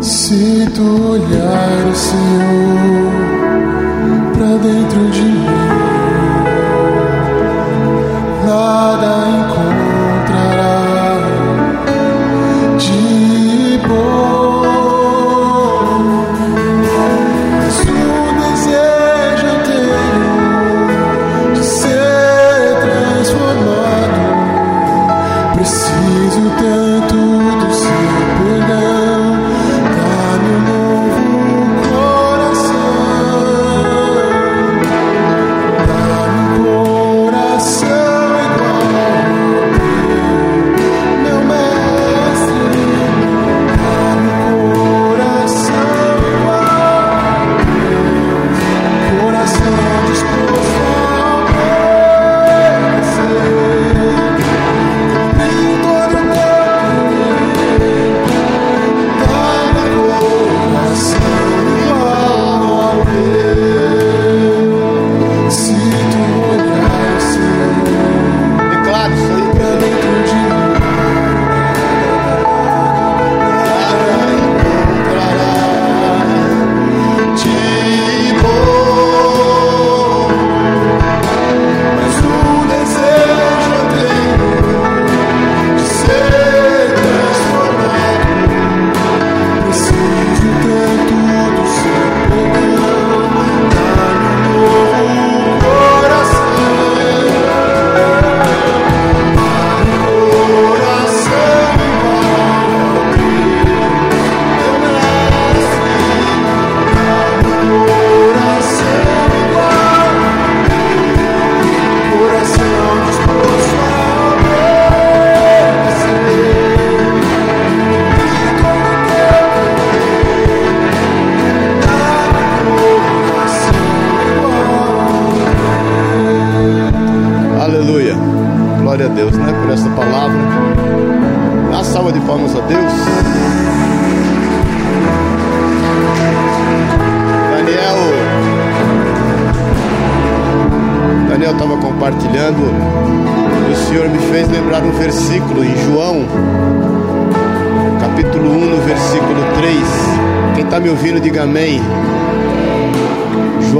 Se 0.00 0.66
tu 0.74 1.10
olhar, 1.12 1.94
Senhor, 1.94 3.12
para 4.32 4.56
dentro 4.58 5.00
de 5.10 5.20
mim, 5.20 5.46
nada 8.46 9.12
encontrará 9.28 9.61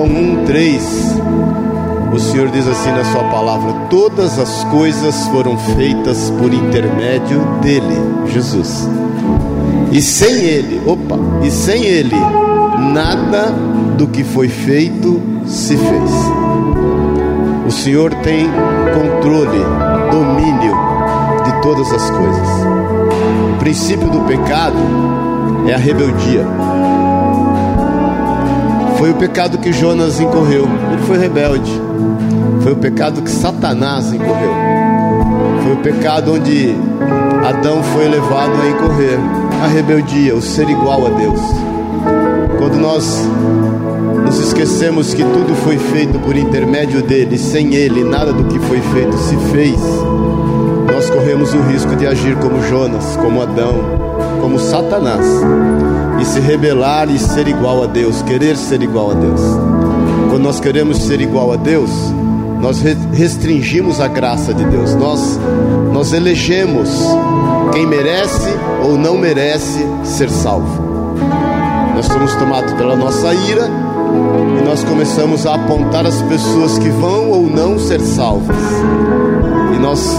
João 0.02 0.08
1, 0.10 0.44
3. 0.46 1.16
O 2.12 2.18
Senhor 2.18 2.48
diz 2.48 2.66
assim 2.66 2.90
na 2.90 3.04
Sua 3.04 3.22
palavra: 3.24 3.72
Todas 3.88 4.36
as 4.36 4.64
coisas 4.64 5.28
foram 5.28 5.56
feitas 5.56 6.28
por 6.30 6.52
intermédio 6.52 7.40
dele, 7.60 7.96
Jesus. 8.26 8.88
E 9.92 10.02
sem 10.02 10.32
ele, 10.32 10.82
opa, 10.86 11.16
e 11.44 11.50
sem 11.52 11.84
ele, 11.84 12.16
nada 12.92 13.52
do 13.96 14.08
que 14.08 14.24
foi 14.24 14.48
feito 14.48 15.22
se 15.46 15.76
fez. 15.76 16.10
O 17.64 17.70
Senhor 17.70 18.12
tem 18.14 18.48
controle, 18.92 19.60
domínio 20.10 20.74
de 21.44 21.62
todas 21.62 21.92
as 21.92 22.10
coisas. 22.10 22.48
O 23.54 23.58
princípio 23.60 24.10
do 24.10 24.20
pecado 24.22 24.78
é 25.68 25.74
a 25.74 25.78
rebeldia. 25.78 26.44
Foi 29.02 29.10
o 29.10 29.16
pecado 29.16 29.58
que 29.58 29.72
Jonas 29.72 30.20
incorreu. 30.20 30.62
Ele 30.92 31.02
foi 31.08 31.18
rebelde. 31.18 31.72
Foi 32.62 32.70
o 32.70 32.76
pecado 32.76 33.20
que 33.20 33.30
Satanás 33.30 34.12
incorreu. 34.12 34.54
Foi 35.60 35.72
o 35.72 35.76
pecado 35.78 36.34
onde 36.34 36.72
Adão 37.44 37.82
foi 37.82 38.06
levado 38.06 38.52
a 38.62 38.68
incorrer. 38.68 39.18
A 39.60 39.66
rebeldia, 39.66 40.36
o 40.36 40.40
ser 40.40 40.70
igual 40.70 41.04
a 41.04 41.08
Deus. 41.18 41.40
Quando 42.58 42.78
nós 42.78 43.28
nos 44.24 44.38
esquecemos 44.38 45.12
que 45.12 45.24
tudo 45.24 45.52
foi 45.64 45.78
feito 45.78 46.20
por 46.20 46.36
intermédio 46.36 47.02
dele, 47.02 47.36
sem 47.36 47.74
ele, 47.74 48.04
nada 48.04 48.32
do 48.32 48.44
que 48.44 48.58
foi 48.60 48.80
feito 48.80 49.18
se 49.18 49.36
fez, 49.50 49.80
nós 50.94 51.10
corremos 51.10 51.52
o 51.52 51.60
risco 51.62 51.96
de 51.96 52.06
agir 52.06 52.36
como 52.36 52.62
Jonas, 52.68 53.16
como 53.16 53.42
Adão, 53.42 53.74
como 54.40 54.60
Satanás 54.60 55.26
e 56.20 56.24
se 56.24 56.40
rebelar 56.40 57.10
e 57.10 57.18
ser 57.18 57.48
igual 57.48 57.82
a 57.82 57.86
Deus, 57.86 58.22
querer 58.22 58.56
ser 58.56 58.82
igual 58.82 59.10
a 59.10 59.14
Deus. 59.14 59.40
Quando 60.30 60.42
nós 60.42 60.60
queremos 60.60 60.98
ser 60.98 61.20
igual 61.20 61.52
a 61.52 61.56
Deus, 61.56 61.90
nós 62.60 62.80
restringimos 63.12 64.00
a 64.00 64.06
graça 64.06 64.54
de 64.54 64.64
Deus, 64.64 64.94
nós, 64.94 65.38
nós 65.92 66.12
elegemos 66.12 66.88
quem 67.72 67.86
merece 67.86 68.48
ou 68.84 68.96
não 68.96 69.18
merece 69.18 69.84
ser 70.04 70.30
salvo. 70.30 70.92
Nós 71.94 72.06
somos 72.06 72.34
tomados 72.36 72.72
pela 72.74 72.96
nossa 72.96 73.34
ira 73.34 73.68
e 74.60 74.64
nós 74.64 74.84
começamos 74.84 75.46
a 75.46 75.54
apontar 75.54 76.06
as 76.06 76.22
pessoas 76.22 76.78
que 76.78 76.88
vão 76.88 77.30
ou 77.30 77.42
não 77.48 77.78
ser 77.78 78.00
salvas. 78.00 78.56
E 79.74 79.78
nós, 79.78 80.16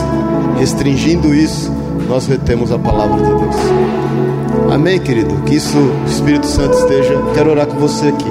restringindo 0.58 1.34
isso, 1.34 1.72
nós 2.10 2.28
retemos 2.28 2.72
a 2.72 2.78
palavra 2.78 3.18
de 3.18 3.30
Deus. 3.30 3.56
Amém, 4.72 5.00
querido? 5.00 5.36
Que 5.44 5.56
isso, 5.56 5.78
o 5.78 6.06
Espírito 6.08 6.46
Santo 6.46 6.78
esteja. 6.78 7.14
Quero 7.34 7.52
orar 7.52 7.68
com 7.68 7.78
você 7.78 8.08
aqui. 8.08 8.30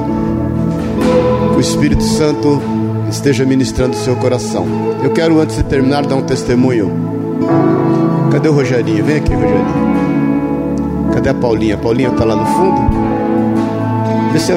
Que 1.52 1.56
o 1.56 1.60
Espírito 1.60 2.02
Santo 2.02 2.60
esteja 3.08 3.44
ministrando 3.44 3.94
o 3.94 3.98
seu 3.98 4.16
coração. 4.16 4.66
Eu 5.02 5.10
quero, 5.10 5.40
antes 5.40 5.56
de 5.56 5.62
terminar, 5.64 6.06
dar 6.06 6.16
um 6.16 6.22
testemunho. 6.22 6.90
Cadê 8.30 8.48
o 8.48 8.52
Rogerinho? 8.52 9.04
Vem 9.04 9.16
aqui, 9.16 9.34
Rogerinho. 9.34 9.92
Cadê 11.12 11.28
a 11.28 11.34
Paulinha? 11.34 11.76
Paulinha 11.76 12.08
está 12.08 12.24
lá 12.24 12.36
no 12.36 12.46
fundo? 12.46 12.80
Vê 14.32 14.38
se. 14.38 14.52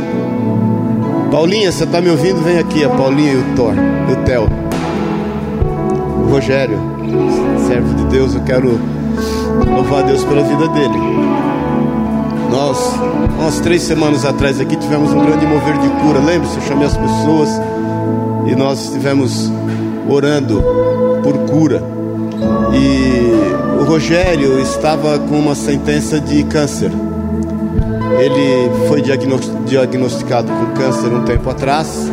Paulinha, 1.29 1.71
você 1.71 1.83
está 1.83 1.99
me 1.99 2.09
ouvindo? 2.09 2.41
Vem 2.43 2.57
aqui, 2.57 2.83
a 2.83 2.89
Paulinha 2.89 3.33
e 3.33 3.37
o 3.37 3.55
Thor, 3.55 3.73
o 3.73 4.15
Theo. 4.23 4.47
O 6.23 6.31
Rogério, 6.31 6.79
servo 7.67 7.93
de 7.93 8.05
Deus, 8.05 8.33
eu 8.35 8.41
quero 8.41 8.79
louvar 9.67 10.03
a 10.03 10.07
Deus 10.07 10.23
pela 10.23 10.43
vida 10.43 10.67
dele. 10.69 11.44
Nós, 12.55 12.77
umas 13.37 13.59
três 13.59 13.81
semanas 13.81 14.23
atrás 14.23 14.61
aqui, 14.61 14.77
tivemos 14.77 15.11
um 15.11 15.25
grande 15.25 15.45
mover 15.45 15.77
de 15.77 15.89
cura. 16.01 16.19
Lembre-se, 16.19 16.55
eu 16.55 16.61
chamei 16.61 16.87
as 16.87 16.95
pessoas 16.95 17.49
e 18.47 18.55
nós 18.55 18.85
estivemos 18.85 19.51
orando 20.07 20.63
por 21.21 21.37
cura. 21.49 21.83
E 22.73 23.81
o 23.81 23.83
Rogério 23.83 24.57
estava 24.61 25.19
com 25.19 25.37
uma 25.37 25.53
sentença 25.53 26.17
de 26.17 26.45
câncer. 26.45 26.91
Ele 28.19 28.71
foi 28.87 29.01
diagnosticado 29.01 30.49
com 30.49 30.81
câncer 30.81 31.13
um 31.13 31.25
tempo 31.25 31.49
atrás. 31.49 32.09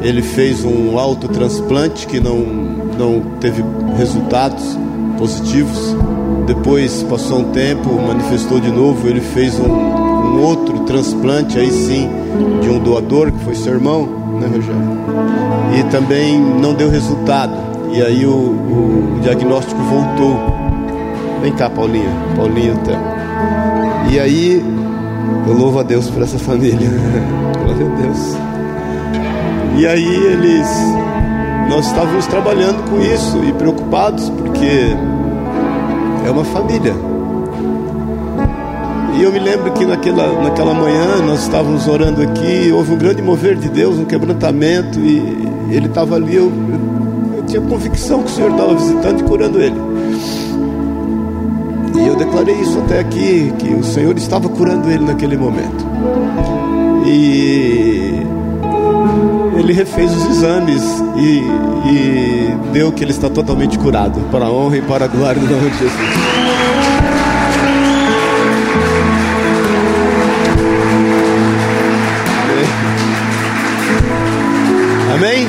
Ele 0.00 0.22
fez 0.22 0.64
um 0.64 0.98
autotransplante 0.98 2.06
que 2.06 2.18
não, 2.18 2.38
não 2.38 3.20
teve 3.40 3.62
resultados 3.98 4.64
positivos. 5.18 5.94
Depois 6.46 7.02
passou 7.02 7.40
um 7.40 7.50
tempo, 7.50 7.92
manifestou 8.00 8.60
de 8.60 8.70
novo. 8.70 9.08
Ele 9.08 9.20
fez 9.20 9.58
um, 9.58 9.66
um 9.66 10.42
outro 10.42 10.80
transplante, 10.80 11.58
aí 11.58 11.70
sim, 11.70 12.08
de 12.62 12.68
um 12.68 12.78
doador, 12.78 13.32
que 13.32 13.44
foi 13.44 13.54
seu 13.54 13.74
irmão, 13.74 14.06
né, 14.40 14.46
Rogério? 14.46 14.80
E 15.78 15.82
também 15.90 16.40
não 16.40 16.74
deu 16.74 16.88
resultado. 16.88 17.56
E 17.92 18.00
aí 18.00 18.24
o, 18.24 18.30
o 18.30 19.18
diagnóstico 19.22 19.80
voltou. 19.82 20.38
Vem 21.42 21.52
cá, 21.52 21.68
Paulinha. 21.68 22.10
Paulinha, 22.36 22.74
até. 22.74 22.96
E 24.12 24.20
aí 24.20 24.64
eu 25.46 25.52
louvo 25.52 25.80
a 25.80 25.82
Deus 25.82 26.08
por 26.08 26.22
essa 26.22 26.38
família. 26.40 26.88
Glória 27.64 27.86
a 27.86 28.02
Deus. 28.02 28.36
E 29.78 29.86
aí 29.86 30.14
eles. 30.26 30.68
Nós 31.68 31.86
estávamos 31.88 32.26
trabalhando 32.26 32.88
com 32.88 33.00
isso 33.00 33.42
e 33.42 33.52
preocupados 33.52 34.30
porque 34.30 34.96
é 36.26 36.30
uma 36.30 36.44
família. 36.44 36.94
E 39.16 39.22
eu 39.22 39.32
me 39.32 39.38
lembro 39.38 39.72
que 39.72 39.86
naquela, 39.86 40.42
naquela 40.42 40.74
manhã 40.74 41.22
nós 41.24 41.42
estávamos 41.42 41.86
orando 41.88 42.20
aqui, 42.20 42.70
houve 42.70 42.92
um 42.92 42.98
grande 42.98 43.22
mover 43.22 43.56
de 43.56 43.68
Deus, 43.68 43.96
um 43.96 44.04
quebrantamento, 44.04 44.98
e 44.98 45.48
ele 45.70 45.86
estava 45.86 46.16
ali, 46.16 46.34
eu, 46.34 46.52
eu, 47.36 47.44
tinha 47.46 47.62
convicção 47.62 48.22
que 48.22 48.30
o 48.30 48.34
Senhor 48.34 48.50
estava 48.50 48.74
visitando 48.74 49.20
e 49.20 49.22
curando 49.22 49.62
ele. 49.62 49.76
E 51.94 52.06
eu 52.06 52.16
declarei 52.16 52.56
isso 52.56 52.78
até 52.80 52.98
aqui, 52.98 53.52
que 53.58 53.72
o 53.72 53.82
Senhor 53.84 54.14
estava 54.18 54.48
curando 54.48 54.90
ele 54.90 55.04
naquele 55.04 55.36
momento. 55.36 55.86
E 57.06 58.26
ele 59.58 59.72
refez 59.72 60.12
os 60.12 60.24
exames 60.26 60.82
e, 61.16 61.42
e 61.88 62.56
deu 62.72 62.92
que 62.92 63.02
ele 63.02 63.10
está 63.10 63.28
totalmente 63.28 63.78
curado, 63.78 64.20
para 64.30 64.46
a 64.46 64.50
honra 64.50 64.78
e 64.78 64.82
para 64.82 65.04
a 65.06 65.08
glória 65.08 65.40
do 65.40 65.46
nome 65.46 65.70
de 65.70 65.78
Jesus. 65.78 66.46
Amém? 75.14 75.46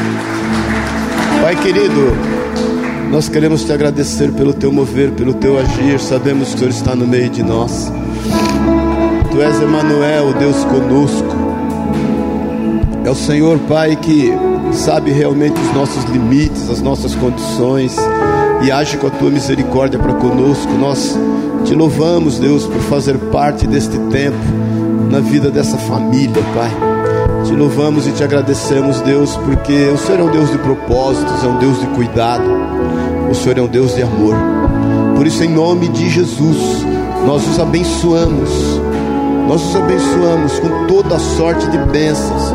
Pai 1.41 1.55
querido, 1.57 2.15
nós 3.11 3.29
queremos 3.29 3.63
te 3.63 3.71
agradecer 3.71 4.31
pelo 4.31 4.53
teu 4.53 4.71
mover, 4.71 5.11
pelo 5.11 5.33
teu 5.33 5.59
agir. 5.59 5.99
Sabemos 5.99 6.49
que 6.49 6.55
o 6.55 6.57
Senhor 6.59 6.71
está 6.71 6.95
no 6.95 7.05
meio 7.05 7.29
de 7.29 7.43
nós. 7.43 7.91
Tu 9.31 9.41
és 9.41 9.61
Emanuel, 9.61 10.33
Deus 10.33 10.63
conosco. 10.65 11.36
É 13.07 13.09
o 13.09 13.15
Senhor, 13.15 13.57
Pai, 13.69 13.95
que 13.95 14.33
sabe 14.73 15.11
realmente 15.11 15.57
os 15.61 15.73
nossos 15.73 16.03
limites, 16.11 16.69
as 16.69 16.81
nossas 16.81 17.15
condições 17.15 17.95
e 18.61 18.69
age 18.69 18.97
com 18.97 19.07
a 19.07 19.09
tua 19.09 19.29
misericórdia 19.29 19.97
para 19.97 20.13
conosco. 20.15 20.69
Nós 20.73 21.17
te 21.63 21.73
louvamos, 21.73 22.37
Deus, 22.37 22.65
por 22.65 22.81
fazer 22.81 23.17
parte 23.31 23.65
deste 23.65 23.97
tempo 24.11 24.35
na 25.09 25.21
vida 25.21 25.49
dessa 25.49 25.77
família, 25.77 26.43
Pai. 26.53 26.69
Te 27.45 27.53
louvamos 27.53 28.05
e 28.07 28.11
te 28.11 28.25
agradecemos, 28.25 28.99
Deus, 28.99 29.37
porque 29.37 29.87
o 29.87 29.97
Senhor 29.97 30.19
é 30.19 30.23
um 30.23 30.31
Deus 30.31 30.51
de 30.51 30.57
propósitos, 30.57 31.45
é 31.45 31.47
um 31.47 31.59
Deus 31.59 31.79
de 31.79 31.87
cuidado, 31.87 32.43
o 33.31 33.33
Senhor 33.33 33.57
é 33.57 33.61
um 33.61 33.67
Deus 33.67 33.95
de 33.95 34.01
amor. 34.01 34.35
Por 35.15 35.25
isso, 35.25 35.45
em 35.45 35.49
nome 35.49 35.87
de 35.87 36.09
Jesus, 36.09 36.85
nós 37.25 37.47
os 37.47 37.57
abençoamos, 37.57 38.81
nós 39.47 39.63
os 39.63 39.75
abençoamos 39.77 40.59
com 40.59 40.87
toda 40.87 41.15
a 41.15 41.19
sorte 41.19 41.65
de 41.69 41.77
bênçãos. 41.77 42.53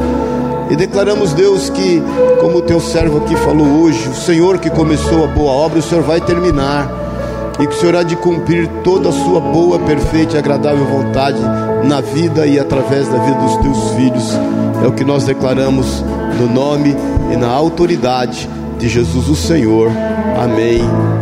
E 0.72 0.76
declaramos, 0.76 1.34
Deus, 1.34 1.68
que, 1.68 2.02
como 2.40 2.56
o 2.56 2.62
teu 2.62 2.80
servo 2.80 3.18
aqui 3.18 3.36
falou 3.36 3.82
hoje, 3.82 4.08
o 4.08 4.14
Senhor 4.14 4.58
que 4.58 4.70
começou 4.70 5.22
a 5.22 5.26
boa 5.26 5.52
obra, 5.52 5.80
o 5.80 5.82
Senhor 5.82 6.02
vai 6.02 6.18
terminar. 6.18 6.90
E 7.60 7.66
que 7.66 7.74
o 7.74 7.78
Senhor 7.78 7.94
há 7.94 8.02
de 8.02 8.16
cumprir 8.16 8.66
toda 8.82 9.10
a 9.10 9.12
sua 9.12 9.38
boa, 9.38 9.78
perfeita 9.78 10.36
e 10.36 10.38
agradável 10.38 10.86
vontade 10.86 11.38
na 11.84 12.00
vida 12.00 12.46
e 12.46 12.58
através 12.58 13.06
da 13.06 13.18
vida 13.18 13.36
dos 13.36 13.56
teus 13.58 13.90
filhos. 13.96 14.32
É 14.82 14.86
o 14.86 14.92
que 14.92 15.04
nós 15.04 15.24
declaramos 15.24 16.02
no 16.40 16.48
nome 16.48 16.96
e 17.30 17.36
na 17.36 17.48
autoridade 17.48 18.48
de 18.78 18.88
Jesus 18.88 19.28
o 19.28 19.36
Senhor. 19.36 19.90
Amém 20.42 21.21